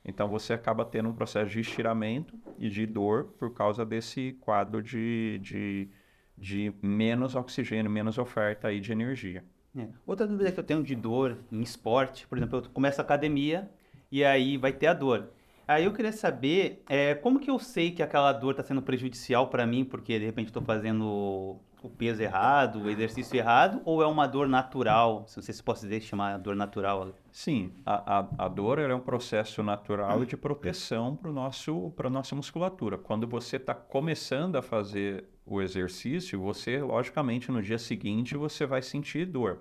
Então 0.05 0.29
você 0.29 0.53
acaba 0.53 0.85
tendo 0.85 1.09
um 1.09 1.13
processo 1.13 1.49
de 1.49 1.59
estiramento 1.59 2.37
e 2.59 2.69
de 2.69 2.85
dor 2.85 3.33
por 3.39 3.51
causa 3.55 3.83
desse 3.83 4.33
quadro 4.39 4.83
de, 4.83 5.39
de, 5.41 5.89
de 6.37 6.71
menos 6.83 7.33
oxigênio, 7.33 7.89
menos 7.89 8.19
oferta 8.19 8.67
aí 8.67 8.79
de 8.79 8.91
energia. 8.91 9.43
É. 9.75 9.87
Outra 10.05 10.27
dúvida 10.27 10.51
que 10.51 10.59
eu 10.59 10.63
tenho 10.63 10.83
de 10.83 10.93
dor 10.93 11.39
em 11.51 11.61
esporte, 11.61 12.27
por 12.27 12.37
exemplo, 12.37 12.59
eu 12.59 12.69
começo 12.69 13.01
a 13.01 13.03
academia 13.03 13.67
e 14.11 14.23
aí 14.23 14.55
vai 14.55 14.71
ter 14.71 14.85
a 14.85 14.93
dor. 14.93 15.31
Aí 15.67 15.85
eu 15.85 15.93
queria 15.93 16.13
saber 16.13 16.83
é, 16.87 17.15
como 17.15 17.39
que 17.39 17.49
eu 17.49 17.57
sei 17.57 17.89
que 17.89 18.03
aquela 18.03 18.31
dor 18.33 18.51
está 18.51 18.61
sendo 18.61 18.83
prejudicial 18.83 19.47
para 19.47 19.65
mim, 19.65 19.83
porque 19.83 20.19
de 20.19 20.25
repente 20.25 20.49
estou 20.49 20.61
fazendo 20.61 21.59
o 21.81 21.89
peso 21.89 22.21
errado, 22.21 22.81
o 22.81 22.89
exercício 22.89 23.37
errado, 23.37 23.81
ou 23.85 24.01
é 24.01 24.07
uma 24.07 24.27
dor 24.27 24.47
natural? 24.47 25.25
Se 25.27 25.41
você 25.41 25.63
pode 25.63 25.81
dizer 25.81 26.01
chamar 26.01 26.37
dor 26.37 26.55
natural. 26.55 27.13
Sim, 27.31 27.71
a, 27.85 28.19
a, 28.19 28.45
a 28.45 28.47
dor 28.47 28.79
é 28.79 28.93
um 28.93 28.99
processo 28.99 29.61
natural 29.61 30.25
de 30.25 30.35
proteção 30.35 31.15
para 31.15 31.31
nosso 31.31 31.91
para 31.95 32.09
nossa 32.09 32.35
musculatura. 32.35 32.97
Quando 32.97 33.27
você 33.27 33.57
está 33.57 33.73
começando 33.73 34.55
a 34.55 34.61
fazer 34.61 35.25
o 35.45 35.61
exercício, 35.61 36.39
você 36.41 36.81
logicamente 36.81 37.51
no 37.51 37.61
dia 37.61 37.77
seguinte 37.77 38.35
você 38.35 38.65
vai 38.65 38.81
sentir 38.81 39.25
dor. 39.25 39.59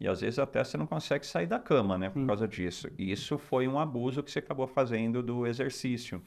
E 0.00 0.06
às 0.06 0.20
vezes 0.20 0.38
até 0.38 0.62
você 0.62 0.76
não 0.76 0.86
consegue 0.86 1.26
sair 1.26 1.46
da 1.46 1.58
cama, 1.58 1.98
né, 1.98 2.08
por 2.08 2.20
Sim. 2.20 2.26
causa 2.26 2.46
disso. 2.46 2.88
E 2.96 3.10
isso 3.10 3.36
foi 3.36 3.66
um 3.66 3.78
abuso 3.78 4.22
que 4.22 4.30
você 4.30 4.38
acabou 4.38 4.66
fazendo 4.66 5.22
do 5.22 5.46
exercício. 5.46 6.22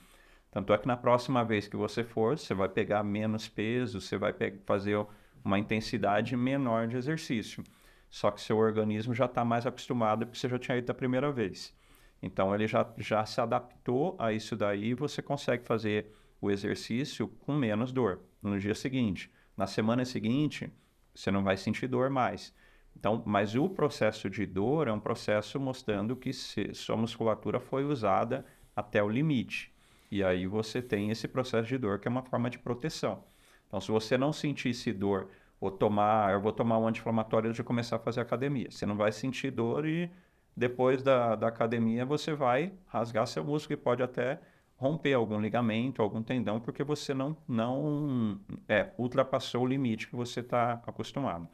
Tanto 0.51 0.73
é 0.73 0.77
que 0.77 0.87
na 0.87 0.97
próxima 0.97 1.45
vez 1.45 1.67
que 1.67 1.77
você 1.77 2.03
for, 2.03 2.37
você 2.37 2.53
vai 2.53 2.67
pegar 2.67 3.01
menos 3.03 3.47
peso, 3.47 4.01
você 4.01 4.17
vai 4.17 4.33
fazer 4.65 4.97
uma 5.43 5.59
intensidade 5.59 6.35
menor 6.35 6.87
de 6.87 6.97
exercício. 6.97 7.63
Só 8.09 8.29
que 8.29 8.41
seu 8.41 8.57
organismo 8.57 9.13
já 9.13 9.25
está 9.25 9.45
mais 9.45 9.65
acostumado 9.65 10.25
porque 10.25 10.37
você 10.37 10.49
já 10.49 10.59
tinha 10.59 10.77
ido 10.77 10.87
da 10.87 10.93
primeira 10.93 11.31
vez. 11.31 11.73
Então 12.21 12.53
ele 12.53 12.67
já, 12.67 12.87
já 12.97 13.25
se 13.25 13.39
adaptou 13.41 14.15
a 14.19 14.31
isso 14.31 14.55
daí 14.55 14.89
e 14.89 14.93
você 14.93 15.21
consegue 15.21 15.65
fazer 15.65 16.11
o 16.39 16.51
exercício 16.51 17.27
com 17.27 17.53
menos 17.53 17.91
dor 17.91 18.21
no 18.41 18.59
dia 18.59 18.75
seguinte. 18.75 19.31
Na 19.55 19.67
semana 19.67 20.03
seguinte, 20.05 20.71
você 21.13 21.31
não 21.31 21.43
vai 21.43 21.57
sentir 21.57 21.87
dor 21.87 22.09
mais. 22.09 22.53
Então, 22.95 23.23
mas 23.25 23.55
o 23.55 23.69
processo 23.69 24.29
de 24.29 24.45
dor 24.45 24.87
é 24.87 24.91
um 24.91 24.99
processo 24.99 25.59
mostrando 25.59 26.15
que 26.15 26.33
se, 26.33 26.73
sua 26.73 26.97
musculatura 26.97 27.59
foi 27.59 27.83
usada 27.83 28.45
até 28.75 29.01
o 29.01 29.09
limite. 29.09 29.73
E 30.11 30.23
aí 30.23 30.45
você 30.45 30.81
tem 30.81 31.09
esse 31.09 31.27
processo 31.27 31.67
de 31.67 31.77
dor 31.77 31.99
que 31.99 32.07
é 32.07 32.11
uma 32.11 32.23
forma 32.23 32.49
de 32.49 32.59
proteção. 32.59 33.23
Então, 33.72 33.80
se 33.80 33.89
você 33.89 34.17
não 34.17 34.34
sentisse 34.34 34.91
dor 34.91 35.30
ou 35.57 35.72
tomar, 35.72 36.34
eu 36.34 36.41
vou 36.41 36.51
tomar 36.51 36.78
um 36.78 36.86
anti-inflamatório 36.86 37.47
antes 37.47 37.55
de 37.55 37.63
começar 37.63 37.95
a 37.95 37.99
fazer 37.99 38.19
academia. 38.19 38.69
Você 38.69 38.86
não 38.86 38.97
vai 38.97 39.13
sentir 39.13 39.49
dor 39.49 39.88
e 39.88 40.11
depois 40.53 41.01
da, 41.01 41.38
da 41.38 41.47
academia 41.47 42.05
você 42.05 42.34
vai 42.34 42.74
rasgar 42.88 43.26
seu 43.26 43.45
músculo 43.45 43.80
e 43.80 43.82
pode 43.82 44.03
até 44.03 44.41
romper 44.76 45.13
algum 45.13 45.39
ligamento, 45.39 46.01
algum 46.01 46.22
tendão, 46.22 46.59
porque 46.59 46.84
você 46.84 47.13
não, 47.13 47.38
não 47.47 48.38
é, 48.67 48.89
ultrapassou 48.97 49.63
o 49.63 49.67
limite 49.67 50.09
que 50.09 50.17
você 50.17 50.41
está 50.41 50.82
acostumado. 50.86 51.47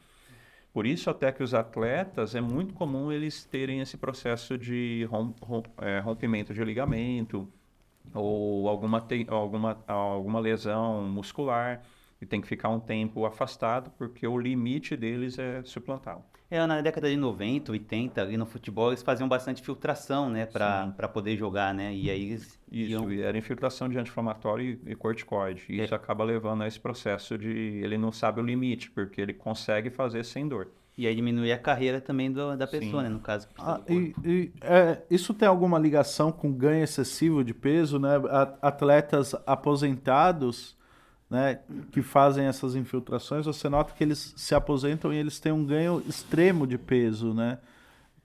Por 0.72 0.86
isso 0.86 1.08
até 1.08 1.30
que 1.30 1.44
os 1.44 1.54
atletas 1.54 2.34
é 2.34 2.40
muito 2.40 2.74
comum 2.74 3.12
eles 3.12 3.44
terem 3.44 3.80
esse 3.80 3.96
processo 3.96 4.58
de 4.58 5.08
é, 5.82 6.00
rompimento 6.00 6.52
de 6.52 6.64
ligamento 6.64 7.48
ou 8.12 8.68
alguma, 8.68 9.00
te, 9.00 9.24
alguma, 9.28 9.78
alguma 9.86 10.40
lesão 10.40 11.04
muscular 11.04 11.80
e 12.20 12.26
tem 12.26 12.40
que 12.40 12.48
ficar 12.48 12.68
um 12.68 12.80
tempo 12.80 13.24
afastado 13.24 13.90
porque 13.96 14.26
o 14.26 14.38
limite 14.38 14.96
deles 14.96 15.38
é 15.38 15.62
suplantá-lo. 15.62 16.24
É, 16.50 16.66
na 16.66 16.80
década 16.80 17.10
de 17.10 17.16
90, 17.16 17.72
80, 17.72 18.22
ali 18.22 18.36
no 18.38 18.46
futebol, 18.46 18.88
eles 18.88 19.02
faziam 19.02 19.28
bastante 19.28 19.60
filtração, 19.60 20.30
né, 20.30 20.46
para 20.46 21.08
poder 21.12 21.36
jogar, 21.36 21.74
né? 21.74 21.94
E 21.94 22.10
aí 22.10 22.32
Isso, 22.32 22.58
iam... 22.72 23.10
era 23.10 23.36
infiltração 23.36 23.86
de 23.86 23.98
anti-inflamatório 23.98 24.80
e, 24.86 24.92
e 24.92 24.94
corticoide. 24.94 25.64
E 25.68 25.78
é. 25.78 25.84
isso 25.84 25.94
acaba 25.94 26.24
levando 26.24 26.62
a 26.62 26.66
esse 26.66 26.80
processo 26.80 27.36
de 27.36 27.50
ele 27.50 27.98
não 27.98 28.10
sabe 28.10 28.40
o 28.40 28.44
limite, 28.44 28.90
porque 28.90 29.20
ele 29.20 29.34
consegue 29.34 29.90
fazer 29.90 30.24
sem 30.24 30.48
dor. 30.48 30.68
E 30.96 31.06
aí 31.06 31.14
diminui 31.14 31.52
a 31.52 31.58
carreira 31.58 32.00
também 32.00 32.32
do, 32.32 32.56
da 32.56 32.66
pessoa, 32.66 33.02
Sim. 33.02 33.08
né? 33.08 33.14
No 33.14 33.20
caso. 33.20 33.46
Ah, 33.58 33.80
e, 33.86 34.14
e 34.24 34.52
é, 34.62 35.02
isso 35.10 35.34
tem 35.34 35.46
alguma 35.46 35.78
ligação 35.78 36.32
com 36.32 36.50
ganho 36.50 36.82
excessivo 36.82 37.44
de 37.44 37.52
peso, 37.52 37.98
né? 37.98 38.14
Atletas 38.62 39.34
aposentados 39.46 40.77
né, 41.30 41.60
que 41.92 42.00
fazem 42.00 42.46
essas 42.46 42.74
infiltrações, 42.74 43.44
você 43.44 43.68
nota 43.68 43.92
que 43.92 44.02
eles 44.02 44.32
se 44.36 44.54
aposentam 44.54 45.12
e 45.12 45.16
eles 45.16 45.38
têm 45.38 45.52
um 45.52 45.64
ganho 45.64 46.02
extremo 46.06 46.66
de 46.66 46.78
peso, 46.78 47.34
né? 47.34 47.58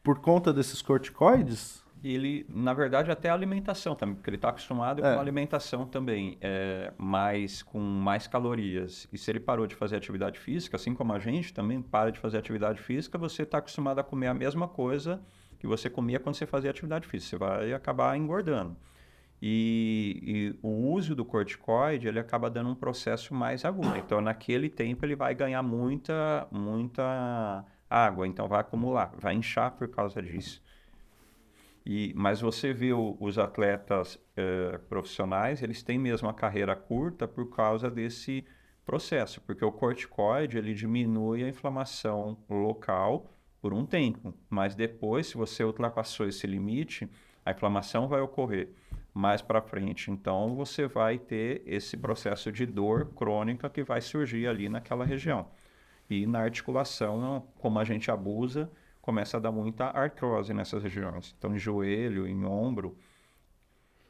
Por 0.02 0.20
conta 0.20 0.54
desses 0.54 0.82
corticoides? 0.82 1.84
Ele, 2.04 2.46
na 2.50 2.74
verdade, 2.74 3.10
até 3.10 3.30
a 3.30 3.34
alimentação 3.34 3.96
também, 3.96 4.16
porque 4.16 4.30
ele 4.30 4.36
está 4.36 4.50
acostumado 4.50 5.00
é. 5.00 5.14
com 5.14 5.20
a 5.20 5.22
alimentação 5.22 5.86
também, 5.86 6.38
é, 6.42 6.92
mais, 6.98 7.62
com 7.64 7.80
mais 7.80 8.28
calorias. 8.28 9.08
E 9.12 9.18
se 9.18 9.32
ele 9.32 9.40
parou 9.40 9.66
de 9.66 9.74
fazer 9.74 9.96
atividade 9.96 10.38
física, 10.38 10.76
assim 10.76 10.94
como 10.94 11.14
a 11.14 11.20
gente 11.20 11.54
também 11.54 11.82
para 11.82 12.12
de 12.12 12.20
fazer 12.20 12.38
atividade 12.38 12.82
física, 12.82 13.18
você 13.18 13.44
está 13.44 13.60
acostumado 13.60 14.00
a 14.00 14.04
comer 14.04 14.28
a 14.28 14.34
mesma 14.34 14.68
coisa 14.68 15.22
que 15.60 15.66
você 15.66 15.90
comia 15.90 16.20
quando 16.20 16.36
você 16.36 16.46
fazia 16.46 16.70
atividade 16.70 17.08
física. 17.08 17.30
Você 17.30 17.38
vai 17.38 17.72
acabar 17.72 18.18
engordando. 18.18 18.76
E, 19.46 20.22
e, 20.24 20.60
o 20.66 20.70
uso 20.94 21.14
do 21.14 21.26
corticoide 21.26 22.08
ele 22.08 22.18
acaba 22.18 22.50
dando 22.50 22.70
um 22.70 22.76
processo 22.76 23.34
mais 23.34 23.66
agudo. 23.66 23.98
Então, 23.98 24.22
naquele 24.22 24.70
tempo, 24.70 25.06
ele 25.06 25.18
vai 25.18 25.36
ganhar 25.36 25.62
muita, 25.62 26.48
muita 26.50 27.66
água, 27.90 28.26
então 28.26 28.48
vai 28.48 28.62
acumular, 28.62 29.14
vai 29.20 29.34
inchar 29.34 29.72
por 29.72 29.90
causa 29.90 30.22
disso. 30.22 30.64
E, 31.86 32.14
mas 32.16 32.40
você 32.40 32.72
vê 32.72 32.94
os 32.94 33.38
atletas 33.38 34.18
eh, 34.38 34.80
profissionais, 34.88 35.62
eles 35.62 35.84
têm 35.84 36.00
mesmo 36.00 36.30
a 36.30 36.34
carreira 36.34 36.74
curta 36.74 37.28
por 37.28 37.54
causa 37.54 37.92
desse 37.92 38.46
processo, 38.86 39.42
porque 39.42 39.66
o 39.66 39.74
corticoide 39.74 40.58
ele 40.58 40.74
diminui 40.74 41.44
a 41.44 41.50
inflamação 41.50 42.38
local 42.50 43.30
por 43.62 43.74
um 43.74 43.86
tempo, 43.86 44.34
mas 44.50 44.74
depois, 44.74 45.28
se 45.28 45.36
você 45.36 45.66
ultrapassou 45.66 46.26
esse 46.30 46.48
limite, 46.48 47.10
a 47.46 47.52
inflamação 47.52 48.08
vai 48.08 48.22
ocorrer 48.22 48.70
mais 49.14 49.42
para 49.42 49.62
frente. 49.62 50.10
Então, 50.10 50.56
você 50.56 50.88
vai 50.88 51.18
ter 51.18 51.62
esse 51.66 51.96
processo 51.96 52.52
de 52.52 52.66
dor 52.66 53.14
crônica 53.16 53.70
que 53.70 53.84
vai 53.84 54.02
surgir 54.02 54.48
ali 54.48 54.68
naquela 54.68 55.06
região. 55.06 55.48
E 56.10 56.26
na 56.26 56.40
articulação, 56.40 57.48
como 57.60 57.80
a 57.80 57.84
gente 57.84 58.10
abusa, 58.10 58.70
começa 59.02 59.38
a 59.38 59.40
dar 59.40 59.52
muita 59.52 59.86
artrose 59.86 60.54
nessas 60.54 60.82
regiões. 60.82 61.36
Então, 61.38 61.56
em 61.56 61.60
joelho, 61.60 62.28
em 62.28 62.44
ombro. 62.44 62.98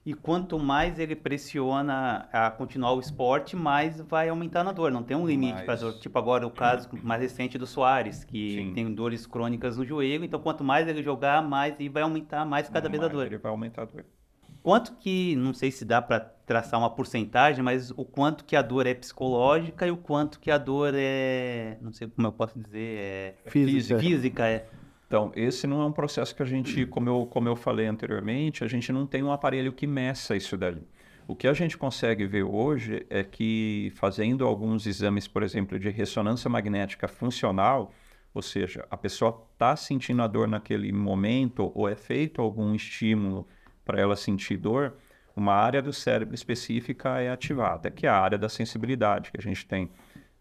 E 0.05 0.13
quanto 0.13 0.59
mais 0.59 0.99
ele 0.99 1.15
pressiona 1.15 2.27
a 2.31 2.51
continuar 2.51 2.93
o 2.93 2.99
esporte, 2.99 3.55
mais 3.55 4.01
vai 4.01 4.27
aumentando 4.27 4.69
a 4.69 4.73
dor. 4.73 4.91
Não 4.91 5.01
tem 5.01 5.15
um 5.15 5.25
limite 5.25 5.63
para 5.63 5.75
dor. 5.75 5.93
Tipo 5.99 6.19
agora 6.19 6.45
o 6.45 6.51
caso 6.51 6.89
mais 7.01 7.21
recente 7.21 7.57
do 7.57 7.65
Soares, 7.65 8.25
que 8.25 8.57
Sim. 8.57 8.73
tem 8.73 8.93
dores 8.93 9.25
crônicas 9.25 9.77
no 9.77 9.85
joelho. 9.85 10.25
Então, 10.25 10.41
quanto 10.41 10.61
mais 10.61 10.87
ele 10.89 11.01
jogar, 11.01 11.41
mais 11.41 11.75
e 11.79 11.87
vai 11.87 12.03
aumentar 12.03 12.45
mais 12.45 12.67
cada 12.67 12.89
vez 12.89 13.01
a 13.01 13.07
dor. 13.07 13.25
Ele 13.25 13.37
vai 13.37 13.49
aumentar 13.49 13.83
a 13.83 13.85
dor. 13.85 14.05
Quanto 14.61 14.93
que, 14.93 15.35
não 15.35 15.53
sei 15.53 15.71
se 15.71 15.83
dá 15.83 16.01
para 16.01 16.19
traçar 16.19 16.79
uma 16.79 16.89
porcentagem, 16.89 17.63
mas 17.63 17.91
o 17.91 18.05
quanto 18.05 18.45
que 18.45 18.55
a 18.55 18.61
dor 18.61 18.85
é 18.85 18.93
psicológica 18.93 19.87
e 19.87 19.91
o 19.91 19.97
quanto 19.97 20.39
que 20.39 20.51
a 20.51 20.57
dor 20.57 20.93
é, 20.95 21.77
não 21.81 21.91
sei 21.91 22.07
como 22.07 22.27
eu 22.27 22.31
posso 22.31 22.59
dizer, 22.59 22.97
é 22.99 23.35
física. 23.49 23.99
física 23.99 24.47
é. 24.47 24.67
Então, 25.07 25.31
esse 25.35 25.67
não 25.67 25.81
é 25.81 25.85
um 25.85 25.91
processo 25.91 26.35
que 26.35 26.41
a 26.41 26.45
gente, 26.45 26.85
como 26.87 27.07
eu, 27.07 27.25
como 27.27 27.47
eu 27.47 27.55
falei 27.55 27.85
anteriormente, 27.85 28.63
a 28.63 28.67
gente 28.67 28.91
não 28.91 29.05
tem 29.05 29.21
um 29.21 29.31
aparelho 29.31 29.71
que 29.71 29.85
meça 29.85 30.35
isso 30.35 30.57
dali. 30.57 30.87
O 31.27 31.35
que 31.35 31.47
a 31.47 31.53
gente 31.53 31.77
consegue 31.77 32.25
ver 32.25 32.43
hoje 32.43 33.05
é 33.09 33.23
que, 33.23 33.91
fazendo 33.95 34.45
alguns 34.45 34.85
exames, 34.85 35.27
por 35.27 35.43
exemplo, 35.43 35.79
de 35.79 35.89
ressonância 35.89 36.49
magnética 36.49 37.07
funcional, 37.07 37.93
ou 38.33 38.41
seja, 38.41 38.85
a 38.89 38.97
pessoa 38.97 39.47
está 39.53 39.75
sentindo 39.75 40.21
a 40.21 40.27
dor 40.27 40.47
naquele 40.47 40.91
momento 40.91 41.71
ou 41.75 41.87
é 41.87 41.95
feito 41.95 42.41
algum 42.41 42.73
estímulo 42.73 43.47
para 43.85 43.99
ela 43.99 44.15
sentir 44.15 44.57
dor, 44.57 44.95
uma 45.35 45.53
área 45.53 45.81
do 45.81 45.91
cérebro 45.91 46.35
específica 46.35 47.19
é 47.19 47.29
ativada, 47.29 47.89
que 47.89 48.05
é 48.05 48.09
a 48.09 48.19
área 48.19 48.37
da 48.37 48.49
sensibilidade 48.49 49.31
que 49.31 49.39
a 49.39 49.41
gente 49.41 49.65
tem 49.65 49.89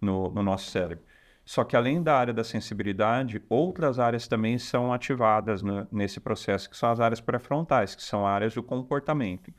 no, 0.01 0.31
no 0.31 0.43
nosso 0.43 0.71
cérebro. 0.71 1.05
Só 1.45 1.65
que 1.65 1.75
além 1.75 2.03
da 2.03 2.17
área 2.17 2.33
da 2.33 2.45
sensibilidade, 2.45 3.43
outras 3.49 3.99
áreas 3.99 4.29
também 4.29 4.59
são 4.59 4.93
ativadas 4.93 5.63
no, 5.63 5.87
nesse 5.91 6.21
processo, 6.21 6.71
que 6.71 6.77
são 6.77 6.91
as 6.91 7.01
áreas 7.01 7.21
pré-frontais, 7.21 7.95
que 7.95 8.03
são 8.03 8.27
áreas 8.27 8.55
do 8.55 8.63
comportamento. 8.63 9.53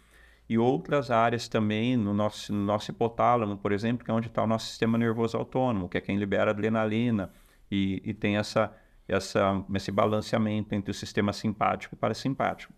E 0.48 0.58
outras 0.58 1.12
áreas 1.12 1.48
também 1.48 1.98
no 1.98 2.14
nosso, 2.14 2.54
no 2.54 2.64
nosso 2.64 2.92
hipotálamo, 2.92 3.58
por 3.58 3.72
exemplo, 3.72 4.06
que 4.06 4.12
é 4.12 4.14
onde 4.14 4.28
está 4.28 4.44
o 4.44 4.48
nosso 4.48 4.68
sistema 4.68 4.98
nervoso 4.98 5.38
autônomo, 5.38 5.90
que 5.90 5.98
é 5.98 6.02
quem 6.02 6.18
libera 6.18 6.52
adrenalina 6.52 7.32
e, 7.72 8.02
e 8.06 8.14
tem 8.14 8.38
essa, 8.38 8.74
essa, 9.08 9.64
esse 9.74 9.92
balanceamento 9.92 10.76
entre 10.76 10.92
o 10.92 10.94
sistema 10.94 11.34
simpático 11.34 11.96
e 11.96 11.98
parasimpático. 11.98 12.74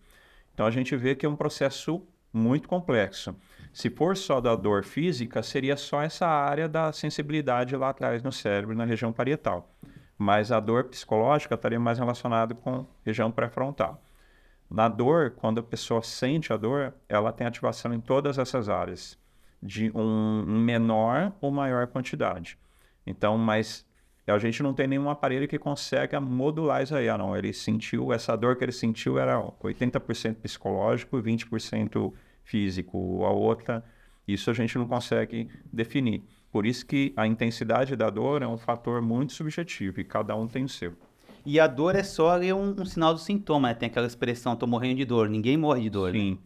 Então 0.55 0.65
a 0.65 0.71
gente 0.71 0.95
vê 0.95 1.13
que 1.13 1.25
é 1.25 1.29
um 1.29 1.35
processo 1.35 2.01
muito 2.31 2.67
complexo. 2.67 3.35
Se 3.73 3.89
for 3.89 4.15
só 4.15 4.39
da 4.39 4.55
dor 4.55 4.85
física, 4.85 5.43
seria 5.43 5.75
só 5.75 6.01
essa 6.01 6.25
área 6.25 6.67
da 6.67 6.93
sensibilidade 6.93 7.75
lá 7.75 7.89
atrás 7.89 8.23
no 8.23 8.31
cérebro, 8.31 8.73
na 8.73 8.85
região 8.85 9.11
parietal. 9.11 9.69
Mas 10.17 10.53
a 10.53 10.61
dor 10.61 10.85
psicológica 10.85 11.55
estaria 11.55 11.79
mais 11.79 11.99
relacionada 11.99 12.55
com 12.55 12.85
região 13.05 13.29
pré-frontal. 13.29 14.01
Na 14.69 14.87
dor, 14.87 15.31
quando 15.31 15.59
a 15.59 15.63
pessoa 15.63 16.01
sente 16.01 16.53
a 16.53 16.57
dor, 16.57 16.93
ela 17.09 17.33
tem 17.33 17.45
ativação 17.45 17.93
em 17.93 17.99
todas 17.99 18.37
essas 18.37 18.69
áreas, 18.69 19.19
de 19.61 19.91
um 19.93 20.45
menor 20.45 21.33
ou 21.41 21.51
maior 21.51 21.85
quantidade. 21.87 22.57
Então, 23.05 23.37
mas 23.37 23.85
a 24.31 24.39
gente 24.39 24.63
não 24.63 24.73
tem 24.73 24.87
nenhum 24.87 25.09
aparelho 25.09 25.47
que 25.47 25.59
consiga 25.59 26.19
modular 26.19 26.81
isso 26.81 26.95
aí. 26.95 27.07
Ah, 27.07 27.17
não, 27.17 27.37
ele 27.37 27.53
sentiu, 27.53 28.11
essa 28.11 28.35
dor 28.35 28.55
que 28.55 28.63
ele 28.63 28.71
sentiu 28.71 29.19
era 29.19 29.39
80% 29.39 30.35
psicológico 30.35 31.19
e 31.19 31.21
20% 31.21 32.11
físico, 32.43 33.23
a 33.23 33.31
outra, 33.31 33.83
isso 34.27 34.49
a 34.49 34.53
gente 34.53 34.77
não 34.77 34.87
consegue 34.87 35.49
definir. 35.71 36.23
Por 36.51 36.65
isso 36.65 36.85
que 36.85 37.13
a 37.15 37.27
intensidade 37.27 37.95
da 37.95 38.09
dor 38.09 38.41
é 38.41 38.47
um 38.47 38.57
fator 38.57 39.01
muito 39.01 39.33
subjetivo 39.33 39.99
e 39.99 40.03
cada 40.03 40.35
um 40.35 40.47
tem 40.47 40.63
o 40.63 40.69
seu. 40.69 40.93
E 41.45 41.59
a 41.59 41.67
dor 41.67 41.95
é 41.95 42.01
só 42.01 42.39
um, 42.39 42.81
um 42.81 42.85
sinal 42.85 43.13
do 43.13 43.19
sintoma, 43.19 43.67
né? 43.67 43.73
Tem 43.75 43.87
aquela 43.87 44.07
expressão, 44.07 44.55
tô 44.55 44.65
morrendo 44.65 44.95
de 44.95 45.05
dor. 45.05 45.29
Ninguém 45.29 45.57
morre 45.57 45.81
de 45.81 45.89
dor, 45.91 46.11
né? 46.11 46.19
Sim. 46.19 46.31
Né? 46.31 46.37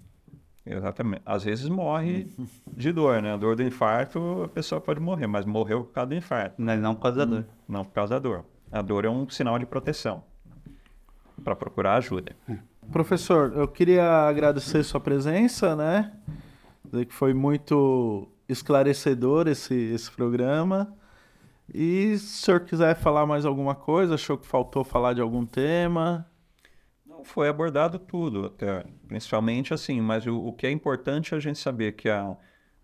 Exatamente. 0.69 1.23
Às 1.25 1.43
vezes 1.43 1.67
morre 1.67 2.27
de 2.71 2.91
dor, 2.91 3.21
né? 3.21 3.33
A 3.33 3.37
dor 3.37 3.55
do 3.55 3.63
infarto, 3.63 4.43
a 4.43 4.47
pessoa 4.47 4.79
pode 4.79 4.99
morrer, 4.99 5.25
mas 5.25 5.45
morreu 5.45 5.83
por 5.83 5.93
causa 5.93 6.09
do 6.09 6.15
infarto. 6.15 6.55
Mas 6.59 6.79
não 6.79 6.93
por 6.93 7.01
causa 7.01 7.17
da 7.17 7.25
dor. 7.25 7.45
Não 7.67 7.83
por 7.83 7.91
causa 7.91 8.13
da 8.13 8.19
dor. 8.19 8.45
A 8.71 8.81
dor 8.81 9.03
é 9.03 9.09
um 9.09 9.27
sinal 9.27 9.57
de 9.57 9.65
proteção 9.65 10.23
para 11.43 11.55
procurar 11.55 11.95
ajuda. 11.95 12.35
Professor, 12.91 13.51
eu 13.55 13.67
queria 13.67 14.27
agradecer 14.27 14.83
sua 14.83 14.99
presença, 14.99 15.75
né? 15.75 16.11
Dizer 16.85 17.05
que 17.05 17.13
foi 17.13 17.33
muito 17.33 18.27
esclarecedor 18.47 19.47
esse, 19.47 19.73
esse 19.73 20.11
programa. 20.11 20.93
E 21.73 22.17
se 22.17 22.41
o 22.41 22.45
senhor 22.45 22.59
quiser 22.61 22.95
falar 22.95 23.25
mais 23.25 23.45
alguma 23.45 23.75
coisa, 23.75 24.15
achou 24.15 24.37
que 24.37 24.45
faltou 24.45 24.83
falar 24.83 25.13
de 25.13 25.21
algum 25.21 25.45
tema? 25.45 26.27
Foi 27.23 27.47
abordado 27.47 27.99
tudo, 27.99 28.47
até, 28.47 28.83
principalmente 29.07 29.73
assim, 29.73 30.01
mas 30.01 30.25
o, 30.25 30.37
o 30.37 30.53
que 30.53 30.67
é 30.67 30.71
importante 30.71 31.33
a 31.35 31.39
gente 31.39 31.59
saber 31.59 31.93
que 31.93 32.09
a, 32.09 32.35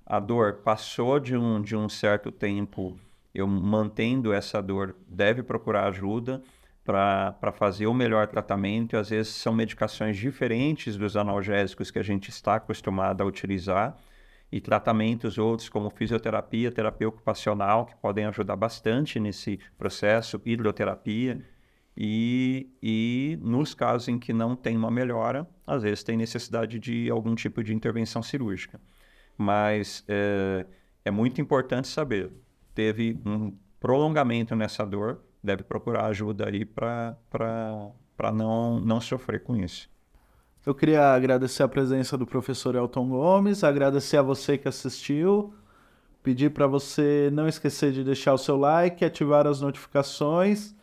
a 0.06 0.20
dor 0.20 0.62
passou 0.64 1.20
de 1.20 1.36
um, 1.36 1.62
de 1.62 1.76
um 1.76 1.90
certo 1.90 2.32
tempo, 2.32 3.00
eu 3.34 3.48
mantendo 3.48 4.32
essa 4.34 4.62
dor, 4.62 4.96
deve 5.08 5.44
procurar 5.44 5.88
ajuda 5.88 6.42
para 6.84 7.52
fazer 7.52 7.88
o 7.88 7.94
melhor 7.94 8.28
tratamento. 8.28 8.96
Às 8.96 9.10
vezes 9.10 9.34
são 9.34 9.52
medicações 9.52 10.16
diferentes 10.16 10.96
dos 10.96 11.18
analgésicos 11.18 11.90
que 11.90 11.98
a 11.98 12.04
gente 12.04 12.30
está 12.30 12.56
acostumado 12.56 13.22
a 13.22 13.26
utilizar 13.26 13.98
e 14.52 14.62
tratamentos 14.62 15.38
outros 15.38 15.68
como 15.68 15.90
fisioterapia, 15.90 16.72
terapia 16.72 17.10
ocupacional, 17.10 17.88
que 17.88 17.96
podem 17.96 18.26
ajudar 18.26 18.56
bastante 18.56 19.20
nesse 19.20 19.60
processo, 19.78 20.40
hidroterapia. 20.46 21.42
E, 21.98 22.70
e 22.84 23.40
nos 23.42 23.74
casos 23.74 24.08
em 24.10 24.20
que 24.20 24.34
não 24.34 24.56
tem 24.56 24.76
uma 24.76 24.92
melhora, 24.92 25.48
às 25.66 25.84
vezes 25.84 26.04
tem 26.04 26.18
necessidade 26.18 26.78
de 26.78 27.10
algum 27.10 27.36
tipo 27.36 27.64
de 27.64 27.74
intervenção 27.74 28.22
cirúrgica. 28.22 28.82
Mas 29.38 30.04
é, 30.08 30.66
é 31.06 31.12
muito 31.12 31.40
importante 31.40 31.88
saber, 31.88 32.32
teve 32.74 33.20
um 33.26 33.54
prolongamento 33.80 34.56
nessa 34.56 34.86
dor, 34.86 35.22
deve 35.44 35.64
procurar 35.64 36.08
ajuda 36.08 36.50
aí 36.50 36.66
para 36.66 37.16
não, 38.34 38.80
não 38.80 39.00
sofrer 39.00 39.44
com 39.44 39.56
isso. 39.56 39.90
Eu 40.66 40.74
queria 40.74 41.14
agradecer 41.14 41.62
a 41.62 41.68
presença 41.68 42.18
do 42.18 42.26
professor 42.26 42.74
Elton 42.74 43.08
Gomes, 43.08 43.64
agradecer 43.64 44.18
a 44.18 44.24
você 44.24 44.58
que 44.58 44.68
assistiu, 44.68 45.54
pedir 46.24 46.50
para 46.50 46.66
você 46.66 47.30
não 47.32 47.48
esquecer 47.48 47.92
de 47.92 48.04
deixar 48.04 48.34
o 48.34 48.38
seu 48.38 48.58
like, 48.58 49.06
ativar 49.06 49.46
as 49.46 49.62
notificações, 49.62 50.76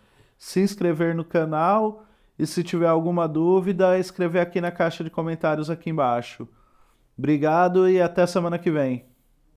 se 0.43 0.59
inscrever 0.59 1.15
no 1.15 1.25
canal 1.25 2.05
e 2.37 2.45
se 2.49 2.65
tiver 2.65 2.89
alguma 2.89 3.29
dúvida, 3.29 3.97
escrever 3.97 4.41
aqui 4.41 4.61
na 4.61 4.73
caixa 4.73 5.05
de 5.05 5.09
comentários 5.09 5.71
aqui 5.71 5.89
embaixo. 5.89 6.49
Obrigado 7.17 7.89
e 7.89 8.03
até 8.03 8.27
semana 8.27 8.59
que 8.59 8.69
vem. 8.69 9.05